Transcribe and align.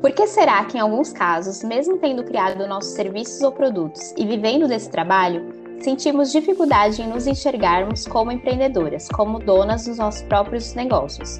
Por 0.00 0.12
que 0.12 0.26
será 0.26 0.64
que, 0.64 0.78
em 0.78 0.80
alguns 0.80 1.12
casos, 1.12 1.62
mesmo 1.62 1.98
tendo 1.98 2.24
criado 2.24 2.66
nossos 2.66 2.92
serviços 2.92 3.42
ou 3.42 3.52
produtos 3.52 4.14
e 4.16 4.24
vivendo 4.24 4.66
desse 4.66 4.88
trabalho, 4.88 5.52
sentimos 5.78 6.32
dificuldade 6.32 7.02
em 7.02 7.06
nos 7.06 7.26
enxergarmos 7.26 8.06
como 8.06 8.32
empreendedoras, 8.32 9.08
como 9.08 9.38
donas 9.38 9.84
dos 9.84 9.98
nossos 9.98 10.22
próprios 10.22 10.72
negócios? 10.72 11.38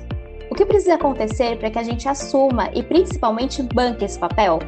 O 0.50 0.54
que 0.54 0.66
precisa 0.66 0.96
acontecer 0.96 1.58
para 1.58 1.71
que 1.71 1.78
a 1.78 1.83
gente 1.83 2.06
assuma 2.06 2.69
e 2.74 2.83
principalmente 2.83 3.62
banque 3.62 4.04
esse 4.04 4.19
papel? 4.19 4.58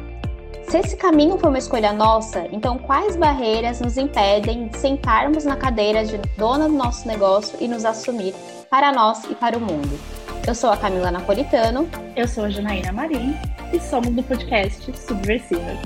Se 0.69 0.79
esse 0.79 0.97
caminho 0.97 1.37
foi 1.37 1.49
uma 1.49 1.59
escolha 1.59 1.93
nossa, 1.93 2.47
então 2.51 2.79
quais 2.79 3.15
barreiras 3.15 3.79
nos 3.79 3.95
impedem 3.95 4.69
de 4.69 4.77
sentarmos 4.77 5.45
na 5.45 5.55
cadeira 5.55 6.03
de 6.03 6.17
dona 6.35 6.67
do 6.67 6.73
nosso 6.73 7.07
negócio 7.07 7.59
e 7.61 7.67
nos 7.67 7.85
assumir 7.85 8.33
para 8.71 8.91
nós 8.91 9.23
e 9.25 9.35
para 9.35 9.55
o 9.55 9.61
mundo? 9.61 9.99
Eu 10.47 10.55
sou 10.55 10.71
a 10.71 10.77
Camila 10.77 11.11
Napolitano. 11.11 11.87
Eu 12.15 12.27
sou 12.27 12.45
a 12.45 12.49
Janaína 12.49 12.91
Marim 12.91 13.33
e 13.73 13.79
somos 13.79 14.13
do 14.13 14.21
podcast 14.21 14.95
Subversivas. 14.95 15.79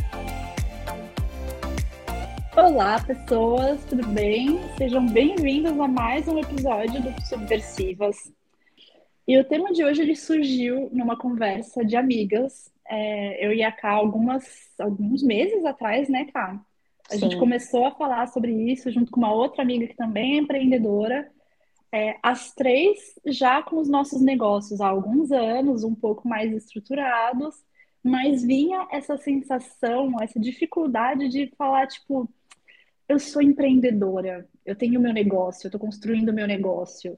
Olá, 2.53 3.01
pessoas, 3.01 3.81
tudo 3.85 4.05
bem? 4.07 4.59
Sejam 4.77 5.05
bem-vindos 5.05 5.79
a 5.79 5.87
mais 5.87 6.27
um 6.27 6.37
episódio 6.37 7.01
do 7.01 7.21
Subversivas. 7.25 8.29
E 9.25 9.37
o 9.39 9.43
tema 9.45 9.71
de 9.71 9.85
hoje 9.85 10.01
ele 10.01 10.17
surgiu 10.17 10.89
numa 10.91 11.17
conversa 11.17 11.85
de 11.85 11.95
amigas 11.95 12.69
é, 12.89 13.45
eu 13.45 13.53
e 13.53 13.63
a 13.63 13.71
Ká 13.71 13.91
algumas, 13.91 14.69
alguns 14.77 15.23
meses 15.23 15.63
atrás, 15.63 16.09
né, 16.09 16.25
Ká? 16.25 16.59
A 17.09 17.13
Sim. 17.13 17.19
gente 17.21 17.37
começou 17.37 17.85
a 17.85 17.91
falar 17.91 18.27
sobre 18.27 18.51
isso 18.69 18.91
junto 18.91 19.09
com 19.09 19.21
uma 19.21 19.33
outra 19.33 19.61
amiga 19.61 19.87
que 19.87 19.95
também 19.95 20.33
é 20.33 20.37
empreendedora. 20.39 21.31
É, 21.89 22.17
as 22.21 22.53
três 22.53 22.97
já 23.25 23.63
com 23.63 23.77
os 23.77 23.87
nossos 23.87 24.21
negócios 24.21 24.81
há 24.81 24.89
alguns 24.89 25.31
anos, 25.31 25.85
um 25.85 25.95
pouco 25.95 26.27
mais 26.27 26.51
estruturados, 26.51 27.65
mas 28.07 28.43
vinha 28.43 28.87
essa 28.91 29.17
sensação, 29.17 30.21
essa 30.21 30.39
dificuldade 30.39 31.29
de 31.29 31.47
falar, 31.57 31.87
tipo, 31.87 32.29
eu 33.07 33.19
sou 33.19 33.41
empreendedora, 33.41 34.47
eu 34.65 34.75
tenho 34.75 34.99
meu 34.99 35.13
negócio, 35.13 35.65
eu 35.65 35.69
estou 35.69 35.79
construindo 35.79 36.33
meu 36.33 36.47
negócio 36.47 37.17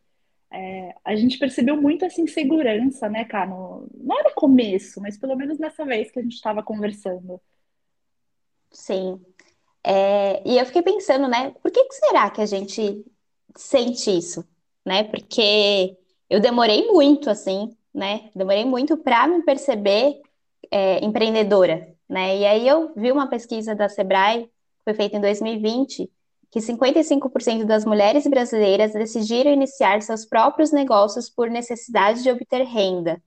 é, 0.51 0.95
a 1.05 1.15
gente 1.15 1.37
percebeu 1.37 1.79
muito 1.79 2.03
essa 2.05 2.19
insegurança, 2.19 3.07
né, 3.07 3.23
cara? 3.25 3.47
No, 3.47 3.87
não 3.93 4.19
era 4.19 4.29
no 4.29 4.35
começo, 4.35 4.99
mas 4.99 5.17
pelo 5.17 5.35
menos 5.35 5.59
nessa 5.59 5.85
vez 5.85 6.11
que 6.11 6.19
a 6.19 6.23
gente 6.23 6.33
estava 6.33 6.63
conversando. 6.63 7.39
Sim. 8.71 9.21
É, 9.83 10.41
e 10.47 10.57
eu 10.57 10.65
fiquei 10.65 10.81
pensando, 10.81 11.27
né, 11.27 11.51
por 11.61 11.71
que, 11.71 11.83
que 11.85 11.93
será 11.95 12.29
que 12.29 12.41
a 12.41 12.45
gente 12.45 13.05
sente 13.55 14.17
isso, 14.17 14.43
né? 14.85 15.03
Porque 15.03 15.95
eu 16.29 16.39
demorei 16.39 16.87
muito, 16.87 17.29
assim, 17.29 17.75
né? 17.93 18.29
Demorei 18.35 18.65
muito 18.65 18.97
para 18.97 19.27
me 19.27 19.43
perceber 19.43 20.19
é, 20.71 21.03
empreendedora, 21.03 21.87
né? 22.07 22.37
E 22.37 22.45
aí 22.45 22.67
eu 22.67 22.93
vi 22.95 23.11
uma 23.11 23.27
pesquisa 23.27 23.75
da 23.75 23.89
Sebrae, 23.89 24.45
que 24.45 24.83
foi 24.83 24.93
feita 24.93 25.17
em 25.17 25.21
2020, 25.21 26.09
que 26.51 26.59
55% 26.59 27.65
das 27.65 27.85
mulheres 27.85 28.25
brasileiras 28.25 28.93
decidiram 28.93 29.51
iniciar 29.51 30.01
seus 30.01 30.25
próprios 30.25 30.71
negócios 30.71 31.29
por 31.29 31.49
necessidade 31.49 32.23
de 32.23 32.31
obter 32.31 32.63
renda. 32.63 33.21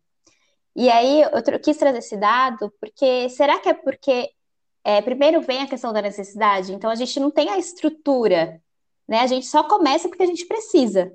E 0.75 0.91
aí 0.91 1.23
eu 1.23 1.61
quis 1.61 1.77
trazer 1.77 1.99
esse 1.99 2.17
dado 2.17 2.73
porque 2.81 3.29
será 3.29 3.59
que 3.59 3.69
é 3.69 3.75
porque 3.75 4.31
é, 4.83 5.01
primeiro 5.01 5.41
vem 5.43 5.63
a 5.63 5.69
questão 5.69 5.93
da 5.93 6.03
necessidade, 6.03 6.73
então 6.73 6.91
a 6.91 6.95
gente 6.95 7.21
não 7.21 7.31
tem 7.31 7.51
a 7.51 7.59
estrutura, 7.59 8.61
né? 9.07 9.21
A 9.21 9.27
gente 9.27 9.47
só 9.47 9.63
começa 9.63 10.09
porque 10.09 10.23
a 10.23 10.27
gente 10.27 10.47
precisa. 10.47 11.13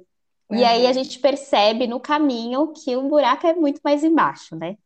Uhum. 0.50 0.58
E 0.58 0.64
aí 0.64 0.86
a 0.86 0.90
uhum. 0.90 0.94
gente 0.94 1.20
percebe 1.20 1.88
no 1.88 2.00
caminho 2.00 2.72
que 2.72 2.96
o 2.96 3.10
buraco 3.10 3.46
é 3.46 3.54
muito 3.54 3.82
mais 3.84 4.04
embaixo, 4.04 4.56
né? 4.56 4.78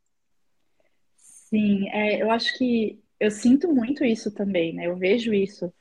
Sim, 1.51 1.89
é, 1.89 2.21
eu 2.21 2.31
acho 2.31 2.57
que 2.57 2.99
eu 3.19 3.29
sinto 3.29 3.71
muito 3.73 4.03
isso 4.03 4.31
também, 4.31 4.73
né? 4.73 4.87
Eu 4.87 4.95
vejo 4.95 5.33
isso 5.33 5.71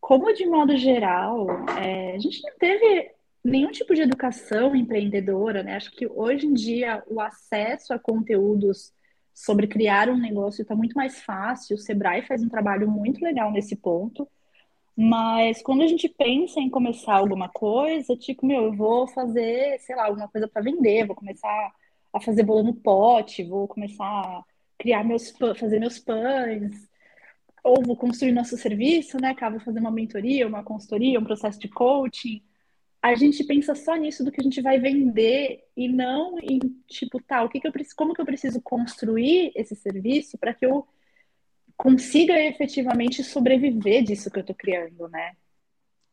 como 0.00 0.32
de 0.34 0.46
modo 0.46 0.76
geral, 0.76 1.46
é, 1.78 2.14
a 2.14 2.18
gente 2.18 2.42
não 2.42 2.50
teve 2.58 3.10
nenhum 3.42 3.70
tipo 3.70 3.94
de 3.94 4.02
educação 4.02 4.76
empreendedora, 4.76 5.62
né? 5.62 5.76
Acho 5.76 5.90
que 5.92 6.06
hoje 6.06 6.46
em 6.46 6.52
dia 6.52 7.02
o 7.06 7.20
acesso 7.20 7.94
a 7.94 7.98
conteúdos 7.98 8.92
sobre 9.32 9.66
criar 9.66 10.10
um 10.10 10.18
negócio 10.18 10.62
está 10.62 10.76
muito 10.76 10.94
mais 10.94 11.22
fácil. 11.22 11.76
O 11.76 11.78
Sebrae 11.78 12.22
faz 12.22 12.42
um 12.42 12.50
trabalho 12.50 12.86
muito 12.90 13.24
legal 13.24 13.50
nesse 13.50 13.76
ponto. 13.76 14.28
Mas 14.96 15.62
quando 15.62 15.82
a 15.82 15.86
gente 15.86 16.08
pensa 16.08 16.60
em 16.60 16.70
começar 16.70 17.14
alguma 17.14 17.48
coisa, 17.48 18.16
tipo, 18.16 18.46
meu, 18.46 18.64
eu 18.64 18.72
vou 18.74 19.08
fazer, 19.08 19.78
sei 19.80 19.96
lá, 19.96 20.06
alguma 20.06 20.28
coisa 20.28 20.46
para 20.46 20.62
vender, 20.62 21.06
vou 21.06 21.16
começar 21.16 21.72
a 22.12 22.20
fazer 22.20 22.42
bolo 22.44 22.62
no 22.64 22.74
pote, 22.74 23.42
vou 23.42 23.66
começar 23.66 24.44
criar 24.84 25.02
meus 25.02 25.30
fazer 25.58 25.78
meus 25.80 25.98
pães, 25.98 26.86
ou 27.62 27.82
vou 27.82 27.96
construir 27.96 28.32
nosso 28.32 28.54
serviço, 28.58 29.16
né? 29.18 29.34
Vou 29.50 29.58
fazer 29.60 29.80
uma 29.80 29.90
mentoria, 29.90 30.46
uma 30.46 30.62
consultoria, 30.62 31.18
um 31.18 31.24
processo 31.24 31.58
de 31.58 31.68
coaching. 31.68 32.42
A 33.00 33.14
gente 33.14 33.42
pensa 33.44 33.74
só 33.74 33.94
nisso 33.96 34.22
do 34.22 34.30
que 34.30 34.42
a 34.42 34.44
gente 34.44 34.60
vai 34.60 34.78
vender 34.78 35.64
e 35.74 35.88
não 35.88 36.38
em 36.38 36.58
tipo, 36.86 37.18
tá, 37.22 37.42
o 37.42 37.48
que, 37.48 37.60
que 37.60 37.66
eu 37.66 37.72
preciso, 37.72 37.96
como 37.96 38.12
que 38.12 38.20
eu 38.20 38.26
preciso 38.26 38.60
construir 38.60 39.52
esse 39.54 39.74
serviço 39.74 40.36
para 40.36 40.52
que 40.52 40.66
eu 40.66 40.86
consiga 41.78 42.38
efetivamente 42.38 43.24
sobreviver 43.24 44.04
disso 44.04 44.30
que 44.30 44.38
eu 44.38 44.42
estou 44.42 44.54
criando, 44.54 45.08
né? 45.08 45.34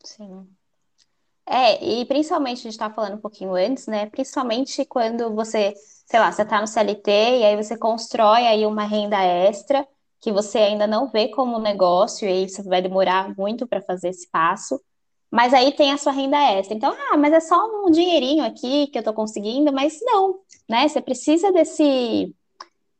Sim. 0.05 0.47
É, 1.47 1.83
e 1.83 2.05
principalmente 2.05 2.59
a 2.59 2.63
gente 2.63 2.71
estava 2.73 2.93
falando 2.93 3.15
um 3.15 3.21
pouquinho 3.21 3.53
antes, 3.55 3.87
né? 3.87 4.05
Principalmente 4.07 4.85
quando 4.85 5.33
você, 5.33 5.73
sei 6.05 6.19
lá, 6.19 6.31
você 6.31 6.43
está 6.43 6.61
no 6.61 6.67
CLT 6.67 7.11
e 7.11 7.43
aí 7.43 7.55
você 7.55 7.77
constrói 7.77 8.47
aí 8.47 8.65
uma 8.65 8.85
renda 8.85 9.21
extra 9.21 9.85
que 10.21 10.31
você 10.31 10.59
ainda 10.59 10.85
não 10.85 11.07
vê 11.09 11.29
como 11.29 11.59
negócio, 11.59 12.27
e 12.27 12.31
aí 12.31 12.49
você 12.49 12.61
vai 12.61 12.81
demorar 12.81 13.35
muito 13.35 13.67
para 13.67 13.81
fazer 13.81 14.09
esse 14.09 14.29
passo. 14.29 14.79
Mas 15.31 15.53
aí 15.53 15.71
tem 15.71 15.91
a 15.91 15.97
sua 15.97 16.11
renda 16.11 16.37
extra. 16.37 16.75
Então, 16.75 16.93
ah, 17.11 17.17
mas 17.17 17.33
é 17.33 17.39
só 17.39 17.57
um 17.85 17.89
dinheirinho 17.89 18.45
aqui 18.45 18.87
que 18.87 18.97
eu 18.97 19.01
estou 19.01 19.13
conseguindo, 19.13 19.73
mas 19.73 19.99
não, 20.03 20.39
né? 20.69 20.87
Você 20.87 21.01
precisa 21.01 21.51
desse 21.51 22.35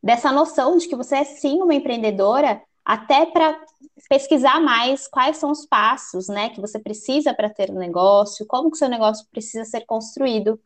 dessa 0.04 0.32
noção 0.32 0.78
de 0.78 0.88
que 0.88 0.96
você 0.96 1.18
é 1.18 1.24
sim 1.24 1.62
uma 1.62 1.76
empreendedora, 1.76 2.62
até 2.84 3.26
para 3.26 3.60
pesquisar 4.10 4.60
mais 4.60 5.08
quais 5.08 5.38
são 5.38 5.52
os 5.52 5.66
passos, 5.66 6.28
né, 6.28 6.50
que 6.50 6.60
você 6.60 6.80
precisa 6.80 7.34
para 7.34 7.50
ter 7.50 7.70
um 7.70 7.78
negócio, 7.78 8.46
como 8.46 8.72
que 8.72 8.78
seu 8.78 8.90
negócio 8.90 9.26
precisa 9.32 9.64
ser 9.66 9.86
construído 9.86 10.60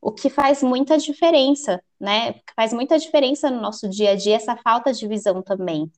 o 0.00 0.12
que 0.12 0.30
faz 0.30 0.62
muita 0.62 0.96
diferença, 0.96 1.82
né? 1.98 2.36
Faz 2.54 2.72
muita 2.72 2.98
diferença 2.98 3.50
no 3.50 3.60
nosso 3.60 3.88
dia 3.88 4.12
a 4.12 4.14
dia 4.14 4.36
essa 4.36 4.56
falta 4.56 4.92
de 4.92 5.08
visão 5.08 5.42
também. 5.42 5.90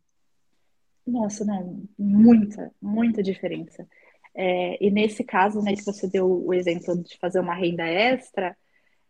Nossa, 1.06 1.44
não, 1.44 1.82
muita, 1.98 2.72
muita 2.80 3.22
diferença. 3.22 3.86
É, 4.34 4.82
e 4.84 4.90
nesse 4.90 5.24
caso, 5.24 5.60
né, 5.60 5.74
que 5.74 5.84
você 5.84 6.08
deu 6.08 6.46
o 6.46 6.54
exemplo 6.54 6.96
de 7.02 7.18
fazer 7.18 7.40
uma 7.40 7.54
renda 7.54 7.84
extra, 7.84 8.56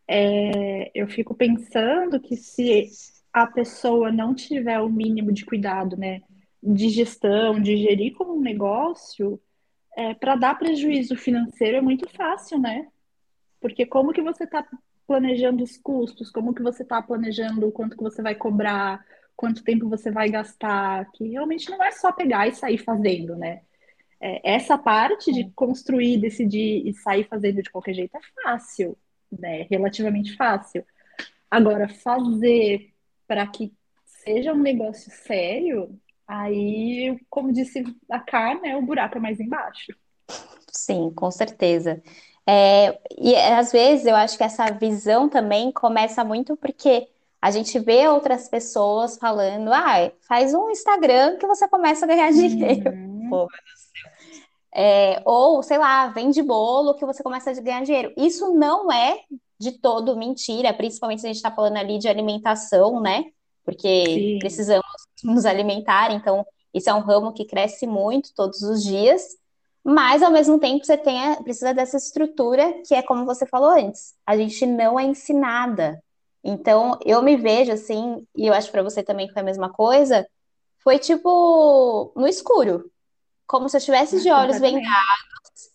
é, 0.08 0.90
eu 0.94 1.06
fico 1.06 1.34
pensando 1.34 2.18
que 2.20 2.36
se 2.36 2.88
a 3.32 3.46
pessoa 3.46 4.10
não 4.10 4.34
tiver 4.34 4.80
o 4.80 4.88
mínimo 4.88 5.32
de 5.32 5.44
cuidado, 5.44 5.96
né, 5.96 6.20
de 6.62 6.88
gestão, 6.88 7.60
de 7.60 7.76
gerir 7.76 8.14
como 8.14 8.36
um 8.36 8.40
negócio, 8.40 9.40
é, 9.96 10.14
para 10.14 10.36
dar 10.36 10.58
prejuízo 10.58 11.16
financeiro 11.16 11.78
é 11.78 11.80
muito 11.80 12.08
fácil, 12.08 12.58
né? 12.58 12.88
Porque 13.60 13.84
como 13.86 14.12
que 14.12 14.22
você 14.22 14.44
está 14.44 14.66
planejando 15.06 15.64
os 15.64 15.76
custos, 15.76 16.30
como 16.30 16.54
que 16.54 16.62
você 16.62 16.82
está 16.82 17.02
planejando 17.02 17.66
o 17.66 17.72
quanto 17.72 17.96
que 17.96 18.02
você 18.02 18.22
vai 18.22 18.34
cobrar, 18.34 19.04
quanto 19.36 19.64
tempo 19.64 19.88
você 19.88 20.10
vai 20.10 20.28
gastar, 20.28 21.10
que 21.12 21.28
realmente 21.28 21.70
não 21.70 21.82
é 21.82 21.90
só 21.90 22.12
pegar 22.12 22.46
e 22.46 22.54
sair 22.54 22.78
fazendo, 22.78 23.34
né? 23.36 23.62
É, 24.20 24.54
essa 24.54 24.76
parte 24.76 25.32
de 25.32 25.50
construir, 25.52 26.18
decidir 26.18 26.86
e 26.86 26.92
sair 26.92 27.24
fazendo 27.24 27.62
de 27.62 27.70
qualquer 27.70 27.94
jeito 27.94 28.16
é 28.16 28.20
fácil, 28.42 28.96
né? 29.32 29.66
Relativamente 29.70 30.36
fácil. 30.36 30.84
Agora, 31.50 31.88
fazer 31.88 32.92
para 33.26 33.46
que 33.46 33.72
seja 34.04 34.52
um 34.52 34.60
negócio 34.60 35.10
sério, 35.10 35.98
aí, 36.30 37.18
como 37.28 37.52
disse 37.52 37.82
a 38.08 38.20
Car, 38.20 38.60
né, 38.60 38.76
o 38.76 38.82
buraco 38.82 39.18
é 39.18 39.20
mais 39.20 39.40
embaixo. 39.40 39.92
Sim, 40.72 41.10
com 41.10 41.30
certeza. 41.30 42.00
É, 42.46 42.98
e 43.18 43.34
às 43.34 43.72
vezes 43.72 44.06
eu 44.06 44.14
acho 44.14 44.36
que 44.36 44.44
essa 44.44 44.70
visão 44.70 45.28
também 45.28 45.72
começa 45.72 46.24
muito 46.24 46.56
porque 46.56 47.08
a 47.42 47.50
gente 47.50 47.78
vê 47.78 48.06
outras 48.06 48.48
pessoas 48.48 49.16
falando, 49.18 49.72
ah, 49.72 50.10
faz 50.28 50.54
um 50.54 50.70
Instagram 50.70 51.36
que 51.36 51.46
você 51.46 51.66
começa 51.68 52.04
a 52.04 52.08
ganhar 52.08 52.30
dinheiro. 52.30 52.90
Uhum. 53.30 53.46
É, 54.74 55.22
ou, 55.24 55.62
sei 55.62 55.78
lá, 55.78 56.08
vende 56.08 56.42
bolo 56.42 56.94
que 56.94 57.06
você 57.06 57.22
começa 57.22 57.48
a 57.48 57.54
ganhar 57.54 57.84
dinheiro. 57.84 58.12
Isso 58.16 58.52
não 58.52 58.90
é 58.90 59.20
de 59.56 59.72
todo 59.72 60.16
mentira, 60.16 60.74
principalmente 60.74 61.20
se 61.20 61.26
a 61.26 61.28
gente 61.28 61.36
está 61.36 61.52
falando 61.52 61.76
ali 61.76 61.96
de 61.96 62.08
alimentação, 62.08 63.00
né? 63.00 63.26
Porque 63.64 64.04
Sim. 64.04 64.38
precisamos 64.40 64.89
nos 65.24 65.44
alimentar, 65.44 66.12
então 66.12 66.46
isso 66.72 66.88
é 66.88 66.94
um 66.94 67.00
ramo 67.00 67.32
que 67.32 67.44
cresce 67.44 67.86
muito 67.86 68.34
todos 68.34 68.62
os 68.62 68.82
dias. 68.82 69.22
Mas, 69.82 70.22
ao 70.22 70.30
mesmo 70.30 70.58
tempo, 70.58 70.84
você 70.84 70.96
tem, 70.96 71.42
precisa 71.42 71.72
dessa 71.72 71.96
estrutura 71.96 72.82
que 72.86 72.94
é 72.94 73.02
como 73.02 73.24
você 73.24 73.46
falou 73.46 73.70
antes. 73.70 74.14
A 74.26 74.36
gente 74.36 74.66
não 74.66 75.00
é 75.00 75.04
ensinada, 75.04 76.02
Então, 76.42 76.98
eu 77.04 77.22
me 77.22 77.36
vejo 77.36 77.72
assim, 77.72 78.26
e 78.34 78.46
eu 78.46 78.54
acho 78.54 78.70
para 78.70 78.82
você 78.82 79.02
também 79.02 79.26
que 79.26 79.32
foi 79.32 79.42
a 79.42 79.44
mesma 79.44 79.70
coisa, 79.70 80.26
foi 80.82 80.98
tipo 80.98 82.12
no 82.16 82.26
escuro, 82.26 82.90
como 83.46 83.68
se 83.68 83.76
eu 83.76 83.78
estivesse 83.78 84.22
de 84.22 84.30
olhos 84.30 84.58
vendados 84.58 85.70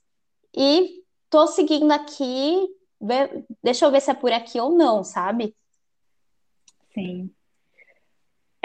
e 0.55 1.03
tô 1.29 1.45
seguindo 1.47 1.91
aqui, 1.91 2.67
deixa 3.61 3.85
eu 3.85 3.91
ver 3.91 4.01
se 4.01 4.09
é 4.09 4.13
por 4.13 4.31
aqui 4.31 4.59
ou 4.59 4.71
não, 4.71 5.03
sabe? 5.03 5.55
Sim. 6.93 7.34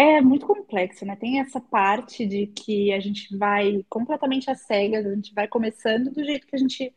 É 0.00 0.18
muito 0.22 0.46
complexo, 0.46 1.04
né? 1.04 1.14
Tem 1.14 1.40
essa 1.40 1.60
parte 1.60 2.24
de 2.24 2.46
que 2.46 2.90
a 2.90 2.98
gente 2.98 3.36
vai 3.36 3.84
completamente 3.86 4.50
às 4.50 4.62
cegas, 4.62 5.04
a 5.04 5.14
gente 5.14 5.34
vai 5.34 5.46
começando 5.46 6.10
do 6.10 6.24
jeito 6.24 6.46
que 6.46 6.56
a 6.56 6.58
gente 6.58 6.94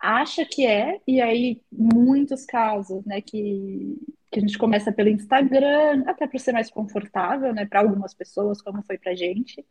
acha 0.00 0.44
que 0.44 0.64
é, 0.64 1.00
e 1.04 1.20
aí 1.20 1.60
muitos 1.72 2.44
casos, 2.44 3.04
né, 3.04 3.20
que, 3.20 3.98
que 4.30 4.38
a 4.38 4.40
gente 4.40 4.56
começa 4.56 4.92
pelo 4.92 5.08
Instagram, 5.08 6.04
até 6.06 6.28
para 6.28 6.38
ser 6.38 6.52
mais 6.52 6.70
confortável, 6.70 7.52
né, 7.52 7.66
para 7.66 7.80
algumas 7.80 8.14
pessoas, 8.14 8.62
como 8.62 8.84
foi 8.84 8.98
pra 8.98 9.16
gente. 9.16 9.66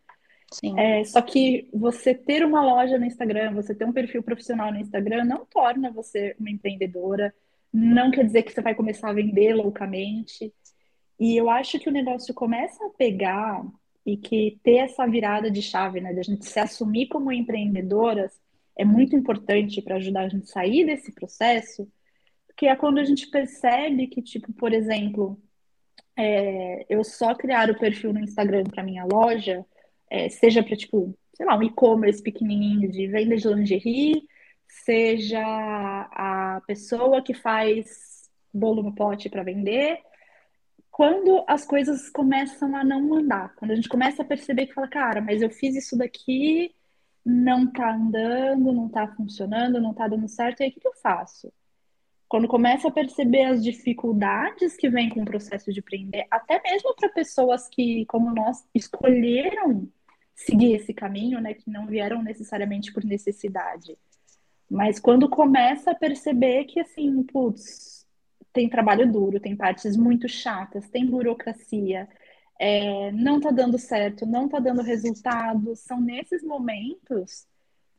Sim, 0.51 0.77
É, 0.77 1.05
só 1.05 1.21
que 1.21 1.69
você 1.73 2.13
ter 2.13 2.43
uma 2.43 2.65
loja 2.65 2.97
no 2.97 3.05
Instagram, 3.05 3.53
você 3.53 3.73
ter 3.73 3.85
um 3.85 3.93
perfil 3.93 4.21
profissional 4.21 4.73
no 4.73 4.79
Instagram, 4.79 5.23
não 5.23 5.45
torna 5.45 5.89
você 5.89 6.35
uma 6.37 6.49
empreendedora, 6.49 7.33
não 7.71 8.11
quer 8.11 8.25
dizer 8.25 8.43
que 8.43 8.51
você 8.51 8.61
vai 8.61 8.75
começar 8.75 9.09
a 9.09 9.13
vender 9.13 9.53
loucamente. 9.53 10.53
E 11.19 11.37
eu 11.37 11.49
acho 11.49 11.79
que 11.79 11.89
o 11.89 11.91
negócio 11.91 12.33
começa 12.33 12.85
a 12.85 12.89
pegar 12.89 13.63
e 14.05 14.17
que 14.17 14.59
ter 14.63 14.77
essa 14.77 15.05
virada 15.07 15.49
de 15.49 15.61
chave, 15.61 16.01
né, 16.01 16.13
da 16.13 16.21
gente 16.21 16.45
se 16.45 16.59
assumir 16.59 17.07
como 17.07 17.31
empreendedoras, 17.31 18.41
é 18.75 18.83
muito 18.83 19.15
importante 19.15 19.81
para 19.81 19.95
ajudar 19.95 20.21
a 20.21 20.29
gente 20.29 20.43
a 20.43 20.53
sair 20.53 20.85
desse 20.85 21.11
processo, 21.13 21.87
que 22.57 22.67
é 22.67 22.75
quando 22.75 22.99
a 22.99 23.03
gente 23.03 23.29
percebe 23.29 24.07
que, 24.07 24.21
tipo, 24.21 24.51
por 24.53 24.73
exemplo, 24.73 25.39
é, 26.15 26.85
eu 26.89 27.03
só 27.03 27.33
criar 27.33 27.69
o 27.69 27.77
perfil 27.77 28.13
no 28.13 28.19
Instagram 28.19 28.63
para 28.65 28.83
minha 28.83 29.05
loja, 29.05 29.65
é, 30.09 30.29
seja 30.29 30.61
para, 30.63 30.75
tipo, 30.75 31.17
sei 31.33 31.45
lá, 31.45 31.57
um 31.57 31.63
e-commerce 31.63 32.21
pequenininho 32.21 32.91
de 32.91 33.07
venda 33.07 33.35
de 33.35 33.47
lingerie, 33.47 34.23
seja 34.67 35.41
a 35.41 36.61
pessoa 36.67 37.21
que 37.21 37.33
faz 37.33 38.29
bolo 38.53 38.83
no 38.83 38.93
pote 38.93 39.29
para 39.29 39.43
vender, 39.43 39.99
quando 40.93 41.43
as 41.47 41.65
coisas 41.65 42.07
começam 42.07 42.75
a 42.75 42.83
não 42.83 43.15
andar, 43.15 43.55
quando 43.55 43.71
a 43.71 43.75
gente 43.75 43.89
começa 43.89 44.21
a 44.21 44.25
perceber 44.25 44.67
que 44.67 44.75
fala, 44.75 44.87
cara, 44.87 45.21
mas 45.21 45.41
eu 45.41 45.49
fiz 45.49 45.75
isso 45.75 45.97
daqui, 45.97 46.71
não 47.25 47.65
tá 47.65 47.95
andando, 47.95 48.71
não 48.71 48.87
tá 48.87 49.07
funcionando, 49.07 49.81
não 49.81 49.91
tá 49.91 50.07
dando 50.07 50.27
certo, 50.27 50.59
e 50.59 50.65
aí 50.65 50.69
o 50.69 50.79
que 50.79 50.87
eu 50.87 50.93
faço? 50.93 51.51
Quando 52.29 52.47
começa 52.47 52.89
a 52.89 52.91
perceber 52.91 53.45
as 53.45 53.63
dificuldades 53.63 54.77
que 54.77 54.87
vêm 54.87 55.09
com 55.09 55.23
o 55.23 55.25
processo 55.25 55.73
de 55.73 55.79
empreender, 55.79 56.27
até 56.29 56.61
mesmo 56.61 56.93
para 56.95 57.09
pessoas 57.09 57.67
que, 57.67 58.05
como 58.05 58.31
nós, 58.31 58.63
escolheram 58.71 59.89
seguir 60.35 60.75
esse 60.75 60.93
caminho, 60.93 61.41
né, 61.41 61.55
que 61.55 61.71
não 61.71 61.87
vieram 61.87 62.21
necessariamente 62.21 62.93
por 62.93 63.03
necessidade. 63.03 63.97
Mas 64.69 64.99
quando 64.99 65.27
começa 65.27 65.89
a 65.89 65.95
perceber 65.95 66.65
que, 66.65 66.79
assim, 66.79 67.23
putz, 67.23 67.92
tem 68.53 68.69
trabalho 68.69 69.11
duro, 69.11 69.39
tem 69.39 69.55
partes 69.57 69.97
muito 69.97 70.29
chatas, 70.29 70.89
tem 70.89 71.05
burocracia, 71.09 72.07
é, 72.59 73.11
não 73.13 73.39
tá 73.39 73.51
dando 73.51 73.77
certo, 73.79 74.25
não 74.25 74.49
tá 74.49 74.59
dando 74.59 74.81
resultado, 74.83 75.75
são 75.75 75.99
nesses 76.01 76.43
momentos 76.43 77.47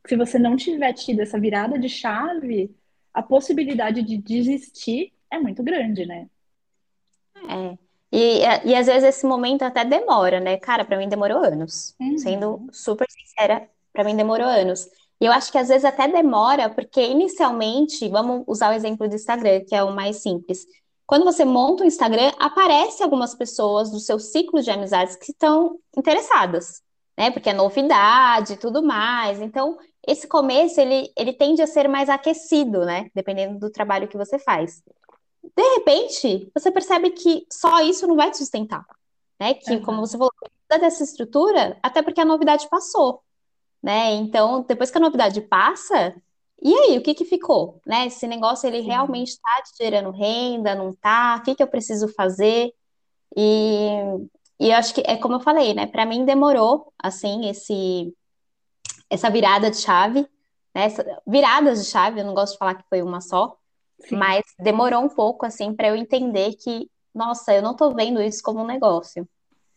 que, 0.03 0.09
se 0.11 0.17
você 0.17 0.39
não 0.39 0.55
tiver 0.57 0.93
tido 0.93 1.21
essa 1.21 1.39
virada 1.39 1.79
de 1.79 1.89
chave, 1.89 2.75
a 3.13 3.23
possibilidade 3.23 4.03
de 4.03 4.17
desistir 4.17 5.13
é 5.31 5.39
muito 5.39 5.63
grande, 5.63 6.05
né? 6.05 6.29
é. 7.35 7.77
E, 8.11 8.39
e 8.71 8.75
às 8.75 8.87
vezes 8.87 9.03
esse 9.03 9.25
momento 9.25 9.63
até 9.63 9.83
demora, 9.83 10.39
né? 10.39 10.57
Cara, 10.57 10.85
pra 10.85 10.97
mim 10.97 11.09
demorou 11.09 11.39
anos. 11.43 11.97
Sendo 12.15 12.63
Uhum. 12.63 12.69
super 12.71 13.07
sincera, 13.09 13.69
pra 13.91 14.03
mim 14.03 14.15
demorou 14.15 14.47
anos. 14.47 14.87
E 15.19 15.25
eu 15.25 15.31
acho 15.31 15.51
que 15.51 15.57
às 15.57 15.69
vezes 15.69 15.85
até 15.85 16.07
demora, 16.07 16.69
porque 16.69 17.01
inicialmente, 17.01 18.09
vamos 18.09 18.43
usar 18.47 18.71
o 18.71 18.73
exemplo 18.73 19.07
do 19.07 19.15
Instagram, 19.15 19.63
que 19.65 19.75
é 19.75 19.83
o 19.83 19.93
mais 19.93 20.17
simples. 20.17 20.65
Quando 21.05 21.23
você 21.23 21.45
monta 21.45 21.83
o 21.83 21.87
Instagram, 21.87 22.31
aparece 22.39 23.03
algumas 23.03 23.35
pessoas 23.35 23.91
do 23.91 23.99
seu 23.99 24.19
ciclo 24.19 24.61
de 24.61 24.71
amizades 24.71 25.15
que 25.15 25.31
estão 25.31 25.79
interessadas, 25.95 26.81
né? 27.17 27.31
Porque 27.31 27.49
é 27.49 27.53
novidade 27.53 28.53
e 28.53 28.57
tudo 28.57 28.83
mais. 28.83 29.39
Então, 29.39 29.77
esse 30.05 30.27
começo, 30.27 30.79
ele, 30.81 31.11
ele 31.15 31.31
tende 31.31 31.61
a 31.61 31.67
ser 31.67 31.87
mais 31.87 32.09
aquecido, 32.09 32.85
né? 32.85 33.09
Dependendo 33.13 33.59
do 33.59 33.69
trabalho 33.69 34.07
que 34.07 34.17
você 34.17 34.39
faz. 34.39 34.83
De 35.55 35.63
repente, 35.75 36.49
você 36.53 36.71
percebe 36.71 37.11
que 37.11 37.45
só 37.51 37.81
isso 37.81 38.07
não 38.07 38.15
vai 38.15 38.31
te 38.31 38.37
sustentar, 38.37 38.83
né? 39.39 39.53
Que, 39.53 39.79
como 39.79 39.97
Aham. 39.97 40.07
você 40.07 40.17
falou, 40.17 40.33
precisa 40.39 40.79
dessa 40.79 41.03
estrutura, 41.03 41.77
até 41.83 42.01
porque 42.01 42.19
a 42.19 42.25
novidade 42.25 42.67
passou, 42.69 43.21
né? 43.85 44.15
Então, 44.15 44.63
depois 44.67 44.89
que 44.89 44.97
a 44.97 45.01
novidade 45.01 45.39
passa, 45.41 46.15
e 46.59 46.73
aí, 46.73 46.97
o 46.97 47.03
que 47.03 47.13
que 47.13 47.23
ficou, 47.23 47.79
né? 47.85 48.07
Esse 48.07 48.25
negócio, 48.25 48.65
ele 48.65 48.81
Sim. 48.81 48.87
realmente 48.87 49.27
está 49.27 49.61
te 49.61 49.77
gerando 49.77 50.09
renda, 50.09 50.73
não 50.73 50.91
tá? 50.91 51.37
O 51.37 51.43
que 51.43 51.53
que 51.53 51.61
eu 51.61 51.67
preciso 51.67 52.07
fazer? 52.07 52.73
E, 53.37 53.87
e 54.59 54.71
eu 54.71 54.75
acho 54.75 54.91
que, 54.91 55.03
é 55.05 55.15
como 55.17 55.35
eu 55.35 55.39
falei, 55.39 55.75
né? 55.75 55.85
Para 55.85 56.03
mim 56.03 56.25
demorou, 56.25 56.91
assim, 56.97 57.47
esse, 57.47 58.11
essa 59.07 59.29
virada 59.29 59.69
de 59.69 59.77
chave, 59.77 60.21
né? 60.73 60.85
Essa, 60.85 61.21
viradas 61.27 61.85
de 61.85 61.91
chave, 61.91 62.19
eu 62.21 62.25
não 62.25 62.33
gosto 62.33 62.53
de 62.53 62.57
falar 62.57 62.73
que 62.73 62.89
foi 62.89 63.03
uma 63.03 63.21
só, 63.21 63.55
Sim. 63.99 64.15
mas 64.15 64.43
demorou 64.57 65.03
um 65.03 65.09
pouco, 65.09 65.45
assim, 65.45 65.75
para 65.75 65.89
eu 65.89 65.95
entender 65.95 66.55
que, 66.55 66.89
nossa, 67.13 67.53
eu 67.53 67.61
não 67.61 67.75
tô 67.75 67.93
vendo 67.93 68.19
isso 68.19 68.41
como 68.41 68.61
um 68.61 68.65
negócio. 68.65 69.29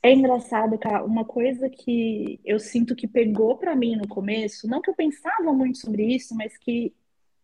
É 0.02 0.12
engraçado, 0.12 0.78
cara, 0.78 1.04
uma 1.04 1.24
coisa 1.24 1.68
que 1.68 2.40
eu 2.44 2.58
sinto 2.60 2.94
que 2.94 3.08
pegou 3.08 3.56
pra 3.56 3.74
mim 3.74 3.96
no 3.96 4.06
começo, 4.06 4.68
não 4.68 4.80
que 4.80 4.88
eu 4.88 4.94
pensava 4.94 5.52
muito 5.52 5.78
sobre 5.78 6.04
isso, 6.14 6.36
mas 6.36 6.56
que 6.56 6.94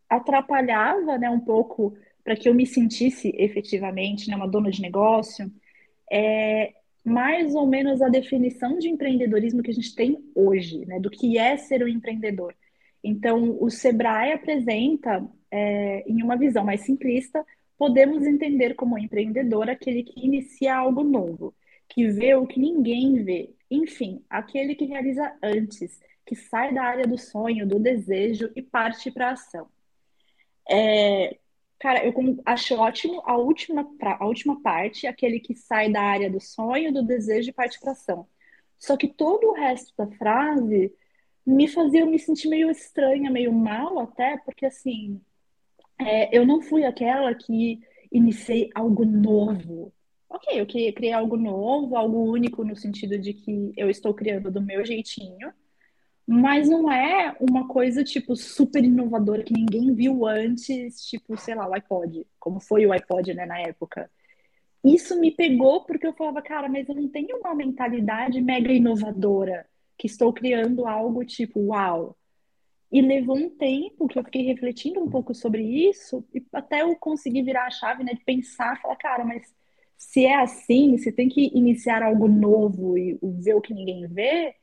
atrapalhava, 0.09 1.19
né, 1.19 1.29
um 1.29 1.41
pouco 1.41 1.97
para 2.23 2.37
que 2.37 2.49
eu 2.49 2.55
me 2.55 2.65
sentisse 2.67 3.35
efetivamente, 3.37 4.29
né, 4.29 4.37
uma 4.37 4.49
dona 4.49 4.71
de 4.71 4.81
negócio, 4.81 5.51
é 6.11 6.73
mais 7.05 7.55
ou 7.55 7.67
menos 7.67 8.01
a 8.01 8.09
definição 8.09 8.79
de 8.79 8.89
empreendedorismo 8.89 9.63
que 9.63 9.71
a 9.71 9.75
gente 9.75 9.95
tem 9.95 10.19
hoje, 10.35 10.87
né, 10.87 11.01
do 11.01 11.11
que 11.11 11.37
é 11.37 11.57
ser 11.57 11.83
um 11.83 11.89
empreendedor. 11.89 12.55
Então, 13.03 13.59
o 13.61 13.69
Sebrae 13.69 14.33
apresenta, 14.33 15.27
é, 15.51 16.05
em 16.09 16.23
uma 16.23 16.37
visão 16.37 16.65
mais 16.65 16.83
simplista, 16.83 17.45
podemos 17.77 18.25
entender 18.27 18.75
como 18.75 18.99
empreendedor 18.99 19.69
aquele 19.69 20.05
que 20.05 20.25
inicia 20.25 20.77
algo 20.77 21.03
novo, 21.03 21.53
que 21.95 22.09
vê 22.09 22.35
o 22.35 22.45
que 22.45 22.59
ninguém 22.59 23.23
vê, 23.23 23.55
enfim, 23.71 24.25
aquele 24.29 24.75
que 24.75 24.85
realiza 24.85 25.33
antes, 25.41 26.01
que 26.27 26.35
sai 26.35 26.75
da 26.75 26.83
área 26.83 27.07
do 27.07 27.17
sonho, 27.17 27.69
do 27.69 27.79
desejo 27.79 28.51
e 28.57 28.61
parte 28.61 29.13
para 29.13 29.29
a 29.29 29.33
ação. 29.35 29.69
É, 30.69 31.39
cara, 31.79 32.05
eu 32.05 32.13
acho 32.45 32.75
ótimo 32.75 33.23
a 33.25 33.37
última, 33.37 33.89
a 34.01 34.27
última 34.27 34.61
parte, 34.61 35.07
aquele 35.07 35.39
que 35.39 35.55
sai 35.55 35.89
da 35.89 36.03
área 36.03 36.29
do 36.29 36.41
sonho, 36.41 36.93
do 36.93 37.01
desejo 37.01 37.51
e 37.51 37.53
parte 37.53 37.79
para 37.79 37.93
ação. 37.93 38.27
Só 38.77 38.97
que 38.97 39.07
todo 39.07 39.51
o 39.51 39.55
resto 39.55 39.95
da 39.97 40.09
frase 40.17 40.93
me 41.47 41.69
fazia 41.69 42.05
me 42.05 42.19
sentir 42.19 42.49
meio 42.49 42.73
estranha, 42.73 43.31
meio 43.31 43.53
mal 43.53 44.01
até, 44.01 44.37
porque 44.39 44.67
assim, 44.67 45.21
é, 46.01 46.37
eu 46.37 46.45
não 46.45 46.61
fui 46.61 46.85
aquela 46.85 47.33
que 47.37 47.79
iniciei 48.11 48.69
algo 48.75 49.05
novo. 49.05 49.93
Ok, 50.35 50.61
eu 50.61 50.67
cri- 50.67 50.93
criei 50.93 51.13
algo 51.13 51.37
novo, 51.37 51.97
algo 51.97 52.19
único 52.33 52.65
no 52.65 52.75
sentido 52.77 53.17
de 53.17 53.33
que 53.33 53.73
eu 53.77 53.89
estou 53.89 54.13
criando 54.13 54.51
do 54.51 54.61
meu 54.61 54.85
jeitinho, 54.85 55.53
mas 56.27 56.69
não 56.69 56.91
é 56.93 57.37
uma 57.41 57.69
coisa, 57.69 58.05
tipo, 58.05 58.37
super 58.37 58.85
inovadora 58.85 59.45
que 59.45 59.55
ninguém 59.55 59.95
viu 59.95 60.27
antes, 60.27 61.05
tipo, 61.07 61.37
sei 61.39 61.55
lá, 61.55 61.69
o 61.69 61.75
iPod, 61.75 62.27
como 62.41 62.61
foi 62.61 62.87
o 62.87 62.93
iPod, 62.93 63.35
né, 63.35 63.47
na 63.47 63.61
época. 63.61 64.11
Isso 64.85 65.19
me 65.21 65.31
pegou 65.33 65.85
porque 65.85 66.07
eu 66.07 66.15
falava, 66.15 66.43
cara, 66.43 66.69
mas 66.69 66.89
eu 66.89 66.95
não 66.97 67.09
tenho 67.09 67.39
uma 67.39 67.55
mentalidade 67.55 68.41
mega 68.41 68.73
inovadora, 68.73 69.67
que 69.99 70.07
estou 70.07 70.33
criando 70.33 70.87
algo 70.87 71.25
tipo, 71.25 71.61
uau. 71.61 72.17
E 72.93 73.01
levou 73.03 73.37
um 73.37 73.51
tempo 73.51 74.07
que 74.09 74.19
eu 74.19 74.25
fiquei 74.25 74.43
refletindo 74.43 75.01
um 75.03 75.11
pouco 75.11 75.35
sobre 75.35 75.63
isso, 75.63 76.25
e 76.35 76.45
até 76.53 76.83
eu 76.83 76.97
conseguir 76.97 77.43
virar 77.43 77.67
a 77.67 77.71
chave, 77.71 78.05
né, 78.05 78.15
de 78.15 78.25
pensar, 78.25 78.81
falar, 78.81 78.97
cara, 78.97 79.25
mas 79.25 79.55
se 79.97 80.25
é 80.27 80.37
assim, 80.37 80.99
se 80.99 81.13
tem 81.13 81.29
que 81.29 81.51
iniciar 81.55 82.03
algo 82.03 82.29
novo 82.29 82.97
e 82.99 83.19
ver 83.23 83.55
o 83.55 83.61
que 83.61 83.75
ninguém 83.75 84.07
vê, 84.07 84.55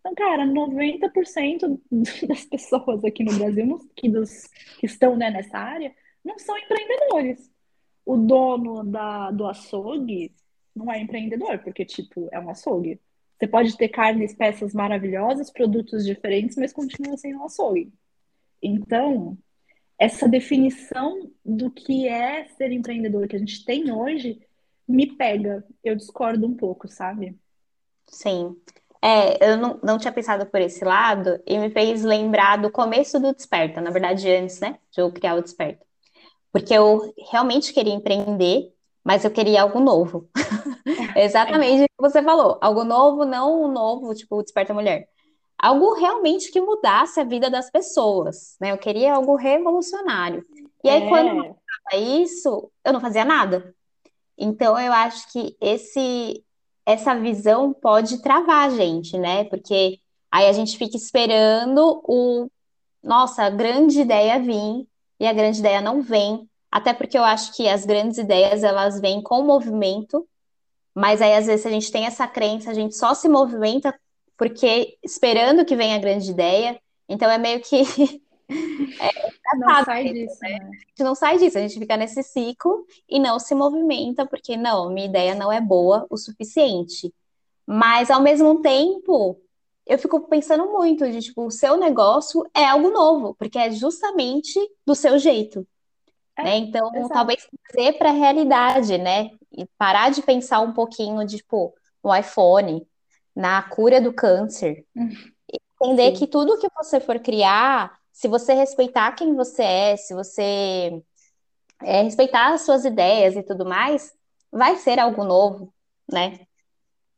então, 0.00 0.14
cara, 0.14 0.46
90% 0.46 1.80
das 2.26 2.44
pessoas 2.44 3.04
aqui 3.04 3.24
no 3.24 3.36
Brasil 3.36 3.78
que, 3.94 4.08
dos, 4.08 4.46
que 4.78 4.86
estão, 4.86 5.16
né, 5.16 5.30
nessa 5.30 5.58
área 5.58 5.94
não 6.24 6.38
são 6.38 6.56
empreendedores. 6.56 7.50
O 8.04 8.16
dono 8.16 8.84
da, 8.84 9.30
do 9.30 9.46
açougue 9.46 10.34
não 10.74 10.90
é 10.90 11.00
empreendedor, 11.00 11.58
porque, 11.58 11.84
tipo, 11.84 12.28
é 12.32 12.40
um 12.40 12.48
açougue. 12.48 13.00
Você 13.38 13.46
pode 13.46 13.76
ter 13.76 13.88
carnes, 13.88 14.34
peças 14.34 14.72
maravilhosas, 14.72 15.50
produtos 15.50 16.04
diferentes, 16.06 16.56
mas 16.56 16.72
continua 16.72 17.16
sendo 17.16 17.38
um 17.38 17.44
açougue. 17.44 17.92
Então, 18.62 19.36
essa 19.98 20.28
definição 20.28 21.30
do 21.44 21.70
que 21.70 22.08
é 22.08 22.46
ser 22.56 22.72
empreendedor 22.72 23.28
que 23.28 23.36
a 23.36 23.38
gente 23.38 23.64
tem 23.64 23.92
hoje 23.92 24.40
me 24.88 25.06
pega. 25.16 25.64
Eu 25.84 25.94
discordo 25.96 26.46
um 26.46 26.56
pouco, 26.56 26.88
sabe? 26.88 27.38
Sim. 28.06 28.56
É, 29.02 29.52
eu 29.52 29.56
não, 29.56 29.78
não 29.82 29.98
tinha 29.98 30.12
pensado 30.12 30.46
por 30.46 30.60
esse 30.60 30.84
lado 30.84 31.40
e 31.46 31.58
me 31.58 31.70
fez 31.70 32.02
lembrar 32.02 32.56
do 32.56 32.70
começo 32.70 33.20
do 33.20 33.32
Desperta, 33.32 33.80
na 33.80 33.90
verdade, 33.90 34.28
antes, 34.30 34.58
né, 34.60 34.78
de 34.90 35.00
eu 35.00 35.12
criar 35.12 35.36
o 35.36 35.42
Desperta. 35.42 35.86
Porque 36.52 36.74
eu 36.74 37.12
realmente 37.30 37.72
queria 37.72 37.94
empreender, 37.94 38.72
mas 39.04 39.24
eu 39.24 39.30
queria 39.30 39.62
algo 39.62 39.80
novo. 39.80 40.28
Exatamente 41.16 41.84
o 41.84 41.86
que 41.86 41.94
você 42.00 42.22
falou. 42.22 42.58
Algo 42.60 42.84
novo, 42.84 43.24
não 43.24 43.62
o 43.62 43.68
novo, 43.68 44.14
tipo, 44.14 44.36
o 44.36 44.42
Desperta 44.42 44.74
Mulher. 44.74 45.08
Algo 45.58 45.94
realmente 45.94 46.50
que 46.50 46.60
mudasse 46.60 47.20
a 47.20 47.24
vida 47.24 47.50
das 47.50 47.70
pessoas, 47.70 48.56
né? 48.60 48.72
Eu 48.72 48.78
queria 48.78 49.14
algo 49.14 49.36
revolucionário. 49.36 50.44
E 50.82 50.88
aí, 50.88 51.02
É, 51.02 51.08
quando 51.08 51.44
eu 51.44 51.56
isso, 52.22 52.70
eu 52.84 52.92
não 52.92 53.00
fazia 53.00 53.24
nada. 53.24 53.74
Então, 54.38 54.78
eu 54.78 54.92
acho 54.92 55.30
que 55.32 55.56
esse, 55.60 56.44
essa 56.86 57.14
visão 57.18 57.72
pode 57.72 58.22
travar 58.22 58.68
a 58.68 58.70
gente, 58.70 59.18
né? 59.18 59.44
Porque 59.44 60.00
aí 60.30 60.46
a 60.46 60.52
gente 60.52 60.78
fica 60.78 60.96
esperando 60.96 62.00
o, 62.04 62.48
nossa, 63.02 63.44
a 63.44 63.50
grande 63.50 64.00
ideia 64.00 64.38
vir 64.38 64.86
e 65.18 65.26
a 65.26 65.32
grande 65.32 65.58
ideia 65.58 65.80
não 65.80 66.02
vem. 66.02 66.48
Até 66.70 66.92
porque 66.92 67.18
eu 67.18 67.24
acho 67.24 67.56
que 67.56 67.68
as 67.68 67.84
grandes 67.84 68.18
ideias, 68.18 68.62
elas 68.62 69.00
vêm 69.00 69.22
com 69.22 69.42
movimento, 69.42 70.26
mas 70.94 71.22
aí 71.22 71.34
às 71.34 71.46
vezes 71.46 71.66
a 71.66 71.70
gente 71.70 71.90
tem 71.90 72.06
essa 72.06 72.26
crença, 72.26 72.70
a 72.70 72.74
gente 72.74 72.94
só 72.96 73.14
se 73.14 73.28
movimenta 73.28 73.94
porque 74.36 74.96
esperando 75.02 75.64
que 75.64 75.74
venha 75.76 75.96
a 75.96 76.00
grande 76.00 76.30
ideia. 76.30 76.80
Então 77.08 77.30
é 77.30 77.38
meio 77.38 77.60
que 77.60 77.82
não 79.54 79.56
engraçado 79.56 79.84
sai 79.84 80.04
isso, 80.06 80.14
disso, 80.14 80.38
né? 80.42 80.50
né? 80.50 80.58
A 80.64 80.88
gente 80.88 81.02
não 81.02 81.14
sai 81.14 81.38
disso, 81.38 81.58
a 81.58 81.60
gente 81.60 81.78
fica 81.78 81.96
nesse 81.96 82.22
ciclo 82.22 82.86
e 83.08 83.18
não 83.18 83.38
se 83.38 83.54
movimenta 83.54 84.26
porque 84.26 84.56
não, 84.56 84.90
minha 84.90 85.06
ideia 85.06 85.34
não 85.34 85.52
é 85.52 85.60
boa 85.60 86.06
o 86.10 86.16
suficiente. 86.16 87.12
Mas 87.66 88.10
ao 88.10 88.22
mesmo 88.22 88.62
tempo, 88.62 89.40
eu 89.86 89.98
fico 89.98 90.20
pensando 90.28 90.70
muito 90.70 91.10
de 91.10 91.20
tipo, 91.20 91.46
o 91.46 91.50
seu 91.50 91.76
negócio 91.76 92.48
é 92.54 92.64
algo 92.64 92.90
novo, 92.90 93.34
porque 93.34 93.58
é 93.58 93.70
justamente 93.70 94.58
do 94.86 94.94
seu 94.94 95.18
jeito, 95.18 95.66
né? 96.38 96.56
É, 96.56 96.56
Então, 96.56 96.90
exato. 96.94 97.12
talvez 97.12 97.46
trazer 97.68 97.94
para 97.98 98.10
a 98.10 98.12
realidade, 98.12 98.98
né? 98.98 99.30
E 99.52 99.66
parar 99.76 100.10
de 100.10 100.22
pensar 100.22 100.60
um 100.60 100.72
pouquinho 100.72 101.24
de, 101.26 101.38
tipo, 101.38 101.74
no 102.02 102.14
iPhone, 102.14 102.86
na 103.34 103.62
cura 103.62 104.00
do 104.00 104.12
câncer. 104.12 104.84
Entender 105.80 106.12
que 106.12 106.18
Sim. 106.20 106.26
tudo 106.26 106.58
que 106.58 106.68
você 106.76 107.00
for 107.00 107.18
criar, 107.20 107.98
se 108.18 108.26
você 108.26 108.52
respeitar 108.52 109.12
quem 109.12 109.32
você 109.32 109.62
é, 109.62 109.96
se 109.96 110.12
você 110.12 111.00
é, 111.80 112.02
respeitar 112.02 112.52
as 112.52 112.62
suas 112.62 112.84
ideias 112.84 113.36
e 113.36 113.44
tudo 113.44 113.64
mais, 113.64 114.12
vai 114.50 114.74
ser 114.74 114.98
algo 114.98 115.22
novo, 115.22 115.72
né? 116.12 116.40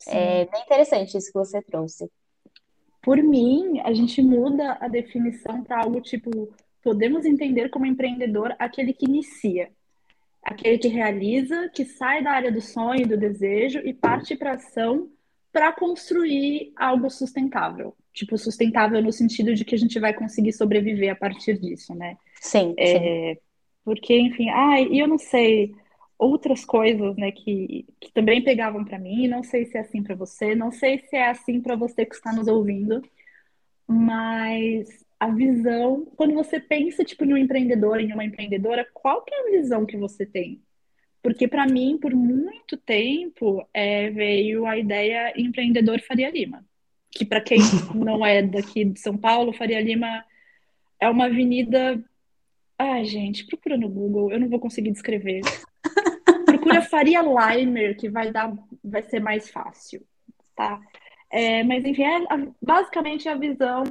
É 0.06 0.44
Sim. 0.44 0.50
bem 0.52 0.62
interessante 0.62 1.16
isso 1.16 1.32
que 1.32 1.38
você 1.38 1.62
trouxe. 1.62 2.06
Por 3.00 3.16
mim, 3.16 3.80
a 3.80 3.94
gente 3.94 4.20
muda 4.20 4.76
a 4.78 4.88
definição 4.88 5.64
para 5.64 5.80
algo 5.80 6.02
tipo, 6.02 6.52
podemos 6.82 7.24
entender 7.24 7.70
como 7.70 7.86
empreendedor 7.86 8.54
aquele 8.58 8.92
que 8.92 9.06
inicia, 9.06 9.72
aquele 10.42 10.76
que 10.76 10.88
realiza, 10.88 11.70
que 11.70 11.86
sai 11.86 12.22
da 12.22 12.32
área 12.32 12.52
do 12.52 12.60
sonho, 12.60 13.08
do 13.08 13.16
desejo 13.16 13.78
e 13.78 13.94
parte 13.94 14.36
para 14.36 14.52
ação 14.52 15.10
para 15.50 15.72
construir 15.72 16.74
algo 16.76 17.08
sustentável. 17.08 17.96
Tipo, 18.20 18.36
sustentável 18.36 19.02
no 19.02 19.10
sentido 19.10 19.54
de 19.54 19.64
que 19.64 19.74
a 19.74 19.78
gente 19.78 19.98
vai 19.98 20.12
conseguir 20.12 20.52
sobreviver 20.52 21.10
a 21.10 21.16
partir 21.16 21.58
disso, 21.58 21.94
né? 21.94 22.18
Sim, 22.38 22.74
sim, 22.78 23.36
Porque, 23.82 24.14
enfim, 24.14 24.50
ai, 24.50 24.88
e 24.90 24.98
eu 24.98 25.08
não 25.08 25.16
sei 25.16 25.74
outras 26.18 26.62
coisas, 26.66 27.16
né, 27.16 27.32
que, 27.32 27.86
que 27.98 28.12
também 28.12 28.44
pegavam 28.44 28.84
para 28.84 28.98
mim, 28.98 29.26
não 29.26 29.42
sei 29.42 29.64
se 29.64 29.78
é 29.78 29.80
assim 29.80 30.02
para 30.02 30.14
você, 30.14 30.54
não 30.54 30.70
sei 30.70 30.98
se 30.98 31.16
é 31.16 31.30
assim 31.30 31.62
para 31.62 31.74
você 31.76 32.04
que 32.04 32.14
está 32.14 32.30
nos 32.30 32.46
ouvindo, 32.46 33.02
mas 33.86 35.02
a 35.18 35.30
visão, 35.30 36.04
quando 36.14 36.34
você 36.34 36.60
pensa, 36.60 37.02
tipo, 37.04 37.24
em 37.24 37.32
um 37.32 37.38
empreendedor, 37.38 38.00
em 38.00 38.12
uma 38.12 38.24
empreendedora, 38.24 38.86
qual 38.92 39.24
que 39.24 39.34
é 39.34 39.40
a 39.40 39.50
visão 39.62 39.86
que 39.86 39.96
você 39.96 40.26
tem? 40.26 40.62
Porque 41.22 41.48
para 41.48 41.66
mim, 41.66 41.98
por 41.98 42.14
muito 42.14 42.76
tempo, 42.76 43.66
é, 43.72 44.10
veio 44.10 44.66
a 44.66 44.76
ideia 44.76 45.32
empreendedor 45.40 46.02
Faria 46.02 46.30
Lima, 46.30 46.66
que 47.10 47.24
para 47.24 47.40
quem 47.40 47.58
não 47.94 48.24
é 48.24 48.42
daqui 48.42 48.84
de 48.84 49.00
São 49.00 49.16
Paulo, 49.16 49.52
Faria 49.52 49.80
Lima 49.80 50.24
é 51.00 51.08
uma 51.08 51.26
avenida. 51.26 52.02
Ai, 52.78 53.04
gente, 53.04 53.46
procura 53.46 53.76
no 53.76 53.88
Google, 53.88 54.32
eu 54.32 54.40
não 54.40 54.48
vou 54.48 54.60
conseguir 54.60 54.90
descrever. 54.90 55.42
Procura 56.46 56.82
Faria 56.88 57.22
Limer, 57.22 57.96
que 57.96 58.08
vai 58.08 58.30
dar, 58.30 58.52
vai 58.82 59.02
ser 59.02 59.20
mais 59.20 59.50
fácil, 59.50 60.02
tá? 60.54 60.80
É, 61.30 61.62
mas 61.62 61.84
enfim, 61.84 62.02
é 62.02 62.20
basicamente 62.60 63.28
a 63.28 63.34
visão 63.34 63.84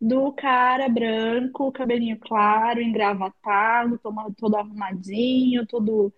do 0.00 0.32
cara 0.32 0.88
branco, 0.88 1.72
cabelinho 1.72 2.18
claro, 2.18 2.80
engravatado, 2.80 4.00
todo 4.36 4.56
arrumadinho, 4.56 5.66
todo. 5.66 6.12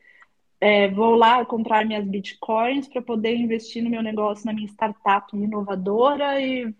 É, 0.60 0.88
vou 0.88 1.14
lá 1.14 1.44
comprar 1.44 1.86
minhas 1.86 2.04
bitcoins 2.06 2.88
para 2.88 3.00
poder 3.00 3.34
investir 3.36 3.82
no 3.82 3.90
meu 3.90 4.02
negócio, 4.02 4.46
na 4.46 4.52
minha 4.52 4.66
startup 4.66 5.34
inovadora 5.36 6.40
e 6.40 6.74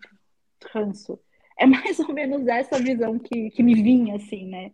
ranço. 0.73 1.19
É 1.57 1.67
mais 1.67 1.99
ou 2.01 2.13
menos 2.13 2.47
essa 2.47 2.79
visão 2.79 3.19
que, 3.19 3.51
que 3.51 3.63
me 3.63 3.75
vinha, 3.75 4.17
assim, 4.17 4.47
né? 4.47 4.73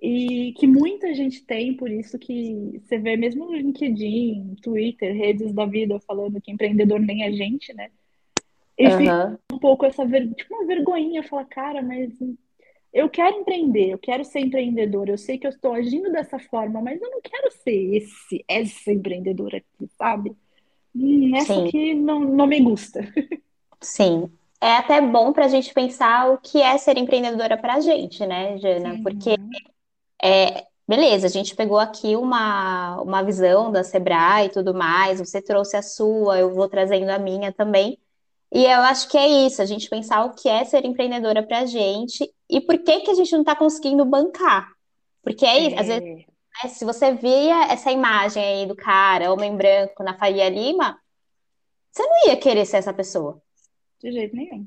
E 0.00 0.54
que 0.56 0.66
muita 0.66 1.12
gente 1.12 1.44
tem, 1.44 1.74
por 1.74 1.90
isso 1.90 2.18
que 2.18 2.80
você 2.82 2.98
vê 2.98 3.16
mesmo 3.16 3.46
no 3.46 3.56
LinkedIn, 3.56 4.56
Twitter, 4.62 5.14
redes 5.14 5.52
da 5.52 5.66
vida 5.66 5.98
falando 6.00 6.40
que 6.40 6.52
empreendedor 6.52 7.00
nem 7.00 7.24
é 7.24 7.32
gente, 7.32 7.74
né? 7.74 7.90
E 8.78 8.88
fica 8.90 9.12
aham, 9.12 9.38
um 9.52 9.58
pouco 9.58 9.84
essa 9.84 10.06
ver... 10.06 10.32
tipo 10.34 10.54
uma 10.54 10.66
vergonhinha, 10.66 11.22
falar, 11.24 11.46
cara, 11.46 11.82
mas 11.82 12.12
eu 12.98 13.08
quero 13.08 13.36
empreender, 13.36 13.90
eu 13.90 13.98
quero 13.98 14.24
ser 14.24 14.40
empreendedor, 14.40 15.08
eu 15.08 15.18
sei 15.18 15.38
que 15.38 15.46
eu 15.46 15.50
estou 15.50 15.72
agindo 15.72 16.10
dessa 16.10 16.38
forma, 16.38 16.80
mas 16.82 17.00
eu 17.00 17.10
não 17.10 17.20
quero 17.20 17.50
ser 17.62 17.94
esse, 17.96 18.44
essa 18.48 18.92
empreendedora 18.92 19.58
aqui, 19.58 19.90
sabe? 19.96 20.36
Hum, 20.94 21.36
essa 21.36 21.54
sim, 21.54 21.60
aqui 21.60 21.94
não, 21.94 22.20
não 22.20 22.46
me 22.46 22.60
gusta. 22.60 23.00
sim. 23.80 24.30
É 24.60 24.72
até 24.72 25.00
bom 25.00 25.32
para 25.32 25.44
a 25.44 25.48
gente 25.48 25.72
pensar 25.72 26.32
o 26.32 26.38
que 26.38 26.60
é 26.60 26.76
ser 26.78 26.98
empreendedora 26.98 27.56
para 27.56 27.74
a 27.74 27.80
gente, 27.80 28.26
né, 28.26 28.58
Jana? 28.58 28.98
Porque 29.02 29.36
Uhum. 29.38 29.50
É, 30.22 30.66
beleza, 30.86 31.26
a 31.26 31.30
gente 31.30 31.54
pegou 31.56 31.78
aqui 31.78 32.16
uma, 32.16 33.00
uma 33.02 33.22
visão 33.22 33.70
da 33.72 33.84
Sebrae 33.84 34.46
e 34.46 34.50
tudo 34.50 34.74
mais, 34.74 35.20
você 35.20 35.42
trouxe 35.42 35.76
a 35.76 35.82
sua, 35.82 36.38
eu 36.38 36.54
vou 36.54 36.68
trazendo 36.68 37.10
a 37.10 37.18
minha 37.18 37.52
também. 37.52 37.98
E 38.52 38.64
eu 38.64 38.80
acho 38.82 39.08
que 39.10 39.18
é 39.18 39.28
isso, 39.46 39.60
a 39.62 39.66
gente 39.66 39.88
pensar 39.90 40.24
o 40.24 40.34
que 40.34 40.48
é 40.48 40.64
ser 40.64 40.84
empreendedora 40.84 41.46
pra 41.46 41.66
gente 41.66 42.30
e 42.50 42.60
por 42.60 42.78
que 42.82 43.00
que 43.00 43.10
a 43.10 43.14
gente 43.14 43.32
não 43.32 43.44
tá 43.44 43.54
conseguindo 43.56 44.04
bancar. 44.04 44.70
Porque 45.22 45.44
é 45.46 45.58
isso, 45.68 45.76
às 45.80 45.86
vezes, 45.88 46.02
É, 46.04 46.26
né, 46.64 46.70
se 46.70 46.84
você 46.84 47.14
via 47.14 47.64
essa 47.72 47.92
imagem 47.92 48.42
aí 48.44 48.66
do 48.66 48.76
cara, 48.76 49.32
homem 49.32 49.56
branco 49.56 50.02
na 50.04 50.18
Faria 50.18 50.48
Lima, 50.50 50.98
você 51.92 52.02
não 52.04 52.28
ia 52.28 52.38
querer 52.40 52.66
ser 52.66 52.78
essa 52.78 52.94
pessoa. 52.94 53.42
de 54.00 54.12
jeito 54.12 54.34
nenhum. 54.36 54.66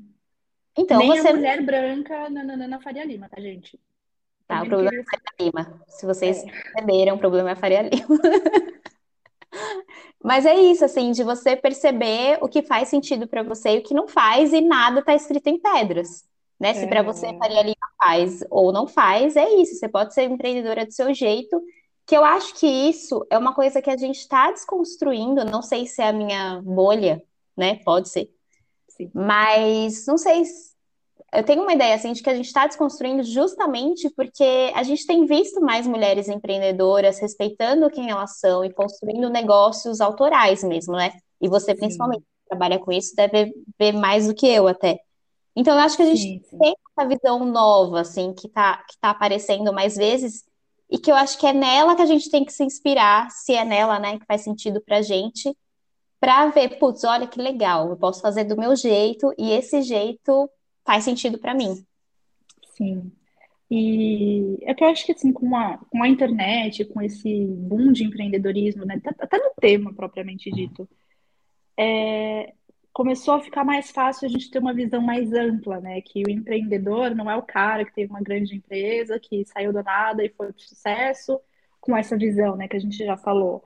Então 0.76 1.00
Nem 1.00 1.18
a 1.18 1.24
você, 1.24 1.32
mulher 1.32 1.64
branca 1.64 2.30
na, 2.30 2.44
na, 2.44 2.56
na 2.68 2.80
Faria 2.80 3.04
Lima, 3.04 3.28
tá, 3.28 3.40
gente? 3.40 3.80
tá, 4.46 4.62
o 4.62 4.66
Também 4.66 4.70
não 4.70 4.78
problema 4.78 4.96
é 4.98 5.00
a 5.00 5.04
Faria 5.04 5.32
Lima. 5.40 5.84
Se 5.88 6.06
vocês 6.06 6.44
É, 6.44 6.62
perceberam, 6.74 7.16
o 7.16 7.18
problema 7.18 7.50
é 7.50 7.52
a 7.52 7.56
Faria 7.56 7.82
Lima. 7.82 8.06
Mas 10.22 10.46
é 10.46 10.54
isso, 10.54 10.84
assim, 10.84 11.10
de 11.12 11.22
você 11.24 11.56
perceber 11.56 12.38
o 12.40 12.48
que 12.48 12.62
faz 12.62 12.88
sentido 12.88 13.26
para 13.26 13.42
você 13.42 13.76
e 13.76 13.78
o 13.78 13.82
que 13.82 13.94
não 13.94 14.06
faz, 14.08 14.52
e 14.52 14.60
nada 14.60 15.00
está 15.00 15.14
escrito 15.14 15.48
em 15.48 15.58
pedras, 15.60 16.24
né? 16.60 16.74
Se 16.74 16.86
para 16.86 17.02
você 17.02 17.26
aham, 17.26 17.38
Faria 17.38 17.62
Lima 17.62 17.76
faz 18.02 18.40
ou 18.50 18.72
não 18.72 18.86
faz, 18.86 19.36
é 19.36 19.48
isso. 19.54 19.74
Você 19.76 19.88
pode 19.88 20.14
ser 20.14 20.24
empreendedora 20.24 20.86
do 20.86 20.92
seu 20.92 21.12
jeito, 21.12 21.60
que 22.06 22.16
eu 22.16 22.24
acho 22.24 22.54
que 22.54 22.66
isso 22.66 23.26
é 23.30 23.38
uma 23.38 23.54
coisa 23.54 23.82
que 23.82 23.90
a 23.90 23.96
gente 23.96 24.18
está 24.18 24.50
desconstruindo. 24.52 25.44
Não 25.44 25.62
sei 25.62 25.86
se 25.86 26.00
é 26.02 26.08
a 26.08 26.12
minha 26.12 26.60
bolha, 26.62 27.22
né? 27.56 27.76
Pode 27.84 28.08
ser, 28.08 28.30
sim, 28.88 29.10
mas 29.14 30.06
não 30.06 30.18
sei. 30.18 30.44
se- 30.44 30.71
Eu 31.34 31.42
tenho 31.42 31.62
uma 31.62 31.72
ideia 31.72 31.94
assim 31.94 32.12
de 32.12 32.22
que 32.22 32.28
a 32.28 32.34
gente 32.34 32.46
está 32.46 32.66
desconstruindo 32.66 33.22
justamente 33.22 34.10
porque 34.10 34.70
a 34.74 34.82
gente 34.82 35.06
tem 35.06 35.24
visto 35.24 35.62
mais 35.62 35.86
mulheres 35.86 36.28
empreendedoras 36.28 37.18
respeitando 37.18 37.88
quem 37.90 38.10
elas 38.10 38.38
são 38.38 38.62
e 38.62 38.72
construindo 38.72 39.30
negócios 39.30 40.00
autorais 40.02 40.62
mesmo, 40.62 40.94
né? 40.94 41.12
E 41.40 41.48
você, 41.48 41.74
principalmente, 41.74 42.20
sim, 42.20 42.26
que 42.26 42.48
trabalha 42.50 42.78
com 42.78 42.92
isso, 42.92 43.16
deve 43.16 43.52
ver 43.78 43.92
mais 43.92 44.26
do 44.26 44.34
que 44.34 44.46
eu 44.46 44.68
até. 44.68 45.00
Então, 45.56 45.74
eu 45.74 45.80
acho 45.80 45.96
que 45.96 46.02
a 46.02 46.06
gente 46.06 46.20
sim, 46.20 46.42
sim, 46.48 46.58
tem 46.58 46.74
essa 46.96 47.08
visão 47.08 47.44
nova, 47.44 48.00
assim, 48.00 48.34
que 48.34 48.48
tá, 48.48 48.84
que 48.88 48.98
tá 49.00 49.10
aparecendo 49.10 49.72
mais 49.72 49.96
vezes, 49.96 50.44
e 50.90 50.98
que 50.98 51.10
eu 51.10 51.14
acho 51.14 51.38
que 51.38 51.46
é 51.46 51.52
nela 51.52 51.96
que 51.96 52.02
a 52.02 52.06
gente 52.06 52.30
tem 52.30 52.44
que 52.44 52.52
se 52.52 52.62
inspirar, 52.62 53.30
se 53.30 53.54
é 53.54 53.64
nela, 53.64 53.98
né, 53.98 54.18
que 54.18 54.26
faz 54.26 54.42
sentido 54.42 54.82
pra 54.82 55.02
gente, 55.02 55.54
pra 56.20 56.46
ver, 56.48 56.78
putz, 56.78 57.04
olha 57.04 57.26
que 57.26 57.40
legal, 57.40 57.88
eu 57.88 57.96
posso 57.96 58.20
fazer 58.20 58.44
do 58.44 58.56
meu 58.56 58.76
jeito, 58.76 59.32
e 59.38 59.50
esse 59.50 59.82
jeito 59.82 60.48
faz 60.84 61.04
sentido 61.04 61.38
pra 61.38 61.54
mim. 61.54 61.84
sim. 62.76 63.12
E 63.70 64.58
é 64.62 64.74
que 64.74 64.84
eu 64.84 64.88
acho 64.88 65.06
que 65.06 65.12
assim, 65.12 65.32
com 65.32 65.56
a, 65.56 65.78
com 65.78 66.02
a 66.02 66.08
internet, 66.08 66.84
com 66.84 67.00
esse 67.00 67.46
boom 67.46 67.90
de 67.90 68.04
empreendedorismo, 68.04 68.84
né, 68.84 69.00
até 69.18 69.38
no 69.38 69.50
tema 69.58 69.94
propriamente 69.94 70.50
dito, 70.50 70.86
é, 71.78 72.52
começou 72.92 73.34
a 73.34 73.40
ficar 73.40 73.64
mais 73.64 73.90
fácil 73.90 74.26
a 74.26 74.28
gente 74.28 74.50
ter 74.50 74.58
uma 74.58 74.74
visão 74.74 75.00
mais 75.00 75.32
ampla, 75.32 75.80
né? 75.80 76.00
Que 76.02 76.22
o 76.26 76.30
empreendedor 76.30 77.14
não 77.14 77.30
é 77.30 77.36
o 77.36 77.42
cara 77.42 77.84
que 77.84 77.94
teve 77.94 78.10
uma 78.10 78.20
grande 78.20 78.54
empresa, 78.54 79.18
que 79.18 79.44
saiu 79.46 79.72
do 79.72 79.82
nada 79.82 80.24
e 80.24 80.28
foi 80.28 80.52
para 80.52 80.62
sucesso, 80.62 81.40
com 81.80 81.96
essa 81.96 82.16
visão, 82.16 82.56
né, 82.56 82.68
que 82.68 82.76
a 82.76 82.80
gente 82.80 82.96
já 82.98 83.16
falou. 83.16 83.64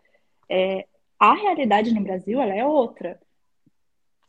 É, 0.49 0.87
a 1.19 1.35
realidade 1.35 1.93
no 1.93 2.01
Brasil, 2.01 2.41
ela 2.41 2.55
é 2.55 2.65
outra. 2.65 3.21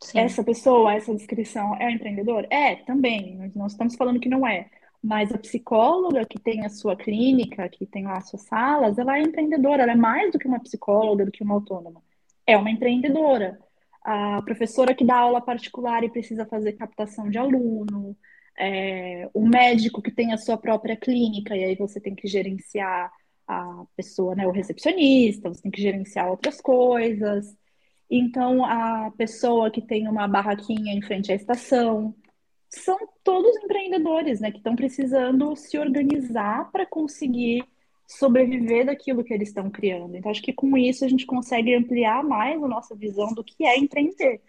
Sim. 0.02 0.20
Essa 0.20 0.44
pessoa, 0.44 0.94
essa 0.94 1.14
descrição 1.14 1.76
é 1.76 1.88
um 1.88 1.92
empreendedor? 1.92 2.46
É, 2.50 2.76
também. 2.76 3.52
Nós 3.56 3.72
estamos 3.72 3.96
falando 3.96 4.20
que 4.20 4.30
não 4.30 4.46
é. 4.46 4.70
Mas 5.04 5.32
a 5.32 5.38
psicóloga 5.38 6.26
que 6.26 6.40
tem 6.40 6.66
a 6.66 6.70
sua 6.70 6.96
clínica, 6.96 7.70
que 7.70 7.86
tem 7.86 8.04
lá 8.06 8.18
as 8.18 8.30
suas 8.30 8.44
salas, 8.44 8.98
ela 8.98 9.18
é 9.18 9.22
empreendedora, 9.22 9.84
ela 9.84 9.94
é 9.94 9.96
mais 9.96 10.32
do 10.32 10.40
que 10.40 10.48
uma 10.48 10.60
psicóloga, 10.60 11.26
do 11.26 11.32
que 11.32 11.44
uma 11.44 11.56
autônoma. 11.56 12.02
É 12.46 12.58
uma 12.58 12.72
empreendedora 12.72 13.60
a 14.08 14.42
professora 14.42 14.96
que 14.96 15.04
dá 15.04 15.18
aula 15.18 15.42
particular 15.42 16.02
e 16.02 16.10
precisa 16.10 16.46
fazer 16.46 16.72
captação 16.74 17.30
de 17.30 17.38
aluno, 17.38 18.16
é, 18.58 19.30
o 19.34 19.46
médico 19.46 20.02
que 20.02 20.10
tem 20.10 20.32
a 20.32 20.38
sua 20.38 20.58
própria 20.58 20.96
clínica 20.96 21.54
e 21.58 21.64
aí 21.66 21.76
você 21.76 22.00
tem 22.00 22.16
que 22.16 22.26
gerenciar 22.26 23.12
a 23.46 23.84
pessoa, 23.98 24.34
né, 24.34 24.48
o 24.48 24.52
recepcionista, 24.52 25.50
você 25.50 25.62
tem 25.62 25.72
que 25.72 25.82
gerenciar 25.82 26.30
outras 26.30 26.62
coisas. 26.62 27.54
Então, 28.10 28.64
a 28.64 29.12
pessoa 29.18 29.70
que 29.70 29.82
tem 29.82 30.08
uma 30.08 30.28
barraquinha 30.28 30.94
em 30.94 31.02
frente 31.02 31.32
à 31.32 31.36
estação, 31.36 32.16
são 32.70 32.98
todos 33.24 33.56
empreendedores, 33.64 34.40
né, 34.40 34.52
que 34.52 34.58
estão 34.58 34.76
precisando 34.76 35.56
se 35.56 35.78
organizar 35.78 36.72
para 36.72 36.86
conseguir 36.86 37.64
sobreviver 38.08 38.86
daquilo 38.86 39.24
que 39.24 39.34
eles 39.34 39.50
estão 39.50 39.70
criando. 39.70 40.16
Então, 40.16 40.32
acho 40.32 40.42
que 40.42 40.54
com 40.54 40.78
isso 40.78 41.04
a 41.04 41.08
gente 41.08 41.26
consegue 41.26 41.76
ampliar 41.76 42.24
mais 42.24 42.62
a 42.62 42.68
nossa 42.68 42.96
visão 42.96 43.34
do 43.34 43.44
que 43.44 43.66
é 43.66 43.78
empreender, 43.78 44.42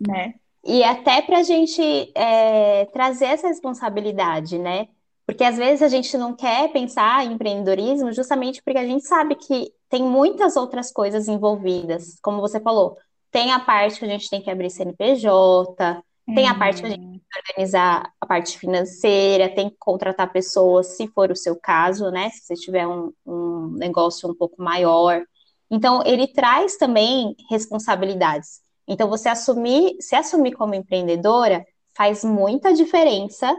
né? 0.00 0.34
E 0.64 0.84
até 0.84 1.22
para 1.22 1.38
a 1.38 1.42
gente 1.42 1.82
é, 2.14 2.84
trazer 2.86 3.26
essa 3.26 3.48
responsabilidade, 3.48 4.58
né? 4.58 4.88
Porque 5.26 5.42
às 5.42 5.56
vezes 5.56 5.82
a 5.82 5.88
gente 5.88 6.16
não 6.18 6.34
quer 6.34 6.70
pensar 6.72 7.24
em 7.24 7.32
empreendedorismo 7.32 8.12
justamente 8.12 8.62
porque 8.62 8.78
a 8.78 8.86
gente 8.86 9.04
sabe 9.06 9.34
que 9.36 9.72
tem 9.90 10.02
muitas 10.04 10.56
outras 10.56 10.92
coisas 10.92 11.28
envolvidas. 11.28 12.18
Como 12.22 12.40
você 12.40 12.60
falou, 12.60 12.96
tem 13.30 13.52
a 13.52 13.58
parte 13.58 13.98
que 13.98 14.04
a 14.04 14.08
gente 14.08 14.30
tem 14.30 14.40
que 14.40 14.50
abrir 14.50 14.70
CNPJ, 14.70 16.02
tem 16.34 16.48
a 16.48 16.54
parte 16.54 16.80
que 16.80 16.86
a 16.86 16.90
gente 16.90 17.00
tem 17.00 17.18
que 17.18 17.38
organizar 17.38 18.12
a 18.20 18.26
parte 18.26 18.56
financeira, 18.56 19.52
tem 19.52 19.68
que 19.68 19.76
contratar 19.78 20.32
pessoas, 20.32 20.96
se 20.96 21.08
for 21.08 21.32
o 21.32 21.36
seu 21.36 21.56
caso, 21.56 22.08
né? 22.10 22.30
Se 22.30 22.42
você 22.42 22.54
tiver 22.54 22.86
um, 22.86 23.12
um 23.26 23.72
negócio 23.72 24.30
um 24.30 24.34
pouco 24.34 24.62
maior. 24.62 25.24
Então, 25.68 26.02
ele 26.06 26.28
traz 26.28 26.76
também 26.76 27.34
responsabilidades. 27.50 28.60
Então, 28.86 29.08
você 29.08 29.28
assumir, 29.28 29.96
se 30.00 30.14
assumir 30.14 30.52
como 30.52 30.74
empreendedora 30.74 31.66
faz 31.96 32.24
muita 32.24 32.72
diferença 32.72 33.56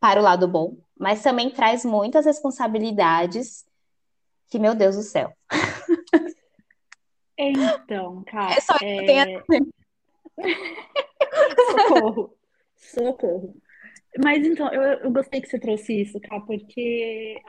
para 0.00 0.18
o 0.18 0.22
lado 0.22 0.48
bom, 0.48 0.76
mas 0.98 1.22
também 1.22 1.50
traz 1.50 1.84
muitas 1.84 2.26
responsabilidades 2.26 3.64
que, 4.50 4.58
meu 4.58 4.74
Deus 4.74 4.96
do 4.96 5.02
céu. 5.02 5.32
Então, 7.38 8.22
cara. 8.24 8.54
É 8.54 8.60
só 8.60 8.76
que 8.76 8.84
é... 8.84 9.36
eu 9.36 9.42
tenho 9.46 9.72
a 10.38 10.52
Socorro. 11.72 12.36
Socorro. 12.76 13.56
Mas 14.22 14.44
então, 14.44 14.72
eu, 14.72 14.82
eu 14.82 15.10
gostei 15.10 15.40
que 15.40 15.48
você 15.48 15.58
trouxe 15.58 16.02
isso, 16.02 16.20
tá? 16.20 16.40
Porque 16.40 17.40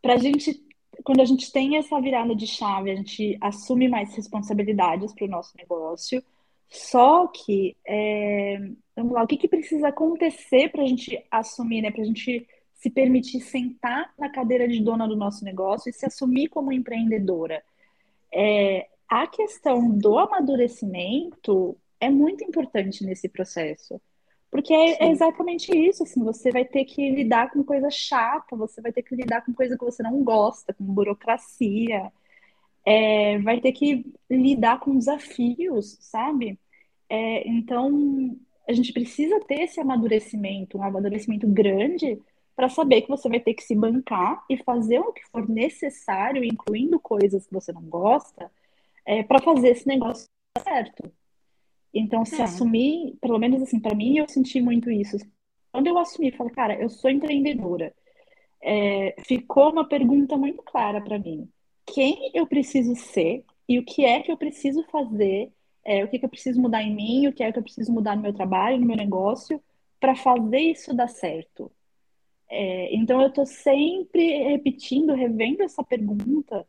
pra 0.00 0.16
gente, 0.16 0.62
quando 1.04 1.20
a 1.20 1.24
gente 1.24 1.52
tem 1.52 1.76
essa 1.76 2.00
virada 2.00 2.34
de 2.34 2.46
chave, 2.46 2.90
a 2.90 2.96
gente 2.96 3.36
assume 3.40 3.88
mais 3.88 4.14
responsabilidades 4.14 5.12
para 5.12 5.26
o 5.26 5.30
nosso 5.30 5.56
negócio. 5.56 6.22
Só 6.68 7.26
que, 7.28 7.76
é, 7.86 8.58
vamos 8.94 9.12
lá, 9.12 9.22
o 9.22 9.26
que, 9.26 9.36
que 9.36 9.48
precisa 9.48 9.88
acontecer 9.88 10.70
para 10.70 10.82
a 10.82 10.86
gente 10.86 11.24
assumir, 11.30 11.82
né? 11.82 11.90
Para 11.90 12.02
a 12.02 12.06
gente 12.06 12.46
se 12.86 12.90
permitir 12.90 13.40
sentar 13.40 14.14
na 14.16 14.28
cadeira 14.28 14.68
de 14.68 14.80
dona 14.80 15.08
do 15.08 15.16
nosso 15.16 15.44
negócio 15.44 15.90
e 15.90 15.92
se 15.92 16.06
assumir 16.06 16.48
como 16.48 16.72
empreendedora. 16.72 17.60
É, 18.32 18.86
a 19.08 19.26
questão 19.26 19.90
do 19.90 20.16
amadurecimento 20.16 21.76
é 21.98 22.08
muito 22.08 22.44
importante 22.44 23.04
nesse 23.04 23.28
processo. 23.28 24.00
Porque 24.52 24.72
é, 24.72 25.04
é, 25.04 25.10
exatamente 25.10 25.76
isso, 25.76 26.04
assim, 26.04 26.22
você 26.22 26.52
vai 26.52 26.64
ter 26.64 26.84
que 26.84 27.10
lidar 27.10 27.50
com 27.50 27.64
coisa 27.64 27.90
chata, 27.90 28.54
você 28.54 28.80
vai 28.80 28.92
ter 28.92 29.02
que 29.02 29.16
lidar 29.16 29.44
com 29.44 29.52
coisa 29.52 29.76
que 29.76 29.84
você 29.84 30.00
não 30.00 30.22
gosta, 30.22 30.72
com 30.72 30.84
burocracia, 30.84 32.12
é, 32.84 33.36
vai 33.40 33.60
ter 33.60 33.72
que 33.72 34.06
lidar 34.30 34.78
com 34.78 34.96
desafios, 34.96 35.98
sabe? 36.02 36.56
É, 37.08 37.48
então, 37.48 38.38
a 38.68 38.72
gente 38.72 38.92
precisa 38.92 39.40
ter 39.40 39.62
esse 39.62 39.80
amadurecimento, 39.80 40.78
um 40.78 40.84
amadurecimento 40.84 41.48
grande, 41.48 42.16
para 42.56 42.70
saber 42.70 43.02
que 43.02 43.08
você 43.08 43.28
vai 43.28 43.38
ter 43.38 43.52
que 43.52 43.62
se 43.62 43.74
bancar 43.74 44.42
e 44.48 44.56
fazer 44.56 44.98
o 44.98 45.12
que 45.12 45.22
for 45.26 45.46
necessário, 45.46 46.42
incluindo 46.42 46.98
coisas 46.98 47.46
que 47.46 47.52
você 47.52 47.70
não 47.70 47.82
gosta, 47.82 48.50
é, 49.04 49.22
para 49.22 49.42
fazer 49.42 49.68
esse 49.68 49.86
negócio 49.86 50.26
certo. 50.64 51.12
Então, 51.92 52.24
se 52.24 52.40
é. 52.40 52.44
assumir, 52.44 53.16
pelo 53.20 53.38
menos 53.38 53.62
assim, 53.62 53.78
para 53.78 53.94
mim, 53.94 54.16
eu 54.16 54.28
senti 54.28 54.60
muito 54.60 54.90
isso. 54.90 55.18
Quando 55.70 55.86
eu 55.86 55.98
assumi, 55.98 56.32
falei, 56.32 56.52
cara, 56.52 56.80
eu 56.80 56.88
sou 56.88 57.10
empreendedora. 57.10 57.94
É, 58.62 59.14
ficou 59.26 59.70
uma 59.70 59.86
pergunta 59.86 60.36
muito 60.36 60.62
clara 60.62 61.00
para 61.00 61.18
mim. 61.18 61.48
Quem 61.84 62.30
eu 62.34 62.46
preciso 62.46 62.96
ser 62.96 63.44
e 63.68 63.78
o 63.78 63.84
que 63.84 64.04
é 64.04 64.20
que 64.22 64.32
eu 64.32 64.36
preciso 64.36 64.82
fazer, 64.84 65.52
é, 65.84 66.02
o 66.02 66.08
que, 66.08 66.18
que 66.18 66.24
eu 66.24 66.28
preciso 66.30 66.60
mudar 66.60 66.82
em 66.82 66.94
mim, 66.94 67.26
o 67.26 67.32
que 67.32 67.42
é 67.42 67.52
que 67.52 67.58
eu 67.58 67.62
preciso 67.62 67.92
mudar 67.92 68.16
no 68.16 68.22
meu 68.22 68.32
trabalho, 68.32 68.78
no 68.78 68.86
meu 68.86 68.96
negócio, 68.96 69.62
para 70.00 70.16
fazer 70.16 70.58
isso 70.58 70.94
dar 70.94 71.08
certo. 71.08 71.70
É, 72.48 72.94
então, 72.94 73.20
eu 73.20 73.28
estou 73.28 73.46
sempre 73.46 74.44
repetindo, 74.44 75.14
revendo 75.14 75.62
essa 75.62 75.82
pergunta 75.84 76.66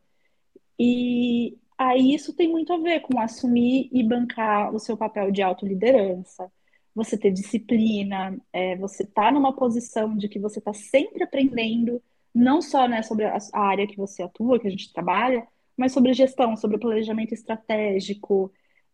e 0.80 1.58
Aí 1.78 2.14
isso 2.14 2.34
tem 2.34 2.48
muito 2.50 2.74
a 2.74 2.78
ver 2.80 3.02
com 3.02 3.20
assumir 3.20 3.88
e 3.92 4.04
bancar 4.04 4.74
o 4.74 4.80
seu 4.80 4.98
papel 4.98 5.32
de 5.32 5.44
autoliderança, 5.44 6.52
você 6.96 7.16
ter 7.18 7.32
disciplina, 7.32 8.36
é, 8.52 8.76
você 8.78 9.06
tá 9.06 9.32
numa 9.32 9.54
posição 9.56 10.18
de 10.18 10.28
que 10.28 10.40
você 10.40 10.58
está 10.60 10.74
sempre 10.74 11.24
aprendendo, 11.24 12.02
não 12.34 12.62
só 12.62 12.88
né, 12.88 13.04
sobre 13.04 13.26
a, 13.26 13.38
a 13.54 13.60
área 13.62 13.86
que 13.88 13.96
você 13.98 14.24
atua, 14.24 14.60
que 14.60 14.68
a 14.68 14.72
gente 14.72 14.92
trabalha, 14.92 15.48
mas 15.78 15.92
sobre 15.94 16.14
gestão, 16.14 16.58
sobre 16.58 16.80
planejamento 16.80 17.34
estratégico, 17.34 18.52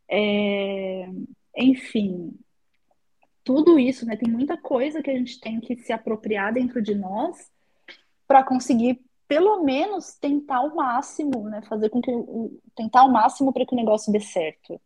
é, 0.09 1.07
enfim, 1.57 2.33
tudo 3.43 3.77
isso, 3.77 4.05
né? 4.05 4.15
Tem 4.15 4.31
muita 4.31 4.57
coisa 4.57 5.01
que 5.01 5.09
a 5.09 5.17
gente 5.17 5.39
tem 5.39 5.59
que 5.59 5.75
se 5.77 5.91
apropriar 5.91 6.53
dentro 6.53 6.81
de 6.81 6.95
nós 6.95 7.51
para 8.27 8.43
conseguir 8.43 9.01
pelo 9.27 9.63
menos 9.63 10.13
tentar 10.15 10.61
o 10.61 10.75
máximo, 10.75 11.49
né? 11.49 11.61
Fazer 11.67 11.89
com 11.89 12.01
que 12.01 12.11
tentar 12.75 13.03
o 13.03 13.11
máximo 13.11 13.51
para 13.51 13.65
que 13.65 13.73
o 13.73 13.77
negócio 13.77 14.11
dê 14.11 14.19
certo. 14.19 14.79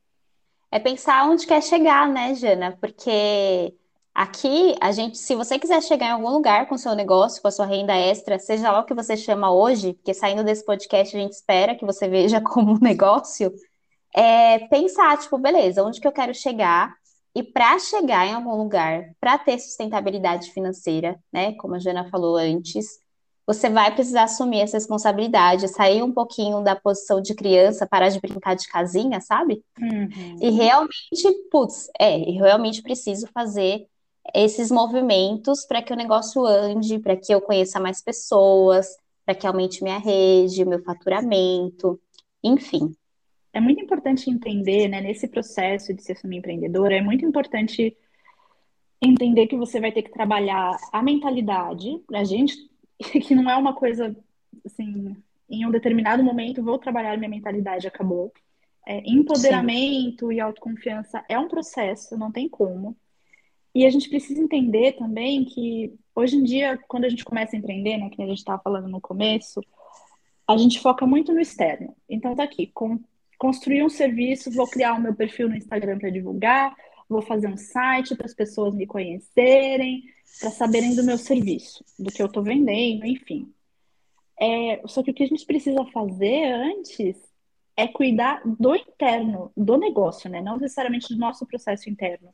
É 0.72 0.80
pensar 0.80 1.30
onde 1.30 1.46
quer 1.46 1.62
chegar, 1.62 2.08
né, 2.10 2.34
Jana? 2.36 2.78
Porque 2.80 3.74
aqui 4.14 4.76
a 4.82 4.92
gente, 4.92 5.18
se 5.18 5.36
você 5.36 5.60
quiser 5.60 5.82
chegar 5.82 6.08
em 6.08 6.12
algum 6.12 6.30
lugar 6.30 6.68
com 6.68 6.76
o 6.76 6.78
seu 6.78 6.96
negócio, 6.96 7.42
com 7.42 7.48
a 7.48 7.52
sua 7.52 7.66
renda 7.66 7.96
extra, 7.96 8.40
seja 8.40 8.72
lá 8.72 8.80
o 8.80 8.86
que 8.86 8.94
você 8.94 9.16
chama 9.16 9.52
hoje, 9.52 9.94
porque 9.94 10.14
saindo 10.14 10.44
desse 10.44 10.66
podcast 10.66 11.16
a 11.16 11.20
gente 11.20 11.34
espera 11.34 11.76
que 11.76 11.86
você 11.86 12.08
veja 12.08 12.42
como 12.42 12.74
um 12.74 12.80
negócio, 12.80 13.54
é 14.16 14.60
pensar, 14.68 15.18
tipo, 15.20 15.38
beleza, 15.38 15.84
onde 15.84 16.02
que 16.02 16.08
eu 16.08 16.12
quero 16.12 16.34
chegar? 16.34 16.97
E 17.38 17.44
para 17.44 17.78
chegar 17.78 18.26
em 18.26 18.34
algum 18.34 18.56
lugar, 18.56 19.14
para 19.20 19.38
ter 19.38 19.60
sustentabilidade 19.60 20.50
financeira, 20.50 21.20
né, 21.32 21.54
como 21.54 21.76
a 21.76 21.80
Jana 21.80 22.10
falou 22.10 22.36
antes, 22.36 23.00
você 23.46 23.70
vai 23.70 23.94
precisar 23.94 24.24
assumir 24.24 24.62
essa 24.62 24.76
responsabilidade, 24.76 25.68
sair 25.68 26.02
um 26.02 26.12
pouquinho 26.12 26.64
da 26.64 26.76
posição 26.76 27.22
de 27.22 27.36
criança, 27.36 27.86
parar 27.86 28.10
de 28.10 28.20
brincar 28.20 28.56
de 28.56 28.68
casinha, 28.68 29.22
sabe? 29.22 29.64
Uhum. 29.80 30.38
E 30.42 30.50
realmente, 30.50 31.32
putz, 31.52 31.92
é, 32.00 32.20
eu 32.28 32.44
realmente 32.44 32.82
preciso 32.82 33.28
fazer 33.32 33.86
esses 34.34 34.72
movimentos 34.72 35.64
para 35.64 35.84
que 35.84 35.94
o 35.94 35.96
negócio 35.96 36.44
ande, 36.44 36.98
para 36.98 37.16
que 37.16 37.32
eu 37.32 37.40
conheça 37.40 37.80
mais 37.80 38.02
pessoas, 38.02 38.88
para 39.24 39.36
que 39.36 39.46
aumente 39.46 39.84
minha 39.84 40.00
rede, 40.00 40.66
meu 40.66 40.82
faturamento, 40.82 42.00
enfim. 42.44 42.96
É 43.54 43.60
muito 43.60 43.82
importante 43.82 44.30
entender, 44.30 44.88
né, 44.88 45.02
nesse 45.02 45.28
processo 45.28 45.94
de 45.94 46.04
ser 46.04 46.14
assumir 46.14 46.38
empreendedora, 46.38 46.96
é 46.96 47.02
muito 47.02 47.26
importante 47.26 47.96
entender 49.02 49.48
que 49.48 49.56
você 49.56 49.80
vai 49.80 49.92
ter 49.92 50.04
que 50.04 50.12
trabalhar 50.12 50.78
a 50.92 51.02
mentalidade. 51.02 52.02
A 52.14 52.24
gente 52.24 52.70
que 53.00 53.36
não 53.36 53.50
é 53.50 53.56
uma 53.56 53.74
coisa 53.74 54.16
assim, 54.66 55.16
em 55.50 55.66
um 55.66 55.72
determinado 55.72 56.24
momento 56.24 56.64
vou 56.64 56.78
trabalhar 56.78 57.18
minha 57.18 57.30
mentalidade, 57.30 57.88
acabou. 57.88 58.32
É, 58.86 59.02
empoderamento 59.06 60.28
Sim. 60.30 60.36
e 60.36 60.40
autoconfiança 60.40 61.24
é 61.28 61.38
um 61.38 61.48
processo, 61.48 62.18
não 62.18 62.32
tem 62.32 62.48
como. 62.48 62.96
e 63.76 63.86
a 63.86 63.90
gente 63.90 64.10
precisa 64.10 64.42
entender 64.42 64.94
também 64.94 65.46
que 65.46 65.94
hoje 66.16 66.36
em 66.36 66.44
dia, 66.44 66.80
quando 66.88 67.06
a 67.06 67.10
gente 67.10 67.24
começa 67.24 67.56
a 67.56 67.60
empreender, 67.60 67.98
né, 67.98 68.10
que 68.10 68.22
a 68.22 68.26
gente 68.26 68.40
estava 68.40 68.62
falando 68.62 68.88
no 68.88 69.00
começo, 69.02 69.62
a 70.48 70.58
gente 70.58 70.80
foca 70.80 71.06
muito 71.06 71.34
no 71.34 71.40
externo. 71.40 71.96
Então 72.10 72.36
tá 72.36 72.44
aqui, 72.44 72.68
com, 72.68 73.00
construir 73.38 73.84
um 73.84 73.90
serviço, 73.90 74.52
vou 74.52 74.68
criar 74.68 74.94
o 74.94 75.02
meu 75.02 75.14
perfil 75.14 75.50
no 75.50 75.56
Instagram 75.56 76.00
para 76.00 76.10
divulgar, 76.10 76.76
vou 77.08 77.22
fazer 77.22 77.48
um 77.48 77.58
site 77.58 78.16
para 78.16 78.26
as 78.26 78.34
pessoas 78.34 78.74
me 78.74 78.86
conhecerem, 78.86 80.04
para 80.40 80.52
saberem 80.52 80.96
do 80.96 81.04
meu 81.04 81.18
serviço, 81.18 81.84
do 81.98 82.12
que 82.12 82.22
eu 82.22 82.28
estou 82.28 82.44
vendendo, 82.44 83.06
enfim. 83.06 83.52
É, 84.40 84.82
só 84.86 85.02
que 85.02 85.12
o 85.12 85.14
que 85.14 85.24
a 85.24 85.28
gente 85.28 85.46
precisa 85.46 85.84
fazer 85.86 86.52
antes 86.52 87.18
é 87.76 87.88
cuidar 87.88 88.42
do 88.44 88.76
interno, 88.76 89.52
do 89.56 89.78
negócio, 89.78 90.30
né? 90.30 90.42
Não 90.42 90.58
necessariamente 90.58 91.14
do 91.14 91.20
nosso 91.20 91.46
processo 91.46 91.90
interno. 91.90 92.30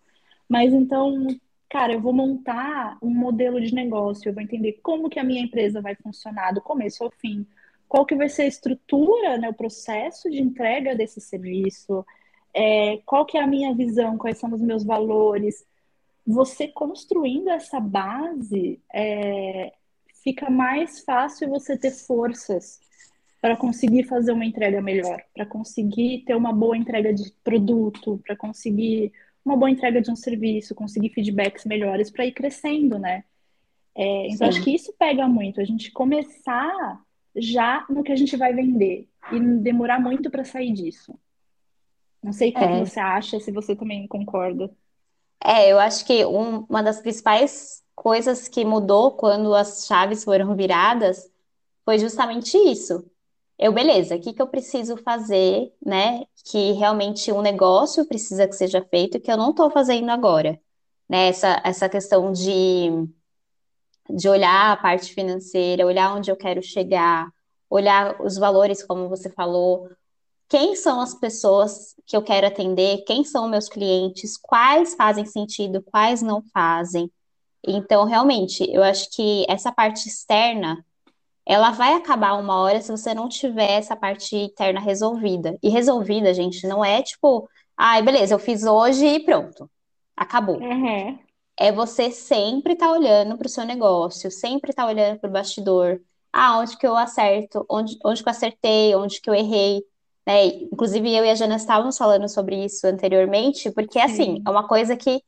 Mas 0.48 0.74
então, 0.74 1.28
cara, 1.70 1.94
eu 1.94 2.02
vou 2.02 2.14
montar 2.14 2.98
um 3.02 3.10
modelo 3.10 3.62
de 3.62 3.74
negócio, 3.74 4.30
eu 4.30 4.34
vou 4.34 4.44
entender 4.44 4.80
como 4.82 5.10
que 5.10 5.20
a 5.20 5.24
minha 5.24 5.42
empresa 5.42 5.82
vai 5.82 5.96
funcionar 5.96 6.54
do 6.54 6.62
começo 6.62 7.04
ao 7.04 7.12
fim, 7.12 7.46
qual 7.94 8.08
que 8.08 8.16
vai 8.16 8.28
ser 8.28 8.42
a 8.42 8.48
estrutura, 8.48 9.38
né, 9.38 9.48
o 9.48 9.54
processo 9.54 10.28
de 10.28 10.42
entrega 10.42 10.96
desse 10.96 11.22
serviço, 11.22 12.04
é, 12.52 12.98
qual 13.06 13.24
que 13.24 13.38
é 13.38 13.44
a 13.44 13.46
minha 13.46 13.72
visão, 13.76 14.18
quais 14.18 14.40
são 14.40 14.52
os 14.52 14.62
meus 14.62 14.84
valores. 14.84 15.64
Você 16.26 16.68
construindo 16.68 17.52
essa 17.52 17.80
base, 17.80 18.82
é, 18.92 19.74
fica 20.24 20.50
mais 20.50 21.02
fácil 21.02 21.48
você 21.50 21.78
ter 21.78 21.92
forças 21.92 22.80
para 23.40 23.56
conseguir 23.56 24.06
fazer 24.06 24.32
uma 24.32 24.46
entrega 24.46 24.82
melhor, 24.82 25.22
para 25.32 25.46
conseguir 25.46 26.24
ter 26.26 26.34
uma 26.34 26.52
boa 26.52 26.76
entrega 26.76 27.14
de 27.14 27.32
produto, 27.44 28.20
para 28.26 28.36
conseguir 28.36 29.14
uma 29.46 29.56
boa 29.56 29.70
entrega 29.70 30.02
de 30.02 30.10
um 30.10 30.16
serviço, 30.16 30.74
conseguir 30.74 31.10
feedbacks 31.10 31.64
melhores 31.64 32.10
para 32.10 32.26
ir 32.26 32.32
crescendo, 32.32 32.98
né? 32.98 33.24
É, 33.94 34.26
então, 34.30 34.38
Sim. 34.38 34.58
acho 34.58 34.64
que 34.64 34.74
isso 34.74 34.92
pega 34.98 35.28
muito, 35.28 35.62
a 35.62 35.64
gente 35.64 35.92
começar 35.92 37.00
já 37.36 37.86
no 37.90 38.04
que 38.04 38.12
a 38.12 38.16
gente 38.16 38.36
vai 38.38 38.54
vender 38.54 39.08
e 39.32 39.40
demorar 39.40 40.00
muito 40.00 40.30
para 40.30 40.44
sair 40.44 40.72
disso. 40.72 41.18
Não 42.22 42.32
sei 42.32 42.50
o 42.50 42.54
que 42.54 42.64
é. 42.64 42.80
você 42.86 43.00
acha, 43.00 43.40
se 43.40 43.52
você 43.52 43.76
também 43.76 44.08
concorda. 44.08 44.72
É, 45.44 45.70
eu 45.70 45.78
acho 45.78 46.06
que 46.06 46.26
um, 46.26 46.66
uma 46.70 46.82
das 46.82 47.02
principais 47.02 47.84
coisas 47.94 48.48
que 48.48 48.64
mudou 48.64 49.12
quando 49.12 49.54
as 49.54 49.86
chaves 49.86 50.24
foram 50.24 50.56
viradas 50.56 51.30
foi 51.84 52.00
justamente 52.00 52.58
isso. 52.58 53.06
Eu, 53.60 53.72
beleza, 53.72 54.16
o 54.16 54.20
que 54.20 54.34
que 54.34 54.42
eu 54.42 54.48
preciso 54.48 54.98
fazer, 54.98 55.72
né? 55.86 56.24
Que 56.46 56.72
realmente 56.72 57.32
um 57.32 57.42
negócio 57.42 58.06
precisa 58.06 58.48
que 58.48 58.56
seja 58.56 58.82
feito 58.82 59.20
que 59.20 59.32
eu 59.32 59.38
não 59.38 59.52
estou 59.52 59.70
fazendo 59.70 60.10
agora. 60.10 60.60
Né? 61.08 61.28
Essa, 61.28 61.62
essa 61.64 61.90
questão 61.90 62.32
de, 62.32 62.90
de 64.10 64.28
olhar 64.28 64.72
a 64.72 64.78
parte 64.78 65.14
financeira, 65.14 65.86
olhar 65.86 66.16
onde 66.16 66.30
eu 66.30 66.36
quero 66.36 66.62
chegar, 66.62 67.30
olhar 67.70 68.22
os 68.22 68.38
valores, 68.38 68.84
como 68.84 69.10
você 69.10 69.30
falou, 69.30 69.90
quem 70.50 70.76
são 70.76 71.02
as 71.02 71.16
pessoas 71.16 71.96
que 72.06 72.16
eu 72.16 72.22
quero 72.22 72.46
atender, 72.46 73.04
quem 73.06 73.24
são 73.24 73.50
meus 73.50 73.68
clientes, 73.68 74.38
quais 74.38 74.94
fazem 74.94 75.26
sentido, 75.26 75.82
quais 75.82 76.22
não 76.22 76.44
fazem. 76.54 77.12
Então, 77.66 78.06
realmente, 78.06 78.64
eu 78.72 78.84
acho 78.84 79.10
que 79.10 79.46
essa 79.50 79.72
parte 79.72 80.08
externa, 80.08 80.86
ela 81.46 81.72
vai 81.72 81.94
acabar 81.94 82.34
uma 82.34 82.60
hora 82.60 82.82
se 82.82 82.92
você 82.92 83.14
não 83.14 83.28
tiver 83.28 83.72
essa 83.72 83.96
parte 83.96 84.36
interna 84.36 84.80
resolvida. 84.80 85.58
E 85.64 85.70
resolvida, 85.70 86.34
gente, 86.34 86.68
não 86.68 86.84
é 86.84 87.02
tipo, 87.02 87.50
ai, 87.76 88.00
ah, 88.00 88.04
beleza, 88.04 88.36
eu 88.36 88.40
fiz 88.40 88.64
hoje 88.64 89.06
e 89.06 89.26
pronto, 89.26 89.70
acabou. 90.16 90.58
Uhum. 90.58 91.18
É 91.60 91.72
você 91.72 92.12
sempre 92.12 92.74
estar 92.74 92.88
tá 92.88 92.92
olhando 92.92 93.38
para 93.38 93.48
o 93.48 93.50
seu 93.50 93.66
negócio, 93.66 94.32
sempre 94.32 94.72
estar 94.72 94.84
tá 94.84 94.90
olhando 94.90 95.20
para 95.20 95.30
o 95.30 95.34
bastidor. 95.34 96.02
Ah, 96.32 96.60
onde 96.60 96.78
que 96.78 96.88
eu 96.88 96.98
acerto, 96.98 97.66
onde, 97.70 97.98
onde 98.04 98.24
que 98.24 98.30
eu 98.30 98.32
acertei, 98.32 98.96
onde 98.96 99.22
que 99.22 99.30
eu 99.30 99.36
errei. 99.36 99.84
Né? 100.26 100.48
Inclusive, 100.48 101.14
eu 101.14 101.26
e 101.26 101.30
a 101.30 101.36
Jana 101.36 101.56
estávamos 101.56 101.98
falando 101.98 102.28
sobre 102.28 102.64
isso 102.66 102.88
anteriormente, 102.88 103.70
porque, 103.72 104.00
assim, 104.00 104.42
é 104.46 104.50
uma 104.50 104.68
coisa 104.68 104.96
que 104.96 105.22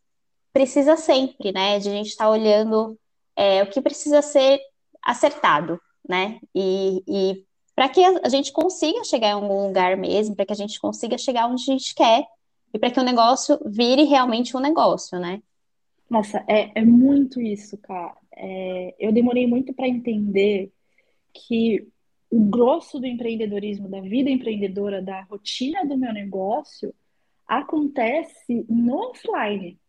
precisa 0.54 0.96
sempre, 0.96 1.52
né? 1.52 1.80
De 1.80 1.90
a 1.90 1.92
gente 1.92 2.08
estar 2.08 2.26
tá 2.26 2.30
olhando 2.32 2.98
é, 3.36 3.62
o 3.62 3.70
que 3.70 3.82
precisa 3.82 4.22
ser 4.22 4.60
acertado, 5.04 5.80
né? 6.08 6.40
E, 6.56 7.04
e 7.08 7.46
para 7.76 7.90
que 7.90 8.02
a 8.02 8.30
gente 8.30 8.54
consiga 8.54 9.04
chegar 9.04 9.30
em 9.30 9.34
algum 9.34 9.68
lugar 9.68 9.98
mesmo, 9.98 10.36
para 10.36 10.46
que 10.46 10.54
a 10.54 10.56
gente 10.56 10.80
consiga 10.80 11.18
chegar 11.18 11.48
onde 11.48 11.62
a 11.64 11.74
gente 11.74 11.94
quer 11.94 12.26
e 12.74 12.80
para 12.80 12.90
que 12.90 13.00
o 13.00 13.04
negócio 13.04 13.60
vire 13.66 14.04
realmente 14.04 14.56
um 14.56 14.62
negócio, 14.62 15.20
né? 15.20 15.42
Nossa, 16.10 16.44
é, 16.48 16.72
é 16.80 16.86
muito 16.86 17.42
isso, 17.42 17.78
cara. 17.78 18.16
É, 18.36 18.96
eu 19.00 19.12
demorei 19.12 19.48
muito 19.48 19.74
para 19.74 19.88
entender 19.88 20.72
que 21.34 21.88
o 22.30 22.40
grosso 22.46 23.00
do 23.00 23.06
empreendedorismo, 23.06 23.90
da 23.90 24.02
vida 24.02 24.30
empreendedora, 24.30 25.02
da 25.02 25.22
rotina 25.22 25.86
do 25.86 25.98
meu 25.98 26.14
negócio, 26.14 26.94
acontece 27.48 28.66
no 28.70 29.10
offline. 29.10 29.80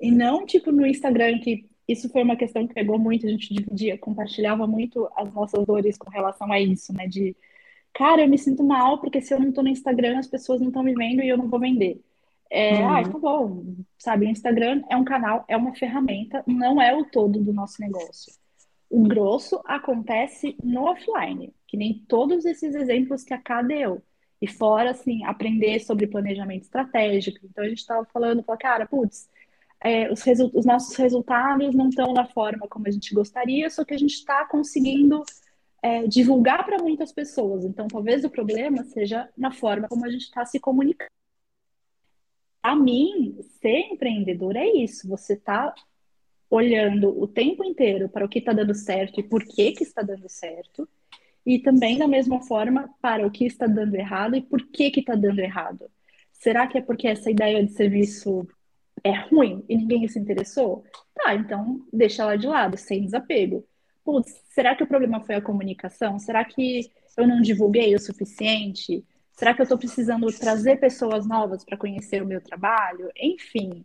E 0.00 0.10
não 0.10 0.44
tipo 0.44 0.72
no 0.72 0.86
Instagram, 0.86 1.38
que 1.38 1.68
isso 1.86 2.08
foi 2.10 2.22
uma 2.22 2.36
questão 2.36 2.66
que 2.66 2.74
pegou 2.74 2.98
muito, 2.98 3.26
a 3.26 3.30
gente 3.30 3.52
dividia, 3.52 3.98
compartilhava 3.98 4.66
muito 4.66 5.08
as 5.16 5.32
nossas 5.32 5.64
dores 5.66 5.98
com 5.98 6.10
relação 6.10 6.50
a 6.52 6.60
isso, 6.60 6.92
né? 6.92 7.06
De, 7.06 7.36
cara, 7.92 8.22
eu 8.22 8.28
me 8.28 8.38
sinto 8.38 8.64
mal 8.64 9.00
porque 9.00 9.20
se 9.20 9.34
eu 9.34 9.40
não 9.40 9.52
tô 9.52 9.62
no 9.62 9.68
Instagram, 9.68 10.18
as 10.18 10.26
pessoas 10.26 10.60
não 10.60 10.68
estão 10.68 10.82
me 10.82 10.94
vendo 10.94 11.22
e 11.22 11.28
eu 11.28 11.36
não 11.36 11.48
vou 11.48 11.60
vender. 11.60 12.00
É, 12.54 12.74
uhum. 12.74 12.88
ah, 12.90 13.02
tá 13.02 13.18
bom, 13.18 13.64
sabe? 13.96 14.26
O 14.26 14.28
Instagram 14.28 14.82
é 14.90 14.94
um 14.94 15.04
canal, 15.04 15.42
é 15.48 15.56
uma 15.56 15.74
ferramenta, 15.74 16.44
não 16.46 16.82
é 16.82 16.94
o 16.94 17.02
todo 17.02 17.42
do 17.42 17.50
nosso 17.50 17.80
negócio. 17.80 18.30
O 18.90 19.04
grosso 19.04 19.58
acontece 19.64 20.54
no 20.62 20.82
offline, 20.82 21.50
que 21.66 21.78
nem 21.78 22.04
todos 22.06 22.44
esses 22.44 22.74
exemplos 22.74 23.24
que 23.24 23.32
a 23.32 23.38
K 23.38 23.62
deu. 23.62 24.02
E 24.38 24.46
fora, 24.46 24.90
assim, 24.90 25.24
aprender 25.24 25.80
sobre 25.80 26.06
planejamento 26.06 26.64
estratégico. 26.64 27.38
Então, 27.42 27.64
a 27.64 27.68
gente 27.68 27.78
estava 27.78 28.04
falando, 28.12 28.42
falou, 28.42 28.58
cara, 28.58 28.86
putz, 28.86 29.30
é, 29.82 30.12
os, 30.12 30.22
os, 30.52 30.66
nossos 30.66 30.94
resultados 30.96 31.74
não 31.74 31.88
estão 31.88 32.12
da 32.12 32.26
forma 32.26 32.68
como 32.68 32.86
a 32.86 32.90
gente 32.90 33.14
gostaria, 33.14 33.70
só 33.70 33.82
que 33.82 33.94
a 33.94 33.98
gente 33.98 34.12
está 34.12 34.44
conseguindo 34.44 35.24
é, 35.80 36.06
divulgar 36.06 36.66
para 36.66 36.82
muitas 36.82 37.12
pessoas. 37.12 37.64
Então, 37.64 37.88
talvez 37.88 38.24
o 38.24 38.30
problema 38.30 38.84
seja 38.84 39.26
na 39.38 39.52
forma 39.52 39.88
como 39.88 40.04
a 40.04 40.10
gente 40.10 40.24
está 40.24 40.44
se 40.44 40.60
comunicando. 40.60 41.21
A 42.62 42.76
mim, 42.76 43.38
ser 43.60 43.92
empreendedor 43.92 44.56
é 44.56 44.66
isso. 44.66 45.08
Você 45.08 45.34
está 45.34 45.74
olhando 46.48 47.18
o 47.18 47.26
tempo 47.26 47.64
inteiro 47.64 48.08
para 48.08 48.24
o 48.24 48.28
que 48.28 48.38
está 48.38 48.52
dando 48.52 48.74
certo 48.74 49.18
e 49.18 49.22
por 49.22 49.42
que, 49.42 49.72
que 49.72 49.82
está 49.82 50.02
dando 50.02 50.28
certo, 50.28 50.86
e 51.46 51.58
também 51.58 51.96
da 51.96 52.06
mesma 52.06 52.42
forma 52.42 52.94
para 53.00 53.26
o 53.26 53.30
que 53.30 53.46
está 53.46 53.66
dando 53.66 53.94
errado 53.94 54.36
e 54.36 54.42
por 54.42 54.62
que 54.68 54.90
que 54.90 55.00
está 55.00 55.14
dando 55.14 55.40
errado. 55.40 55.90
Será 56.30 56.66
que 56.66 56.76
é 56.76 56.82
porque 56.82 57.08
essa 57.08 57.30
ideia 57.30 57.64
de 57.64 57.72
serviço 57.72 58.46
é 59.02 59.12
ruim 59.12 59.64
e 59.66 59.76
ninguém 59.76 60.06
se 60.06 60.18
interessou? 60.18 60.84
Tá, 61.14 61.34
então 61.34 61.84
deixa 61.90 62.22
ela 62.22 62.36
de 62.36 62.46
lado, 62.46 62.76
sem 62.76 63.02
desapego. 63.02 63.66
Putz, 64.04 64.42
será 64.50 64.74
que 64.76 64.82
o 64.82 64.86
problema 64.86 65.20
foi 65.20 65.36
a 65.36 65.40
comunicação? 65.40 66.18
Será 66.18 66.44
que 66.44 66.90
eu 67.16 67.26
não 67.26 67.40
divulguei 67.40 67.94
o 67.94 67.98
suficiente? 67.98 69.04
Será 69.32 69.54
que 69.54 69.60
eu 69.60 69.64
estou 69.64 69.78
precisando 69.78 70.26
trazer 70.38 70.78
pessoas 70.78 71.26
novas 71.26 71.64
para 71.64 71.76
conhecer 71.76 72.22
o 72.22 72.26
meu 72.26 72.40
trabalho? 72.40 73.10
Enfim, 73.16 73.84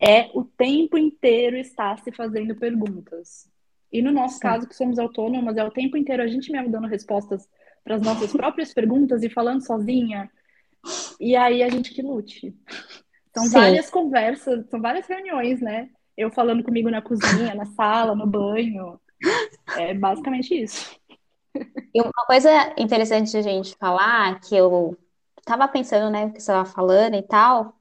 é 0.00 0.30
o 0.34 0.44
tempo 0.44 0.98
inteiro 0.98 1.56
estar 1.56 1.98
se 1.98 2.10
fazendo 2.10 2.54
perguntas. 2.54 3.48
E 3.92 4.02
no 4.02 4.12
nosso 4.12 4.34
Sim. 4.34 4.40
caso, 4.40 4.68
que 4.68 4.74
somos 4.74 4.98
autônomas, 4.98 5.56
é 5.56 5.64
o 5.64 5.70
tempo 5.70 5.96
inteiro 5.96 6.22
a 6.22 6.26
gente 6.26 6.50
mesmo 6.52 6.70
dando 6.70 6.86
respostas 6.86 7.48
para 7.84 7.96
as 7.96 8.02
nossas 8.02 8.32
próprias 8.32 8.72
perguntas 8.72 9.22
e 9.22 9.30
falando 9.30 9.64
sozinha. 9.64 10.30
E 11.18 11.34
aí 11.36 11.62
a 11.62 11.68
gente 11.68 11.92
que 11.92 12.02
lute. 12.02 12.54
São 13.34 13.44
Sim. 13.44 13.52
várias 13.52 13.90
conversas, 13.90 14.68
são 14.68 14.80
várias 14.80 15.06
reuniões, 15.06 15.60
né? 15.60 15.88
Eu 16.16 16.30
falando 16.30 16.62
comigo 16.62 16.90
na 16.90 17.00
cozinha, 17.00 17.54
na 17.54 17.64
sala, 17.66 18.14
no 18.14 18.26
banho. 18.26 19.00
É 19.76 19.94
basicamente 19.94 20.54
isso. 20.54 20.99
E 21.94 22.00
uma 22.00 22.24
coisa 22.26 22.50
interessante 22.78 23.30
de 23.30 23.38
a 23.38 23.42
gente 23.42 23.76
falar, 23.76 24.40
que 24.40 24.54
eu 24.54 24.96
estava 25.38 25.66
pensando, 25.68 26.10
né, 26.10 26.26
o 26.26 26.32
que 26.32 26.40
você 26.40 26.52
estava 26.52 26.64
falando 26.64 27.14
e 27.16 27.22
tal, 27.22 27.74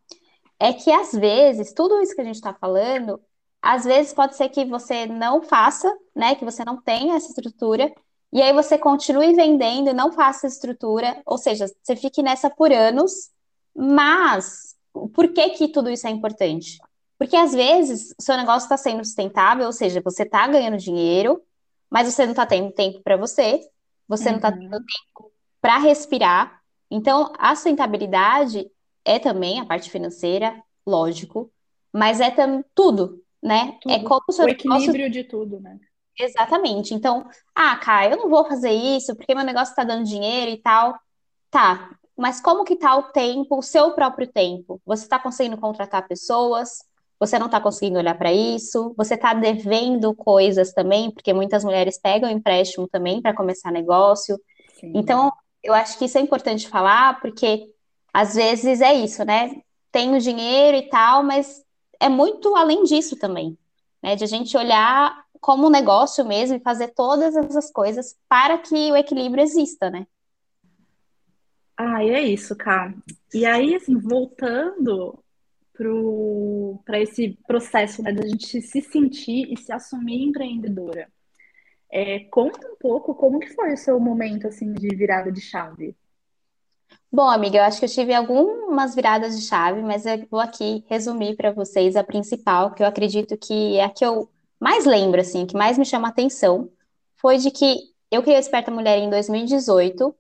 é 0.60 0.74
que 0.74 0.92
às 0.92 1.12
vezes, 1.12 1.74
tudo 1.74 2.02
isso 2.02 2.16
que 2.16 2.22
a 2.22 2.24
gente 2.24 2.36
está 2.36 2.54
falando, 2.54 3.22
às 3.62 3.84
vezes 3.86 4.14
pode 4.14 4.36
ser 4.36 4.50
que 4.50 4.66
você 4.66 5.06
não 5.06 5.42
faça, 5.42 5.94
né? 6.16 6.36
Que 6.36 6.46
você 6.46 6.64
não 6.66 6.82
tenha 6.82 7.16
essa 7.16 7.30
estrutura, 7.30 7.94
e 8.32 8.42
aí 8.42 8.54
você 8.54 8.78
continue 8.78 9.34
vendendo 9.34 9.94
não 9.94 10.12
faça 10.12 10.48
estrutura, 10.48 11.22
ou 11.26 11.38
seja, 11.38 11.66
você 11.82 11.96
fique 11.96 12.22
nessa 12.22 12.50
por 12.50 12.72
anos, 12.72 13.30
mas 13.76 14.76
por 15.14 15.30
que 15.34 15.50
que 15.52 15.68
tudo 15.70 15.90
isso 15.90 16.08
é 16.08 16.12
importante? 16.12 16.78
Porque 17.18 17.36
às 17.36 17.54
vezes 17.54 18.14
seu 18.20 18.38
negócio 18.38 18.66
está 18.66 18.78
sendo 18.78 19.04
sustentável, 19.04 19.66
ou 19.66 19.74
seja, 19.74 20.02
você 20.02 20.24
está 20.24 20.48
ganhando 20.48 20.78
dinheiro, 20.78 21.42
mas 21.90 22.12
você 22.12 22.26
não 22.26 22.32
está 22.32 22.46
tendo 22.46 22.72
tempo 22.72 23.02
para 23.02 23.18
você, 23.18 23.62
você 24.08 24.26
tá 24.26 24.30
uhum. 24.30 24.32
não 24.32 24.38
está 24.38 24.52
tendo 24.52 24.86
tempo 24.86 25.32
para 25.62 25.78
respirar. 25.78 26.62
Então, 26.90 27.34
a 27.38 27.56
sustentabilidade 27.56 28.70
é 29.06 29.20
também 29.20 29.60
a 29.60 29.66
parte 29.66 29.90
financeira, 29.90 30.62
lógico, 30.86 31.52
mas 31.92 32.20
é 32.20 32.34
tudo, 32.74 33.24
né? 33.42 33.78
É 33.88 33.98
Tudo. 33.98 34.10
como 34.10 34.32
se 34.32 34.42
O 34.42 34.50
equilíbrio 34.50 35.10
de 35.10 35.24
tudo, 35.24 35.60
né? 35.60 35.80
Exatamente. 36.18 36.94
Então, 36.94 37.28
ah, 37.56 37.78
Kai, 37.78 38.12
eu 38.12 38.18
não 38.18 38.30
vou 38.30 38.46
fazer 38.46 38.72
isso 38.72 39.16
porque 39.16 39.34
meu 39.34 39.46
negócio 39.46 39.76
tá 39.76 39.84
dando 39.84 40.06
dinheiro 40.06 40.52
e 40.52 40.58
tal. 40.58 41.00
Tá, 41.50 41.96
mas 42.16 42.42
como 42.42 42.66
que 42.66 42.76
tá 42.76 42.96
o 42.98 43.04
tempo, 43.04 43.58
o 43.58 43.62
seu 43.62 43.94
próprio 43.94 44.28
tempo? 44.28 44.82
Você 44.86 45.04
está 45.04 45.18
conseguindo 45.18 45.58
contratar 45.58 46.08
pessoas? 46.08 46.84
Você 47.20 47.38
não 47.38 47.48
está 47.48 47.60
conseguindo 47.60 48.00
olhar 48.00 48.18
para 48.18 48.32
isso? 48.32 48.94
Você 48.96 49.16
está 49.16 49.34
devendo 49.34 50.14
coisas 50.14 50.72
também, 50.72 51.12
porque 51.12 51.34
muitas 51.34 51.64
mulheres 51.64 52.00
pegam 52.00 52.30
empréstimo 52.30 52.88
também 52.88 53.22
para 53.22 53.36
começar 53.36 53.72
negócio. 53.72 54.40
Sim. 54.80 54.94
Então, 54.96 55.32
eu 55.62 55.74
acho 55.74 55.98
que 55.98 56.06
isso 56.06 56.18
é 56.18 56.22
importante 56.22 56.70
falar, 56.70 57.20
porque 57.20 57.68
às 58.14 58.36
vezes 58.36 58.80
é 58.80 58.94
isso, 58.94 59.26
né? 59.26 59.62
Tenho 59.92 60.20
dinheiro 60.20 60.78
e 60.78 60.90
tal, 60.90 61.22
mas 61.22 61.62
é 62.00 62.08
muito 62.08 62.56
além 62.56 62.84
disso 62.84 63.18
também, 63.18 63.58
né? 64.02 64.16
De 64.16 64.24
a 64.24 64.28
gente 64.28 64.56
olhar 64.56 65.26
como 65.42 65.68
um 65.68 65.72
negócio 65.72 66.26
mesmo 66.26 66.56
e 66.56 66.62
fazer 66.62 66.90
todas 66.90 67.36
essas 67.36 67.70
coisas 67.72 68.16
para 68.30 68.58
que 68.58 68.92
o 68.92 68.96
equilíbrio 68.96 69.44
exista, 69.44 69.90
né? 69.90 70.08
Ah, 71.76 72.04
é 72.04 72.22
isso, 72.22 72.56
cara. 72.56 72.94
E 73.34 73.46
aí, 73.46 73.76
assim, 73.76 73.98
voltando 73.98 75.18
para 76.86 77.00
esse 77.00 77.38
processo, 77.48 78.02
né, 78.04 78.12
da 78.12 78.28
gente 78.28 78.62
se 78.62 78.82
sentir 78.82 79.52
e 79.52 79.58
se 79.58 79.72
assumir 79.72 80.24
empreendedora. 80.24 81.08
É, 81.92 82.20
conta 82.32 82.68
um 82.68 82.76
pouco 82.76 83.16
como 83.16 83.40
que 83.40 83.50
foi 83.50 83.74
o 83.74 83.78
seu 83.78 84.00
momento, 84.00 84.48
assim, 84.48 84.74
de 84.74 84.96
virada 84.96 85.32
de 85.32 85.42
chave. 85.42 85.96
Bom, 87.12 87.28
amiga, 87.28 87.58
eu 87.58 87.64
acho 87.64 87.80
que 87.80 87.86
eu 87.86 87.90
tive 87.90 88.14
algumas 88.14 88.94
viradas 88.94 89.40
de 89.40 89.46
chave, 89.46 89.82
mas 89.82 90.06
eu 90.06 90.28
vou 90.30 90.40
aqui 90.40 90.84
resumir 90.88 91.36
para 91.36 91.52
vocês 91.52 91.96
a 91.96 92.04
principal, 92.04 92.74
que 92.74 92.84
eu 92.84 92.88
acredito 92.88 93.36
que 93.38 93.78
é 93.78 93.86
a 93.86 93.90
que 93.90 94.06
eu 94.06 94.30
mais 94.60 94.86
lembro, 94.86 95.20
assim, 95.20 95.46
que 95.46 95.56
mais 95.56 95.78
me 95.78 95.86
chama 95.86 96.08
a 96.08 96.12
atenção, 96.12 96.70
foi 97.18 97.38
de 97.38 97.50
que 97.50 97.78
eu 98.12 98.22
criei 98.22 98.38
o 98.38 98.40
Esperta 98.40 98.72
Mulher 98.72 98.98
em 98.98 99.10
2018. 99.10 100.16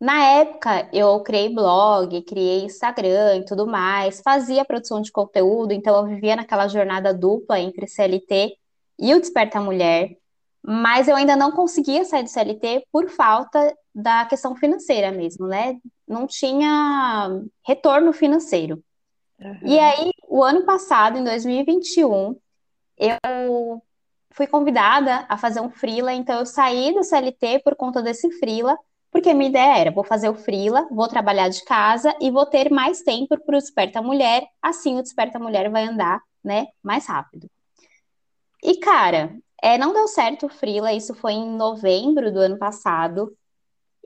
Na 0.00 0.24
época, 0.24 0.88
eu 0.94 1.20
criei 1.20 1.54
blog, 1.54 2.22
criei 2.22 2.64
Instagram 2.64 3.36
e 3.36 3.44
tudo 3.44 3.66
mais, 3.66 4.22
fazia 4.22 4.64
produção 4.64 5.02
de 5.02 5.12
conteúdo, 5.12 5.72
então 5.72 5.94
eu 5.94 6.06
vivia 6.06 6.34
naquela 6.34 6.66
jornada 6.68 7.12
dupla 7.12 7.60
entre 7.60 7.86
CLT 7.86 8.56
e 8.98 9.14
o 9.14 9.20
Desperta 9.20 9.60
Mulher, 9.60 10.16
mas 10.62 11.06
eu 11.06 11.16
ainda 11.16 11.36
não 11.36 11.52
conseguia 11.52 12.04
sair 12.06 12.22
do 12.22 12.30
CLT 12.30 12.86
por 12.90 13.10
falta 13.10 13.76
da 13.94 14.24
questão 14.24 14.56
financeira 14.56 15.12
mesmo, 15.12 15.46
né? 15.46 15.76
Não 16.08 16.26
tinha 16.26 17.28
retorno 17.66 18.12
financeiro. 18.14 18.82
E 19.38 19.78
Aham. 19.78 19.90
aí, 19.90 20.10
o 20.28 20.42
ano 20.42 20.64
passado, 20.64 21.18
em 21.18 21.24
2021, 21.24 22.36
eu 22.96 23.82
fui 24.30 24.46
convidada 24.46 25.26
a 25.28 25.36
fazer 25.36 25.60
um 25.60 25.70
freela, 25.70 26.12
então 26.12 26.38
eu 26.38 26.46
saí 26.46 26.94
do 26.94 27.04
CLT 27.04 27.60
por 27.62 27.74
conta 27.76 28.02
desse 28.02 28.30
freela, 28.38 28.78
porque 29.10 29.34
minha 29.34 29.50
ideia 29.50 29.78
era, 29.78 29.90
vou 29.90 30.04
fazer 30.04 30.28
o 30.28 30.34
freela, 30.34 30.86
vou 30.90 31.08
trabalhar 31.08 31.48
de 31.48 31.64
casa 31.64 32.14
e 32.20 32.30
vou 32.30 32.46
ter 32.46 32.70
mais 32.70 33.02
tempo 33.02 33.38
para 33.38 33.56
o 33.56 33.60
Desperta 33.60 34.00
Mulher, 34.00 34.46
assim 34.62 34.98
o 34.98 35.02
Desperta 35.02 35.38
Mulher 35.38 35.70
vai 35.70 35.84
andar, 35.84 36.20
né, 36.42 36.68
mais 36.82 37.06
rápido. 37.06 37.50
E 38.62 38.76
cara, 38.76 39.36
é, 39.62 39.76
não 39.76 39.92
deu 39.92 40.06
certo 40.06 40.46
o 40.46 40.48
freela, 40.48 40.92
isso 40.92 41.14
foi 41.14 41.32
em 41.32 41.56
novembro 41.56 42.32
do 42.32 42.38
ano 42.38 42.58
passado, 42.58 43.36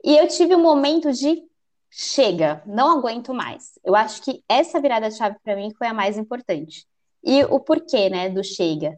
e 0.03 0.17
eu 0.17 0.27
tive 0.27 0.55
um 0.55 0.61
momento 0.61 1.11
de 1.11 1.43
chega, 1.89 2.61
não 2.65 2.91
aguento 2.91 3.33
mais. 3.33 3.79
Eu 3.83 3.95
acho 3.95 4.21
que 4.21 4.43
essa 4.49 4.81
virada 4.81 5.09
chave 5.09 5.37
para 5.43 5.55
mim 5.55 5.73
foi 5.77 5.87
a 5.87 5.93
mais 5.93 6.17
importante. 6.17 6.85
E 7.23 7.43
o 7.45 7.59
porquê, 7.59 8.09
né, 8.09 8.29
do 8.29 8.43
chega? 8.43 8.97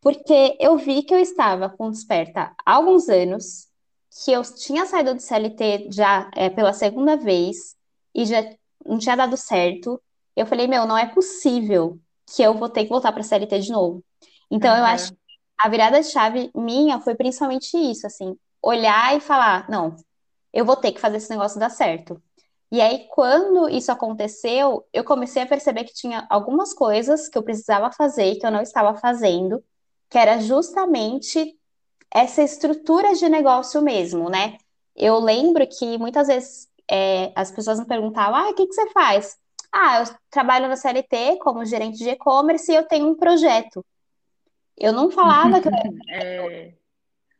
Porque 0.00 0.56
eu 0.58 0.78
vi 0.78 1.02
que 1.02 1.14
eu 1.14 1.18
estava 1.18 1.68
com 1.68 1.90
Desperta 1.90 2.52
há 2.64 2.72
alguns 2.74 3.08
anos, 3.08 3.69
que 4.10 4.32
eu 4.32 4.42
tinha 4.42 4.86
saído 4.86 5.14
do 5.14 5.20
CLT 5.20 5.88
já 5.92 6.30
é, 6.34 6.50
pela 6.50 6.72
segunda 6.72 7.16
vez 7.16 7.76
e 8.14 8.24
já 8.26 8.42
não 8.84 8.98
tinha 8.98 9.16
dado 9.16 9.36
certo. 9.36 10.00
Eu 10.36 10.46
falei, 10.46 10.66
meu, 10.66 10.86
não 10.86 10.98
é 10.98 11.06
possível 11.06 11.98
que 12.26 12.42
eu 12.42 12.54
vou 12.54 12.68
ter 12.68 12.84
que 12.84 12.90
voltar 12.90 13.12
para 13.12 13.22
CLT 13.22 13.60
de 13.60 13.72
novo. 13.72 14.04
Então 14.50 14.76
eu 14.76 14.84
acho 14.84 15.12
que 15.12 15.18
a 15.58 15.68
virada 15.68 16.00
de 16.00 16.06
chave 16.06 16.50
minha 16.54 17.00
foi 17.00 17.14
principalmente 17.14 17.76
isso, 17.76 18.06
assim, 18.06 18.36
olhar 18.62 19.16
e 19.16 19.20
falar, 19.20 19.68
não, 19.68 19.96
eu 20.52 20.64
vou 20.64 20.76
ter 20.76 20.92
que 20.92 21.00
fazer 21.00 21.18
esse 21.18 21.30
negócio 21.30 21.60
dar 21.60 21.70
certo. 21.70 22.20
E 22.72 22.80
aí, 22.80 23.08
quando 23.10 23.68
isso 23.68 23.90
aconteceu, 23.90 24.86
eu 24.92 25.02
comecei 25.02 25.42
a 25.42 25.46
perceber 25.46 25.84
que 25.84 25.92
tinha 25.92 26.26
algumas 26.30 26.72
coisas 26.72 27.28
que 27.28 27.36
eu 27.36 27.42
precisava 27.42 27.90
fazer 27.90 28.26
e 28.26 28.38
que 28.38 28.46
eu 28.46 28.50
não 28.50 28.60
estava 28.62 28.96
fazendo, 28.96 29.62
que 30.08 30.16
era 30.16 30.38
justamente 30.40 31.58
essa 32.12 32.42
estrutura 32.42 33.14
de 33.14 33.28
negócio 33.28 33.80
mesmo, 33.82 34.28
né? 34.28 34.58
Eu 34.96 35.18
lembro 35.18 35.66
que 35.66 35.96
muitas 35.98 36.28
vezes 36.28 36.68
é, 36.90 37.32
as 37.34 37.50
pessoas 37.50 37.78
me 37.78 37.86
perguntavam: 37.86 38.34
ah, 38.36 38.50
o 38.50 38.54
que 38.54 38.66
que 38.66 38.74
você 38.74 38.88
faz? 38.90 39.38
Ah, 39.72 40.00
eu 40.00 40.14
trabalho 40.30 40.68
na 40.68 40.76
CLT 40.76 41.38
como 41.40 41.64
gerente 41.64 41.98
de 41.98 42.10
e-commerce 42.10 42.70
e 42.70 42.74
eu 42.74 42.84
tenho 42.84 43.08
um 43.08 43.14
projeto. 43.14 43.84
Eu 44.76 44.92
não 44.92 45.10
falava 45.10 45.60
que 45.60 45.68
eu 45.68 45.72
É, 46.08 46.72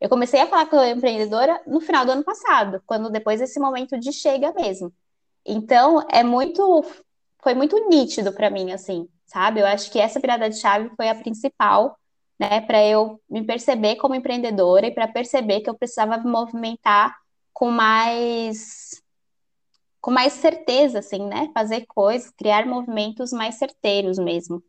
eu 0.01 0.09
comecei 0.09 0.41
a 0.41 0.47
falar 0.47 0.67
que 0.67 0.75
eu 0.75 0.81
era 0.81 0.97
empreendedora 0.97 1.61
no 1.67 1.81
final 1.81 2.07
do 2.07 2.13
ano 2.13 2.25
passado, 2.25 2.83
quando 2.87 3.11
depois 3.11 3.39
desse 3.39 3.61
momento 3.61 3.99
de 3.99 4.13
chega 4.13 4.53
mesmo. 4.53 4.91
Então, 5.45 6.07
é 6.11 6.23
muito, 6.23 6.85
foi 7.43 7.55
muito 7.55 7.89
nítido 7.89 8.33
para 8.33 8.49
mim, 8.49 8.73
assim, 8.73 9.07
sabe? 9.27 9.61
Eu 9.61 9.67
acho 9.67 9.91
que 9.91 9.99
essa 9.99 10.19
virada 10.19 10.49
de 10.49 10.57
chave 10.57 10.91
foi 10.97 11.09
a 11.09 11.15
principal, 11.15 11.99
né, 12.41 12.63
para 12.63 12.83
eu 12.83 13.21
me 13.29 13.45
perceber 13.45 13.97
como 13.97 14.15
empreendedora 14.15 14.87
e 14.87 14.91
para 14.95 15.07
perceber 15.07 15.61
que 15.61 15.69
eu 15.69 15.77
precisava 15.77 16.17
me 16.17 16.31
movimentar 16.31 17.15
com 17.53 17.71
mais, 17.71 19.03
com 20.01 20.11
mais 20.11 20.33
certeza, 20.33 21.01
assim, 21.01 21.27
né? 21.27 21.51
Fazer 21.53 21.85
coisas, 21.87 22.31
criar 22.31 22.65
movimentos 22.67 23.31
mais 23.31 23.57
certeiros 23.57 24.19
mesmo. 24.19 24.63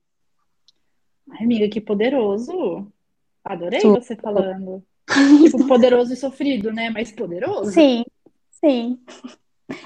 ai, 1.31 1.45
amiga, 1.45 1.69
que 1.69 1.79
poderoso. 1.79 2.91
Adorei 3.43 3.81
Tu- 3.81 3.93
você 3.93 4.17
falando. 4.17 4.84
Tipo, 5.07 5.65
poderoso 5.67 6.13
e 6.13 6.17
sofrido, 6.17 6.73
né? 6.73 6.89
Mas 6.89 7.12
poderoso. 7.12 7.71
Sim, 7.71 8.03
sim. 8.51 8.99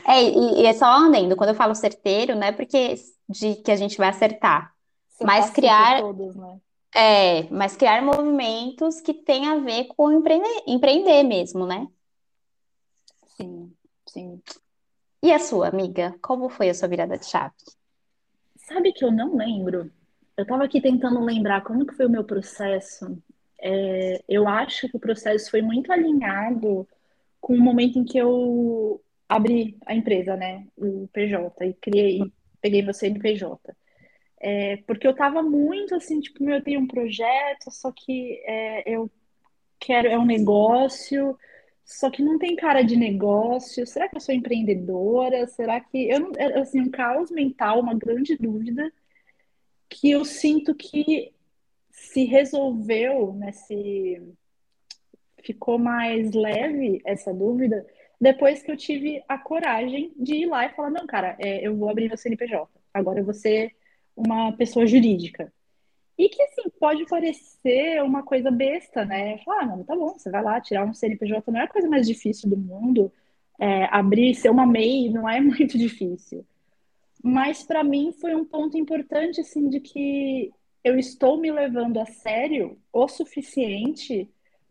É, 0.07 0.23
e, 0.23 0.61
e 0.63 0.65
é 0.65 0.73
só 0.73 0.85
adendo, 0.85 1.35
quando 1.35 1.49
eu 1.49 1.55
falo 1.55 1.75
certeiro, 1.75 2.35
não 2.35 2.43
é 2.47 2.51
porque 2.51 2.95
de 3.29 3.55
que 3.55 3.71
a 3.71 3.75
gente 3.75 3.97
vai 3.97 4.09
acertar, 4.09 4.73
Você 5.09 5.23
mas 5.23 5.47
por 5.47 5.55
criar 5.55 6.01
todos, 6.01 6.35
né? 6.35 6.59
É, 6.95 7.43
mas 7.51 7.75
criar 7.75 8.01
movimentos 8.01 9.01
que 9.01 9.13
têm 9.13 9.47
a 9.47 9.57
ver 9.57 9.83
com 9.87 10.13
empreender, 10.13 10.63
empreender 10.65 11.23
mesmo, 11.23 11.65
né? 11.67 11.87
Sim, 13.35 13.73
sim. 14.07 14.41
E 15.21 15.33
a 15.33 15.39
sua, 15.39 15.67
amiga? 15.67 16.15
Como 16.21 16.47
foi 16.47 16.69
a 16.69 16.73
sua 16.73 16.87
virada 16.87 17.17
de 17.17 17.25
chave? 17.25 17.53
Sabe 18.55 18.93
que 18.93 19.03
eu 19.03 19.11
não 19.11 19.35
lembro? 19.35 19.91
Eu 20.37 20.45
tava 20.45 20.63
aqui 20.63 20.79
tentando 20.79 21.19
lembrar 21.19 21.63
como 21.63 21.85
que 21.85 21.93
foi 21.95 22.05
o 22.05 22.09
meu 22.09 22.23
processo. 22.23 23.21
É, 23.59 24.23
eu 24.29 24.47
acho 24.47 24.87
que 24.87 24.95
o 24.95 24.99
processo 24.99 25.51
foi 25.51 25.61
muito 25.61 25.91
alinhado 25.91 26.87
com 27.41 27.55
o 27.55 27.61
momento 27.61 27.99
em 27.99 28.05
que 28.05 28.17
eu 28.17 29.01
abri 29.27 29.77
a 29.85 29.93
empresa, 29.93 30.37
né? 30.37 30.65
O 30.77 31.09
PJ, 31.11 31.65
e 31.65 31.73
criei, 31.73 32.31
peguei 32.61 32.81
meu 32.81 32.93
CNPJ. 32.93 33.75
É, 34.47 34.77
porque 34.85 35.07
eu 35.07 35.15
tava 35.15 35.41
muito 35.41 35.95
assim, 35.95 36.19
tipo, 36.19 36.43
meu, 36.43 36.57
eu 36.57 36.63
tenho 36.63 36.79
um 36.79 36.85
projeto, 36.85 37.71
só 37.71 37.91
que 37.91 38.39
é, 38.45 38.83
eu 38.85 39.09
quero, 39.79 40.07
é 40.07 40.19
um 40.19 40.25
negócio, 40.25 41.35
só 41.83 42.11
que 42.11 42.21
não 42.21 42.37
tem 42.37 42.55
cara 42.55 42.83
de 42.83 42.95
negócio. 42.95 43.87
Será 43.87 44.07
que 44.07 44.17
eu 44.17 44.21
sou 44.21 44.35
empreendedora? 44.35 45.47
Será 45.47 45.79
que 45.81 46.07
eu 46.07 46.31
é, 46.37 46.59
assim, 46.59 46.79
um 46.79 46.91
caos 46.91 47.31
mental, 47.31 47.79
uma 47.79 47.95
grande 47.95 48.37
dúvida 48.37 48.93
que 49.89 50.11
eu 50.11 50.23
sinto 50.23 50.75
que 50.75 51.33
se 51.89 52.25
resolveu, 52.25 53.33
né, 53.33 53.51
se 53.51 54.21
ficou 55.43 55.79
mais 55.79 56.33
leve 56.33 57.01
essa 57.03 57.33
dúvida 57.33 57.83
depois 58.21 58.61
que 58.61 58.71
eu 58.71 58.77
tive 58.77 59.23
a 59.27 59.39
coragem 59.39 60.13
de 60.17 60.35
ir 60.35 60.45
lá 60.45 60.65
e 60.67 60.75
falar, 60.75 60.91
não, 60.91 61.07
cara, 61.07 61.35
é, 61.39 61.65
eu 61.65 61.75
vou 61.75 61.89
abrir 61.89 62.09
meu 62.09 62.17
CNPJ. 62.17 62.69
Agora 62.93 63.19
eu 63.19 63.25
vou 63.25 63.33
ser 63.33 63.73
uma 64.15 64.51
pessoa 64.53 64.87
jurídica. 64.87 65.51
E 66.17 66.29
que, 66.29 66.41
assim, 66.43 66.69
pode 66.79 67.05
parecer 67.07 68.01
uma 68.01 68.23
coisa 68.23 68.49
besta, 68.49 69.03
né? 69.03 69.37
Falar, 69.39 69.63
ah, 69.63 69.65
não, 69.65 69.83
tá 69.83 69.95
bom, 69.95 70.17
você 70.17 70.29
vai 70.29 70.41
lá 70.41 70.61
tirar 70.61 70.85
um 70.85 70.93
CNPJ, 70.93 71.51
não 71.51 71.59
é 71.59 71.63
a 71.63 71.67
coisa 71.67 71.89
mais 71.89 72.07
difícil 72.07 72.49
do 72.49 72.57
mundo. 72.57 73.11
É, 73.59 73.85
abrir, 73.85 74.35
ser 74.35 74.49
uma 74.49 74.65
MEI 74.65 75.09
não 75.09 75.27
é 75.29 75.39
muito 75.41 75.77
difícil. 75.77 76.45
Mas 77.23 77.63
para 77.63 77.83
mim 77.83 78.13
foi 78.13 78.35
um 78.35 78.45
ponto 78.45 78.77
importante, 78.77 79.41
assim, 79.41 79.69
de 79.69 79.79
que 79.79 80.51
eu 80.83 80.97
estou 80.97 81.37
me 81.37 81.51
levando 81.51 81.99
a 81.99 82.05
sério 82.05 82.77
o 82.93 83.07
suficiente 83.07 84.29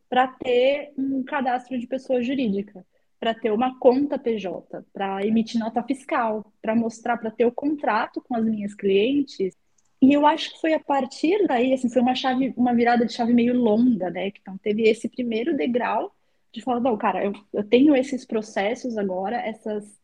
para 0.09 0.29
ter 0.29 0.93
um 0.97 1.25
cadastro 1.25 1.77
de 1.77 1.87
pessoa 1.89 2.23
jurídica, 2.23 2.87
para 3.25 3.33
ter 3.33 3.51
uma 3.51 3.79
conta 3.79 4.19
PJ, 4.19 4.85
para 4.93 5.27
emitir 5.27 5.59
nota 5.59 5.83
fiscal, 5.83 6.53
para 6.61 6.77
mostrar, 6.77 7.17
para 7.17 7.31
ter 7.31 7.47
o 7.47 7.53
contrato 7.53 8.21
com 8.21 8.37
as 8.37 8.45
minhas 8.45 8.75
clientes 8.75 9.57
e 10.03 10.13
eu 10.13 10.27
acho 10.27 10.53
que 10.53 10.61
foi 10.61 10.75
a 10.75 10.79
partir 10.81 11.47
daí, 11.47 11.73
assim, 11.73 11.89
foi 11.89 12.03
uma 12.03 12.15
chave, 12.15 12.53
uma 12.59 12.75
virada 12.75 13.07
de 13.07 13.15
chave 13.15 13.33
meio 13.33 13.55
longa, 13.59 14.11
né? 14.11 14.27
Então 14.29 14.59
teve 14.59 14.83
esse 14.83 15.09
primeiro 15.09 15.57
degrau 15.57 16.15
de 16.53 16.61
falar, 16.61 16.81
não, 16.81 16.95
cara, 16.99 17.25
eu, 17.25 17.33
eu 17.55 17.65
tenho 17.65 17.97
esses 17.97 18.27
processos 18.27 18.99
agora, 18.99 19.37
essas 19.39 19.99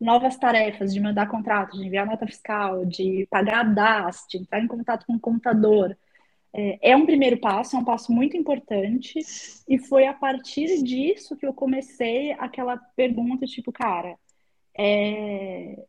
novas 0.00 0.36
tarefas 0.36 0.92
de 0.92 0.98
mandar 0.98 1.28
contrato, 1.28 1.78
de 1.78 1.86
enviar 1.86 2.04
nota 2.04 2.26
fiscal, 2.26 2.84
de 2.84 3.28
pagar 3.30 3.72
DAS, 3.72 4.24
de 4.28 4.38
entrar 4.38 4.60
em 4.60 4.66
contato 4.66 5.06
com 5.06 5.14
o 5.14 5.20
contador. 5.20 5.94
É, 6.54 6.92
é 6.92 6.96
um 6.96 7.04
primeiro 7.04 7.38
passo, 7.38 7.76
é 7.76 7.78
um 7.78 7.84
passo 7.84 8.12
muito 8.12 8.36
importante, 8.36 9.18
e 9.68 9.78
foi 9.78 10.06
a 10.06 10.14
partir 10.14 10.82
disso 10.82 11.36
que 11.36 11.44
eu 11.44 11.52
comecei 11.52 12.30
aquela 12.32 12.76
pergunta, 12.76 13.44
tipo, 13.44 13.72
cara, 13.72 14.16
é, 14.78 15.84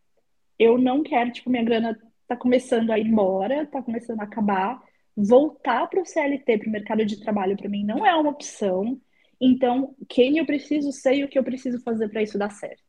eu 0.57 0.77
não 0.77 1.03
quero, 1.03 1.31
tipo, 1.31 1.49
minha 1.49 1.63
grana 1.63 1.97
tá 2.27 2.35
começando 2.35 2.91
a 2.91 2.99
ir 2.99 3.07
embora, 3.07 3.65
tá 3.67 3.81
começando 3.81 4.21
a 4.21 4.23
acabar. 4.23 4.81
Voltar 5.15 5.87
para 5.87 6.01
o 6.01 6.05
CLT, 6.05 6.57
para 6.57 6.67
o 6.67 6.71
mercado 6.71 7.05
de 7.05 7.19
trabalho, 7.21 7.57
para 7.57 7.69
mim 7.69 7.83
não 7.85 8.05
é 8.05 8.15
uma 8.15 8.31
opção. 8.31 8.99
Então, 9.39 9.95
quem 10.09 10.37
eu 10.37 10.45
preciso 10.45 10.91
ser 10.91 11.15
e 11.15 11.23
o 11.23 11.27
que 11.27 11.37
eu 11.39 11.43
preciso 11.43 11.81
fazer 11.83 12.09
para 12.09 12.21
isso 12.23 12.37
dar 12.37 12.51
certo. 12.51 12.83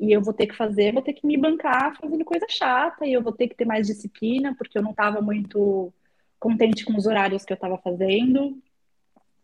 E 0.00 0.12
eu 0.12 0.22
vou 0.22 0.34
ter 0.34 0.46
que 0.46 0.56
fazer, 0.56 0.92
vou 0.92 1.02
ter 1.02 1.12
que 1.12 1.26
me 1.26 1.36
bancar 1.36 1.96
fazendo 1.98 2.24
coisa 2.24 2.46
chata, 2.48 3.06
e 3.06 3.12
eu 3.12 3.22
vou 3.22 3.32
ter 3.32 3.48
que 3.48 3.54
ter 3.56 3.64
mais 3.64 3.86
disciplina, 3.86 4.54
porque 4.56 4.76
eu 4.76 4.82
não 4.82 4.90
estava 4.90 5.20
muito 5.20 5.92
contente 6.42 6.84
com 6.84 6.96
os 6.96 7.06
horários 7.06 7.44
que 7.44 7.52
eu 7.52 7.54
estava 7.54 7.78
fazendo. 7.78 8.60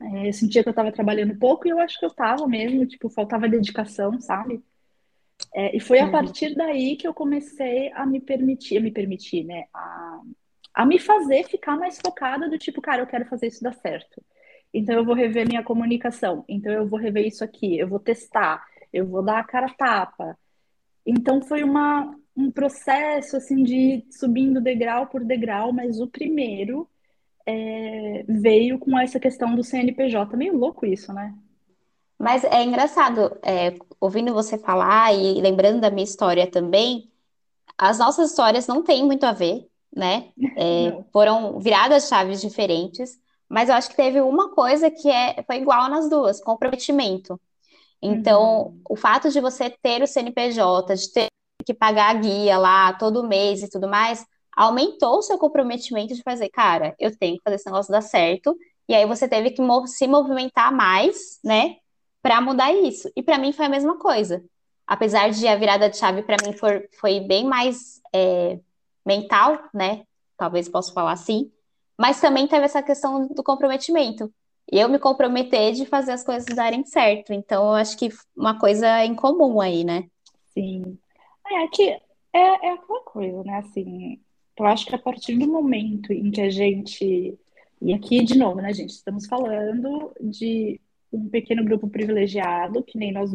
É, 0.01 0.29
eu 0.29 0.33
sentia 0.33 0.63
que 0.65 0.69
eu 0.69 0.73
estava 0.73 0.91
trabalhando 0.91 1.39
pouco 1.39 1.67
e 1.67 1.71
eu 1.71 1.79
acho 1.79 1.99
que 1.99 2.05
eu 2.05 2.11
estava 2.11 2.47
mesmo, 2.49 2.85
tipo, 2.87 3.09
faltava 3.09 3.49
dedicação, 3.49 4.21
sabe? 4.21 4.61
É, 5.55 5.77
e 5.77 5.81
foi 5.81 6.01
a 6.01 6.07
uhum. 6.07 6.11
partir 6.11 6.57
daí 6.57 6.97
que 6.97 7.07
eu 7.07 7.15
comecei 7.15 7.93
a 7.93 8.05
me 8.05 8.21
permitir, 8.21 8.79
a 8.79 8.81
me 8.81 8.91
permitir, 8.91 9.45
né? 9.45 9.67
A, 9.73 10.21
a 10.75 10.85
me 10.85 10.99
fazer 10.99 11.45
ficar 11.45 11.77
mais 11.77 12.01
focada 12.05 12.49
do 12.49 12.59
tipo, 12.59 12.83
cara, 12.83 13.03
eu 13.03 13.07
quero 13.07 13.27
fazer 13.27 13.47
isso 13.47 13.63
dar 13.63 13.75
certo. 13.75 14.21
Então 14.75 14.97
eu 14.97 15.05
vou 15.05 15.15
rever 15.15 15.47
minha 15.47 15.63
comunicação. 15.63 16.45
Então 16.49 16.73
eu 16.73 16.87
vou 16.87 16.99
rever 16.99 17.27
isso 17.27 17.45
aqui, 17.45 17.79
eu 17.79 17.87
vou 17.87 18.01
testar, 18.01 18.65
eu 18.93 19.07
vou 19.07 19.23
dar 19.23 19.39
a 19.39 19.45
cara 19.45 19.69
tapa. 19.71 20.37
Então 21.07 21.41
foi 21.41 21.63
uma, 21.63 22.13
um 22.39 22.53
processo 22.53 23.37
assim 23.37 23.65
de 23.65 24.07
subindo 24.13 24.61
degrau 24.61 25.09
por 25.09 25.25
degrau, 25.25 25.73
mas 25.73 26.01
o 26.01 26.07
primeiro 26.07 26.89
é, 27.45 28.25
veio 28.29 28.79
com 28.79 28.97
essa 28.97 29.19
questão 29.19 29.57
do 29.57 29.65
CNPJ. 29.65 30.37
Meio 30.37 30.57
louco 30.57 30.87
isso, 30.87 31.13
né? 31.13 31.35
Mas 32.17 32.45
é 32.45 32.63
engraçado, 32.63 33.37
é, 33.43 33.75
ouvindo 34.01 34.33
você 34.33 34.57
falar 34.57 35.13
e 35.13 35.41
lembrando 35.41 35.81
da 35.81 35.91
minha 35.91 36.05
história 36.05 36.49
também, 36.49 37.11
as 37.77 37.99
nossas 37.99 38.31
histórias 38.31 38.67
não 38.67 38.83
têm 38.83 39.05
muito 39.05 39.25
a 39.25 39.33
ver, 39.33 39.67
né? 39.95 40.29
É, 40.57 41.03
foram 41.13 41.59
viradas 41.59 42.09
chaves 42.09 42.41
diferentes, 42.41 43.19
mas 43.49 43.69
eu 43.69 43.75
acho 43.75 43.91
que 43.91 43.97
teve 43.97 44.21
uma 44.21 44.51
coisa 44.55 44.91
que 44.91 45.11
é, 45.11 45.43
foi 45.45 45.57
igual 45.57 45.89
nas 45.89 46.09
duas, 46.09 46.41
comprometimento. 46.41 47.41
Então, 48.01 48.63
uhum. 48.63 48.81
o 48.91 48.97
fato 48.97 49.29
de 49.29 49.41
você 49.41 49.71
ter 49.71 50.03
o 50.03 50.07
CNPJ, 50.07 50.95
de 50.95 51.13
ter 51.13 51.27
que 51.65 51.75
pagar 51.75 52.11
a 52.11 52.15
guia 52.15 52.59
lá 52.59 52.93
todo 52.95 53.27
mês 53.27 53.63
e 53.63 53.71
tudo 53.71 53.89
mais, 53.89 54.25
aumentou 54.57 55.19
o 55.19 55.23
seu 55.23 55.39
comprometimento 55.39 56.15
de 56.15 56.23
fazer, 56.23 56.49
cara, 56.49 56.95
eu 56.99 57.17
tenho 57.17 57.37
que 57.37 57.43
fazer 57.43 57.57
esse 57.57 57.67
negócio 57.67 57.93
dar 57.93 58.03
certo. 58.03 58.57
E 58.89 58.95
aí 58.95 59.07
você 59.07 59.29
teve 59.29 59.51
que 59.51 59.63
se 59.87 60.07
movimentar 60.07 60.73
mais, 60.73 61.39
né? 61.45 61.77
para 62.23 62.41
mudar 62.41 62.73
isso. 62.73 63.11
E 63.17 63.23
para 63.23 63.39
mim 63.39 63.53
foi 63.53 63.67
a 63.67 63.71
mesma 63.71 63.99
coisa. 63.99 64.45
Apesar 64.87 65.31
de 65.31 65.47
a 65.47 65.57
virada 65.57 65.89
de 65.89 65.97
chave 65.97 66.23
para 66.23 66.37
mim 66.45 66.53
for, 66.53 66.89
foi 66.99 67.21
bem 67.21 67.45
mais 67.45 68.01
é, 68.13 68.59
mental, 69.05 69.59
né? 69.73 70.03
Talvez 70.37 70.69
possa 70.69 70.93
falar 70.93 71.13
assim. 71.13 71.51
Mas 71.99 72.21
também 72.21 72.47
teve 72.47 72.65
essa 72.65 72.83
questão 72.83 73.27
do 73.29 73.43
comprometimento. 73.43 74.33
Eu 74.71 74.89
me 74.89 74.99
comprometer 74.99 75.73
de 75.73 75.87
fazer 75.87 76.13
as 76.13 76.25
coisas 76.25 76.55
darem 76.55 76.85
certo. 76.85 77.33
Então, 77.33 77.65
eu 77.69 77.75
acho 77.75 77.97
que 77.97 78.11
uma 78.37 78.59
coisa 78.59 79.05
em 79.05 79.15
comum 79.15 79.61
aí, 79.61 79.85
né? 79.85 80.05
Sim. 80.53 80.99
É 81.51 81.69
que 81.69 81.83
é, 81.91 82.01
é 82.33 82.71
aquela 82.73 83.01
coisa, 83.03 83.43
né? 83.45 83.59
Assim, 83.59 84.21
eu 84.59 84.67
acho 84.67 84.87
que 84.87 84.95
a 84.95 84.99
partir 84.99 85.37
do 85.37 85.49
momento 85.49 86.13
em 86.13 86.31
que 86.31 86.41
a 86.41 86.51
gente. 86.51 87.39
E 87.81 87.93
aqui, 87.95 88.23
de 88.25 88.37
novo, 88.37 88.61
né, 88.61 88.73
gente? 88.73 88.91
Estamos 88.91 89.27
falando 89.27 90.13
de 90.21 90.81
um 91.13 91.29
pequeno 91.29 91.65
grupo 91.65 91.89
privilegiado, 91.89 92.83
que 92.83 92.99
nem 92.99 93.13
nós, 93.13 93.31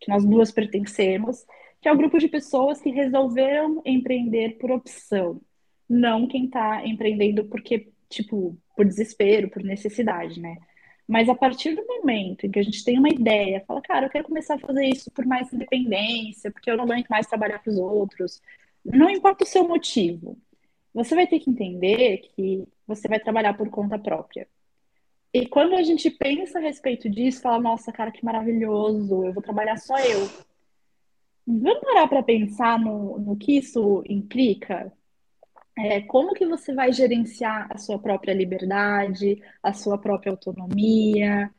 que 0.00 0.08
nós 0.08 0.24
duas 0.24 0.50
pertencemos, 0.50 1.44
que 1.80 1.88
é 1.88 1.92
o 1.92 1.96
grupo 1.96 2.18
de 2.18 2.28
pessoas 2.28 2.80
que 2.80 2.90
resolveram 2.90 3.82
empreender 3.84 4.58
por 4.58 4.70
opção, 4.70 5.40
não 5.88 6.26
quem 6.26 6.46
está 6.46 6.84
empreendendo 6.86 7.44
porque, 7.44 7.92
tipo, 8.08 8.56
por 8.76 8.84
desespero, 8.84 9.50
por 9.50 9.62
necessidade, 9.62 10.40
né? 10.40 10.58
Mas 11.06 11.28
a 11.28 11.34
partir 11.34 11.74
do 11.74 11.86
momento 11.86 12.46
em 12.46 12.50
que 12.50 12.58
a 12.58 12.62
gente 12.62 12.82
tem 12.84 12.98
uma 12.98 13.08
ideia, 13.08 13.62
fala, 13.66 13.82
cara, 13.82 14.06
eu 14.06 14.10
quero 14.10 14.24
começar 14.24 14.54
a 14.54 14.58
fazer 14.58 14.86
isso 14.86 15.10
por 15.10 15.26
mais 15.26 15.52
independência, 15.52 16.50
porque 16.50 16.70
eu 16.70 16.76
não 16.76 16.84
aguento 16.84 17.08
mais 17.08 17.26
trabalhar 17.26 17.58
para 17.58 17.70
os 17.70 17.78
outros, 17.78 18.40
não 18.84 19.10
importa 19.10 19.44
o 19.44 19.46
seu 19.46 19.66
motivo, 19.66 20.38
você 20.92 21.14
vai 21.14 21.26
ter 21.26 21.40
que 21.40 21.50
entender 21.50 22.18
que 22.18 22.66
você 22.86 23.08
vai 23.08 23.18
trabalhar 23.18 23.54
por 23.54 23.68
conta 23.68 23.98
própria. 23.98 24.46
E 25.32 25.46
quando 25.46 25.74
a 25.74 25.82
gente 25.82 26.08
pensa 26.10 26.58
a 26.58 26.62
respeito 26.62 27.10
disso, 27.10 27.42
fala, 27.42 27.60
nossa, 27.60 27.90
cara, 27.92 28.12
que 28.12 28.24
maravilhoso, 28.24 29.24
eu 29.24 29.32
vou 29.32 29.42
trabalhar 29.42 29.76
só 29.78 29.98
eu. 29.98 30.30
Vamos 31.46 31.80
parar 31.80 32.06
para 32.08 32.22
pensar 32.22 32.78
no, 32.78 33.18
no 33.18 33.36
que 33.36 33.58
isso 33.58 34.02
implica? 34.08 34.92
É, 35.76 36.00
como 36.02 36.34
que 36.34 36.46
você 36.46 36.72
vai 36.74 36.92
gerenciar 36.92 37.66
a 37.70 37.78
sua 37.78 37.98
própria 37.98 38.32
liberdade, 38.32 39.42
a 39.62 39.72
sua 39.72 39.98
própria 39.98 40.30
autonomia? 40.32 41.50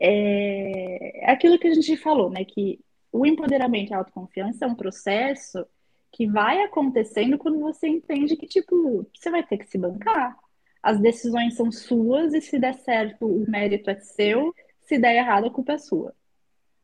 É, 0.00 1.26
é 1.26 1.30
aquilo 1.30 1.58
que 1.58 1.68
a 1.68 1.74
gente 1.74 1.96
falou, 1.96 2.30
né? 2.30 2.44
Que 2.44 2.80
o 3.12 3.26
empoderamento 3.26 3.90
e 3.90 3.94
a 3.94 3.98
autoconfiança 3.98 4.64
é 4.64 4.68
um 4.68 4.74
processo 4.74 5.66
que 6.12 6.26
vai 6.26 6.62
acontecendo 6.62 7.38
quando 7.38 7.60
você 7.60 7.88
entende 7.88 8.36
que, 8.36 8.46
tipo, 8.46 9.06
você 9.14 9.30
vai 9.30 9.42
ter 9.46 9.58
que 9.58 9.66
se 9.66 9.78
bancar 9.78 10.36
as 10.82 11.00
decisões 11.00 11.54
são 11.54 11.70
suas 11.70 12.32
e 12.34 12.40
se 12.40 12.58
der 12.58 12.74
certo, 12.74 13.26
o 13.26 13.50
mérito 13.50 13.90
é 13.90 13.96
seu, 13.96 14.54
se 14.82 14.98
der 14.98 15.16
errado, 15.16 15.46
a 15.46 15.50
culpa 15.50 15.72
é 15.72 15.78
sua. 15.78 16.14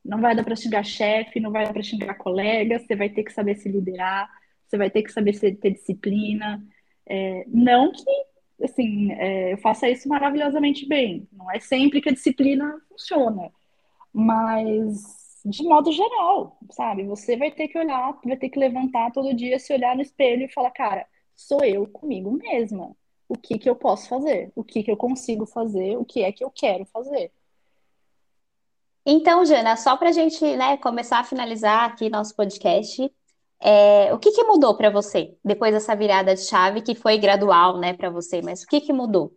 Não 0.04 0.20
vai 0.20 0.36
dar 0.36 0.44
para 0.44 0.56
xingar 0.56 0.84
chefe, 0.84 1.40
não 1.40 1.50
vai 1.50 1.64
dar 1.64 1.72
para 1.72 1.82
xingar 1.82 2.14
colega, 2.16 2.78
você 2.78 2.94
vai 2.94 3.08
ter 3.08 3.22
que 3.24 3.32
saber 3.32 3.56
se 3.56 3.68
liderar, 3.68 4.28
você 4.66 4.76
vai 4.76 4.90
ter 4.90 5.02
que 5.02 5.12
saber 5.12 5.32
ter 5.38 5.70
disciplina. 5.70 6.62
É, 7.06 7.44
não 7.48 7.92
que, 7.92 8.04
assim, 8.64 9.12
é, 9.12 9.52
eu 9.52 9.58
faça 9.58 9.88
isso 9.88 10.08
maravilhosamente 10.08 10.86
bem. 10.86 11.28
Não 11.32 11.50
é 11.50 11.60
sempre 11.60 12.00
que 12.00 12.08
a 12.08 12.12
disciplina 12.12 12.80
funciona. 12.88 13.50
Mas, 14.12 15.42
de 15.44 15.62
modo 15.64 15.92
geral, 15.92 16.58
sabe? 16.70 17.04
Você 17.04 17.36
vai 17.36 17.50
ter 17.50 17.68
que 17.68 17.78
olhar, 17.78 18.18
vai 18.24 18.36
ter 18.36 18.48
que 18.48 18.58
levantar 18.58 19.12
todo 19.12 19.34
dia, 19.34 19.58
se 19.58 19.72
olhar 19.72 19.96
no 19.96 20.02
espelho 20.02 20.44
e 20.44 20.52
falar, 20.52 20.70
cara, 20.70 21.06
sou 21.34 21.64
eu 21.64 21.86
comigo 21.86 22.30
mesma 22.32 22.94
o 23.28 23.36
que, 23.36 23.58
que 23.58 23.68
eu 23.68 23.74
posso 23.74 24.08
fazer, 24.08 24.52
o 24.54 24.62
que, 24.62 24.82
que 24.82 24.90
eu 24.90 24.96
consigo 24.96 25.46
fazer, 25.46 25.96
o 25.96 26.04
que 26.04 26.22
é 26.22 26.30
que 26.32 26.44
eu 26.44 26.50
quero 26.50 26.84
fazer. 26.86 27.32
Então, 29.06 29.44
Jana, 29.44 29.76
só 29.76 29.96
para 29.96 30.08
a 30.08 30.12
gente 30.12 30.42
né, 30.56 30.76
começar 30.78 31.18
a 31.18 31.24
finalizar 31.24 31.84
aqui 31.84 32.08
nosso 32.08 32.34
podcast, 32.34 33.10
é, 33.64 34.12
o 34.12 34.18
que, 34.18 34.30
que 34.30 34.44
mudou 34.44 34.76
para 34.76 34.90
você 34.90 35.34
depois 35.42 35.72
dessa 35.72 35.96
virada 35.96 36.34
de 36.34 36.42
chave 36.42 36.82
que 36.82 36.94
foi 36.94 37.16
gradual, 37.16 37.78
né, 37.78 37.94
para 37.94 38.10
você? 38.10 38.42
Mas 38.42 38.62
o 38.62 38.66
que, 38.66 38.80
que 38.80 38.92
mudou? 38.92 39.34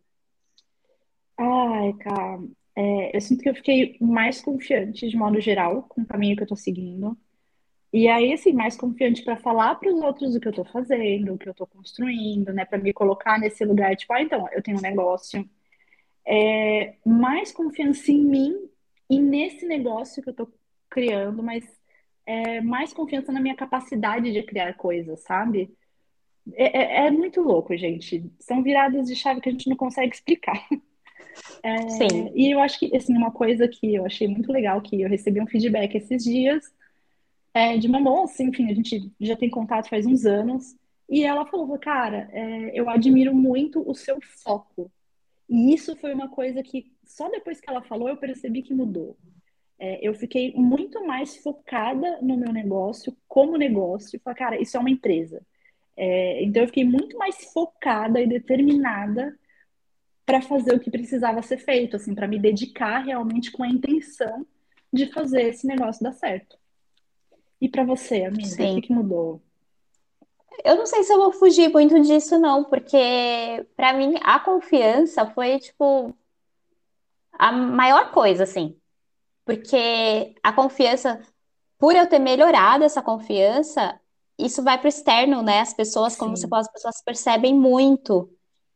Ai, 1.37 1.93
cara, 1.93 2.39
é, 2.75 3.15
eu 3.15 3.21
sinto 3.21 3.41
que 3.41 3.49
eu 3.49 3.55
fiquei 3.55 3.97
mais 4.01 4.41
confiante 4.41 5.07
de 5.07 5.15
modo 5.15 5.39
geral 5.39 5.83
com 5.83 6.01
o 6.01 6.05
caminho 6.05 6.35
que 6.35 6.41
eu 6.41 6.45
estou 6.45 6.57
seguindo. 6.57 7.17
E 7.93 8.07
aí, 8.09 8.33
assim, 8.33 8.51
mais 8.51 8.75
confiante 8.75 9.23
para 9.23 9.37
falar 9.37 9.75
para 9.75 9.93
os 9.93 10.01
outros 10.01 10.35
o 10.35 10.39
que 10.41 10.47
eu 10.47 10.51
estou 10.51 10.65
fazendo, 10.65 11.33
o 11.33 11.37
que 11.37 11.47
eu 11.47 11.51
estou 11.51 11.65
construindo, 11.65 12.51
né? 12.53 12.65
Para 12.65 12.77
me 12.79 12.91
colocar 12.91 13.39
nesse 13.39 13.63
lugar, 13.63 13.95
tipo, 13.95 14.11
ah, 14.13 14.21
então, 14.21 14.47
eu 14.51 14.61
tenho 14.61 14.77
um 14.77 14.81
negócio. 14.81 15.49
É, 16.25 16.95
mais 17.05 17.53
confiança 17.53 18.11
em 18.11 18.21
mim 18.21 18.69
e 19.09 19.19
nesse 19.19 19.65
negócio 19.65 20.21
que 20.21 20.27
eu 20.29 20.31
estou 20.31 20.51
criando, 20.89 21.41
mas 21.41 21.63
é, 22.27 22.59
mais 22.59 22.91
confiança 22.91 23.31
na 23.31 23.39
minha 23.39 23.55
capacidade 23.55 24.31
de 24.33 24.43
criar 24.43 24.73
coisas, 24.73 25.21
sabe? 25.21 25.73
É, 26.53 27.05
é, 27.05 27.07
é 27.07 27.11
muito 27.11 27.41
louco, 27.41 27.75
gente. 27.77 28.29
São 28.37 28.61
viradas 28.61 29.07
de 29.07 29.15
chave 29.15 29.39
que 29.39 29.47
a 29.47 29.51
gente 29.51 29.69
não 29.69 29.77
consegue 29.77 30.13
explicar. 30.13 30.67
É, 31.61 31.87
Sim. 31.89 32.31
E 32.33 32.51
eu 32.51 32.59
acho 32.59 32.79
que, 32.79 32.95
assim, 32.95 33.15
uma 33.15 33.29
coisa 33.29 33.67
que 33.67 33.93
eu 33.93 34.03
achei 34.03 34.27
muito 34.27 34.51
legal, 34.51 34.81
que 34.81 34.99
eu 34.99 35.07
recebi 35.07 35.39
um 35.39 35.45
feedback 35.45 35.93
esses 35.93 36.23
dias, 36.23 36.63
é, 37.53 37.77
de 37.77 37.87
uma 37.87 37.99
moça, 37.99 38.41
enfim, 38.41 38.71
a 38.71 38.73
gente 38.73 39.11
já 39.21 39.35
tem 39.35 39.47
contato 39.47 39.87
faz 39.87 40.07
uns 40.07 40.25
anos, 40.25 40.75
e 41.07 41.23
ela 41.23 41.45
falou, 41.45 41.77
cara, 41.77 42.27
é, 42.31 42.71
eu 42.73 42.89
admiro 42.89 43.35
muito 43.35 43.87
o 43.87 43.93
seu 43.93 44.17
foco. 44.19 44.91
E 45.47 45.75
isso 45.75 45.95
foi 45.95 46.11
uma 46.11 46.27
coisa 46.27 46.63
que 46.63 46.91
só 47.05 47.29
depois 47.29 47.61
que 47.61 47.69
ela 47.69 47.83
falou 47.83 48.09
eu 48.09 48.17
percebi 48.17 48.63
que 48.63 48.73
mudou. 48.73 49.15
É, 49.79 49.99
eu 50.01 50.13
fiquei 50.13 50.53
muito 50.53 51.05
mais 51.05 51.37
focada 51.37 52.19
no 52.21 52.35
meu 52.35 52.51
negócio, 52.51 53.15
como 53.27 53.57
negócio, 53.57 54.15
e 54.15 54.19
falei, 54.19 54.37
cara, 54.37 54.61
isso 54.61 54.75
é 54.75 54.79
uma 54.79 54.89
empresa. 54.89 55.45
É, 55.95 56.43
então 56.43 56.63
eu 56.63 56.67
fiquei 56.67 56.83
muito 56.83 57.17
mais 57.17 57.51
focada 57.53 58.21
e 58.21 58.27
determinada 58.27 59.37
para 60.25 60.41
fazer 60.41 60.75
o 60.75 60.79
que 60.79 60.91
precisava 60.91 61.41
ser 61.41 61.57
feito, 61.57 61.95
assim, 61.95 62.13
para 62.13 62.27
me 62.27 62.37
dedicar 62.37 62.99
realmente 62.99 63.51
com 63.51 63.63
a 63.63 63.67
intenção 63.67 64.45
de 64.91 65.07
fazer 65.07 65.43
esse 65.43 65.65
negócio 65.65 66.03
dar 66.03 66.11
certo. 66.11 66.57
E 67.61 67.69
para 67.69 67.83
você, 67.83 68.23
amiga, 68.23 68.45
Sim. 68.45 68.71
o 68.71 68.75
que, 68.75 68.87
que 68.87 68.93
mudou? 68.93 69.41
Eu 70.63 70.75
não 70.75 70.85
sei 70.85 71.03
se 71.03 71.13
eu 71.13 71.17
vou 71.17 71.31
fugir 71.31 71.69
muito 71.69 71.99
disso, 72.01 72.37
não, 72.39 72.63
porque 72.63 72.97
para 73.75 73.93
mim 73.93 74.15
a 74.21 74.39
confiança 74.39 75.25
foi 75.27 75.59
tipo 75.59 76.15
a 77.31 77.51
maior 77.51 78.11
coisa, 78.11 78.43
assim. 78.43 78.75
Porque 79.47 80.35
a 80.43 80.51
confiança, 80.51 81.21
por 81.79 81.95
eu 81.95 82.05
ter 82.05 82.19
melhorado 82.19 82.83
essa 82.83 83.01
confiança, 83.01 83.97
isso 84.37 84.61
vai 84.61 84.77
para 84.77 84.87
o 84.87 84.89
externo, 84.89 85.41
né? 85.41 85.61
As 85.61 85.73
pessoas, 85.73 86.17
como 86.17 86.35
Sim. 86.35 86.41
você 86.41 86.47
falou, 86.49 86.61
as 86.61 86.71
pessoas 86.71 87.01
percebem 87.01 87.55
muito. 87.55 88.29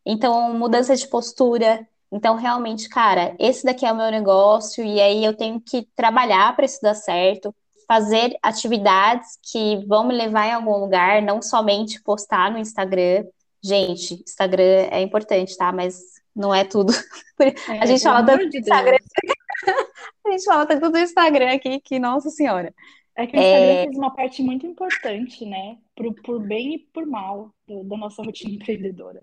Então, 0.05 0.53
mudança 0.53 0.95
de 0.95 1.05
postura. 1.09 1.85
Então, 2.09 2.35
realmente, 2.35 2.87
cara, 2.87 3.35
esse 3.37 3.65
daqui 3.65 3.85
é 3.85 3.91
o 3.91 3.95
meu 3.95 4.09
negócio, 4.09 4.83
e 4.83 4.99
aí 5.01 5.23
eu 5.23 5.35
tenho 5.35 5.59
que 5.59 5.87
trabalhar 5.93 6.55
para 6.55 6.65
isso 6.65 6.81
dar 6.81 6.95
certo, 6.95 7.53
fazer 7.85 8.37
atividades 8.41 9.37
que 9.51 9.85
vão 9.85 10.05
me 10.07 10.15
levar 10.15 10.47
em 10.47 10.53
algum 10.53 10.77
lugar, 10.77 11.21
não 11.21 11.41
somente 11.41 12.01
postar 12.01 12.49
no 12.49 12.57
Instagram. 12.57 13.25
Gente, 13.61 14.23
Instagram 14.25 14.87
é 14.89 15.01
importante, 15.01 15.55
tá? 15.57 15.71
Mas 15.73 15.99
não 16.33 16.55
é 16.55 16.63
tudo. 16.63 16.93
É, 17.41 17.79
a 17.79 17.87
gente 17.87 18.03
fala 18.03 18.23
tanto 18.23 18.49
do 18.49 18.55
Instagram. 18.55 18.97
a 20.25 20.31
gente 20.31 20.43
fala 20.43 20.65
tanto 20.65 20.89
do 20.89 20.97
Instagram 20.97 21.53
aqui 21.53 21.79
que, 21.79 21.99
nossa 21.99 22.29
senhora. 22.29 22.73
É 23.15 23.27
que 23.27 23.35
o 23.35 23.39
Instagram 23.39 23.71
é... 23.71 23.83
fez 23.85 23.97
uma 23.97 24.13
parte 24.13 24.41
muito 24.41 24.65
importante, 24.65 25.45
né? 25.45 25.77
Por, 25.95 26.13
por 26.21 26.39
bem 26.39 26.75
e 26.75 26.79
por 26.79 27.05
mal 27.05 27.51
do, 27.67 27.83
da 27.83 27.97
nossa 27.97 28.23
rotina 28.23 28.53
empreendedora. 28.53 29.21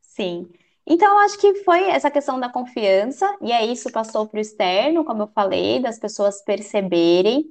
Sim. 0.00 0.48
Então, 0.86 1.18
acho 1.20 1.38
que 1.38 1.62
foi 1.62 1.84
essa 1.84 2.10
questão 2.10 2.40
da 2.40 2.48
confiança, 2.48 3.32
e 3.40 3.52
aí 3.52 3.72
isso 3.72 3.92
passou 3.92 4.26
para 4.26 4.38
o 4.38 4.40
externo, 4.40 5.04
como 5.04 5.22
eu 5.22 5.28
falei, 5.28 5.80
das 5.80 5.98
pessoas 5.98 6.42
perceberem 6.42 7.44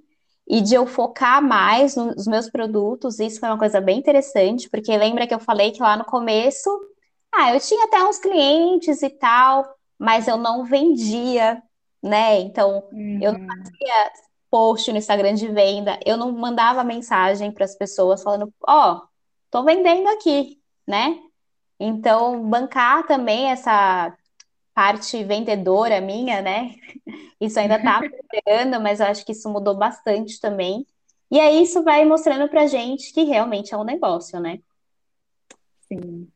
e 0.48 0.62
de 0.62 0.74
eu 0.74 0.86
focar 0.86 1.42
mais 1.42 1.96
nos 1.96 2.28
meus 2.28 2.50
produtos. 2.50 3.20
Isso 3.20 3.40
foi 3.40 3.50
uma 3.50 3.58
coisa 3.58 3.80
bem 3.80 4.00
interessante, 4.00 4.70
porque 4.70 4.98
lembra 4.98 5.28
que 5.28 5.34
eu 5.34 5.40
falei 5.40 5.72
que 5.72 5.82
lá 5.82 5.96
no 5.96 6.06
começo, 6.06 6.70
ah, 7.32 7.54
eu 7.54 7.60
tinha 7.60 7.86
até 7.86 8.04
uns 8.04 8.18
clientes 8.18 9.02
e 9.04 9.10
tal, 9.10 9.66
mas 9.98 10.28
eu 10.28 10.38
não 10.38 10.66
vendia, 10.66 11.62
né? 12.02 12.39
Então, 12.41 12.84
uhum. 12.91 13.20
eu 13.22 13.34
não 13.34 13.39
uhum. 13.41 13.47
fazia 13.47 14.12
post 14.50 14.91
no 14.91 14.97
Instagram 14.97 15.36
de 15.36 15.47
venda, 15.47 16.00
eu 16.06 16.18
não 16.18 16.32
mandava 16.32 16.84
mensagem 16.84 17.52
para 17.52 17.66
as 17.66 17.76
pessoas 17.76 18.24
falando, 18.24 18.52
ó, 18.68 18.95
oh, 18.95 19.08
tô 19.52 19.64
vendendo 19.64 20.08
aqui, 20.10 20.60
né? 20.88 21.20
Então, 21.80 22.43
bancar 22.50 23.06
também 23.06 23.52
essa 23.52 24.16
parte 24.74 25.24
vendedora 25.24 26.02
minha, 26.02 26.41
né? 26.41 26.76
Isso 27.39 27.60
ainda 27.60 27.76
está 27.78 28.02
pegando, 28.30 28.82
mas 28.82 29.00
eu 29.00 29.06
acho 29.06 29.26
que 29.26 29.32
isso 29.32 29.50
mudou 29.50 29.76
bastante 29.76 30.41
também. 30.41 30.86
E 31.32 31.39
aí 31.39 31.62
isso 31.62 31.84
vai 31.84 32.04
mostrando 32.04 32.50
pra 32.50 32.68
gente 32.68 33.14
que 33.14 33.24
realmente 33.24 33.74
é 33.74 33.78
um 33.78 33.84
negócio, 33.84 34.39
né? 34.39 34.60
Sim. 35.88 36.28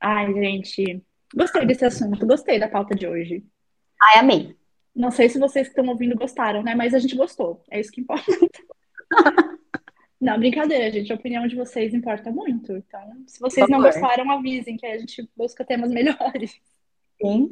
Ai, 0.00 0.32
gente, 0.32 1.02
gostei 1.34 1.64
desse 1.64 1.84
assunto, 1.84 2.26
gostei 2.26 2.58
da 2.58 2.68
pauta 2.68 2.94
de 2.94 3.06
hoje. 3.06 3.44
Ai, 4.02 4.18
amei. 4.18 4.57
Não 4.98 5.12
sei 5.12 5.28
se 5.28 5.38
vocês 5.38 5.68
que 5.68 5.72
estão 5.78 5.86
ouvindo 5.86 6.16
gostaram, 6.16 6.60
né? 6.60 6.74
Mas 6.74 6.92
a 6.92 6.98
gente 6.98 7.14
gostou. 7.14 7.62
É 7.70 7.78
isso 7.78 7.92
que 7.92 8.00
importa. 8.00 8.24
Não, 10.20 10.36
brincadeira, 10.36 10.90
gente. 10.90 11.12
A 11.12 11.14
opinião 11.14 11.46
de 11.46 11.54
vocês 11.54 11.94
importa 11.94 12.32
muito. 12.32 12.72
Então, 12.72 13.22
se 13.24 13.38
vocês 13.38 13.68
não 13.68 13.80
gostaram, 13.80 14.28
avisem 14.32 14.76
que 14.76 14.84
a 14.84 14.98
gente 14.98 15.30
busca 15.36 15.64
temas 15.64 15.92
melhores. 15.92 16.60
Sim. 17.22 17.48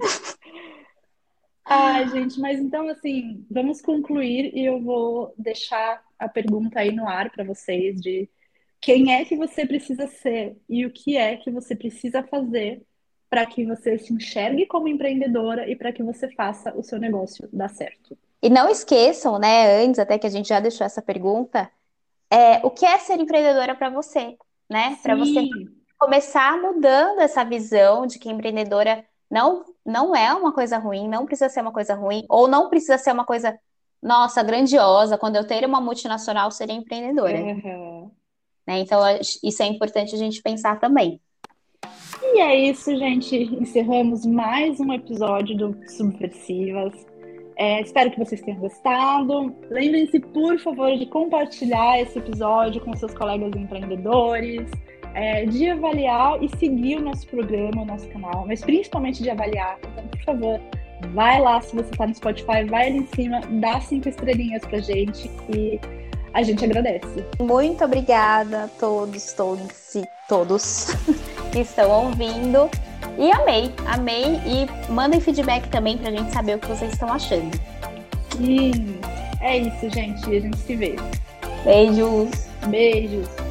Ai, 1.65 2.09
gente, 2.09 2.41
mas 2.41 2.59
então, 2.59 2.89
assim, 2.89 3.47
vamos 3.49 3.81
concluir 3.81 4.53
e 4.53 4.65
eu 4.65 4.83
vou 4.83 5.33
deixar 5.39 6.03
a 6.19 6.29
pergunta 6.29 6.81
aí 6.81 6.91
no 6.91 7.07
ar 7.09 7.31
para 7.31 7.45
vocês 7.45 8.01
de 8.01 8.29
quem 8.81 9.15
é 9.15 9.25
que 9.25 9.37
você 9.37 9.65
precisa 9.65 10.09
ser 10.09 10.57
e 10.69 10.85
o 10.85 10.91
que 10.91 11.17
é 11.17 11.37
que 11.37 11.51
você 11.51 11.77
precisa 11.77 12.25
fazer 12.25 12.83
para 13.37 13.45
que 13.45 13.67
você 13.67 13.99
se 13.99 14.15
enxergue 14.15 14.65
como 14.65 14.89
empreendedora 14.89 15.69
e 15.69 15.77
para 15.77 15.93
que 15.93 16.03
você 16.03 16.27
faça 16.31 16.73
o 16.75 16.83
seu 16.83 16.99
negócio 16.99 17.47
dar 17.53 17.69
certo. 17.69 18.17
E 18.41 18.49
não 18.49 18.67
esqueçam, 18.67 19.39
né, 19.39 19.85
antes 19.85 19.99
até 19.99 20.19
que 20.19 20.27
a 20.27 20.31
gente 20.31 20.49
já 20.49 20.59
deixou 20.59 20.87
essa 20.87 21.03
pergunta, 21.03 21.71
é, 22.31 22.65
o 22.65 22.71
que 22.71 22.87
é 22.87 22.97
ser 22.97 23.21
empreendedora 23.21 23.75
para 23.75 23.91
você, 23.91 24.39
né? 24.71 24.99
Para 25.03 25.15
você 25.15 25.43
começar 25.99 26.59
mudando 26.63 27.21
essa 27.21 27.45
visão 27.45 28.07
de 28.07 28.19
que 28.19 28.31
empreendedora 28.31 29.05
não, 29.31 29.67
não 29.85 30.17
é 30.17 30.33
uma 30.33 30.51
coisa 30.51 30.79
ruim, 30.79 31.07
não 31.07 31.27
precisa 31.27 31.51
ser 31.51 31.61
uma 31.61 31.73
coisa 31.73 31.95
ruim, 31.95 32.25
ou 32.31 32.49
não 32.49 32.71
precisa 32.71 32.97
ser 32.97 33.13
uma 33.13 33.27
coisa, 33.27 33.59
nossa, 34.03 34.43
grandiosa, 34.43 35.19
quando 35.19 35.37
eu 35.37 35.47
ter 35.47 35.63
uma 35.67 35.79
multinacional, 35.79 36.51
seria 36.51 36.75
empreendedora. 36.75 37.37
Uhum. 37.37 38.11
Né? 38.67 38.79
Então, 38.79 38.99
isso 39.21 39.63
é 39.63 39.67
importante 39.67 40.15
a 40.15 40.19
gente 40.19 40.41
pensar 40.41 40.81
também. 40.81 41.21
E 42.23 42.41
é 42.41 42.55
isso, 42.55 42.97
gente. 42.97 43.37
Encerramos 43.61 44.25
mais 44.25 44.81
um 44.81 44.93
episódio 44.93 45.57
do 45.57 45.77
Subversivas. 45.89 46.93
É, 47.57 47.81
espero 47.81 48.11
que 48.11 48.19
vocês 48.19 48.41
tenham 48.41 48.61
gostado. 48.61 49.55
Lembrem-se, 49.71 50.21
por 50.21 50.59
favor, 50.59 50.97
de 50.97 51.07
compartilhar 51.07 52.01
esse 52.01 52.19
episódio 52.19 52.81
com 52.83 52.95
seus 52.97 53.15
colegas 53.15 53.51
empreendedores, 53.55 54.71
é, 55.15 55.47
de 55.47 55.71
avaliar 55.71 56.43
e 56.43 56.49
seguir 56.59 56.99
o 56.99 57.03
nosso 57.03 57.27
programa, 57.27 57.83
o 57.83 57.87
nosso 57.87 58.09
canal, 58.09 58.45
mas 58.47 58.63
principalmente 58.63 59.23
de 59.23 59.31
avaliar. 59.31 59.79
Então, 59.79 60.07
por 60.09 60.23
favor, 60.23 60.61
vai 61.15 61.41
lá 61.41 61.61
se 61.61 61.75
você 61.75 61.91
está 61.91 62.07
no 62.07 62.15
Spotify, 62.15 62.65
vai 62.69 62.89
ali 62.89 62.99
em 62.99 63.07
cima, 63.07 63.41
dá 63.41 63.81
cinco 63.81 64.09
estrelinhas 64.09 64.65
pra 64.67 64.79
gente 64.79 65.31
e 65.55 65.81
a 66.35 66.43
gente 66.43 66.63
agradece. 66.65 67.25
Muito 67.41 67.83
obrigada 67.85 68.65
a 68.65 68.69
todos, 68.69 69.33
todos 69.33 69.95
e 69.95 70.05
todos 70.29 70.89
que 71.57 71.61
estão 71.61 71.91
ouvindo. 71.91 72.69
E 73.19 73.33
amei, 73.33 73.73
amei. 73.87 74.41
E 74.45 74.93
mandem 74.93 75.21
feedback 75.21 75.67
também 75.69 75.97
pra 75.97 76.11
gente 76.11 76.31
saber 76.31 76.57
o 76.57 76.59
que 76.59 76.67
vocês 76.67 76.93
estão 76.93 77.11
achando. 77.11 77.59
Sim, 78.37 78.99
é 79.41 79.59
isso, 79.59 79.89
gente. 79.89 80.27
A 80.27 80.41
gente 80.41 80.59
se 80.59 80.77
vê. 80.77 80.97
Beijos. 81.65 82.49
Beijos. 82.69 83.46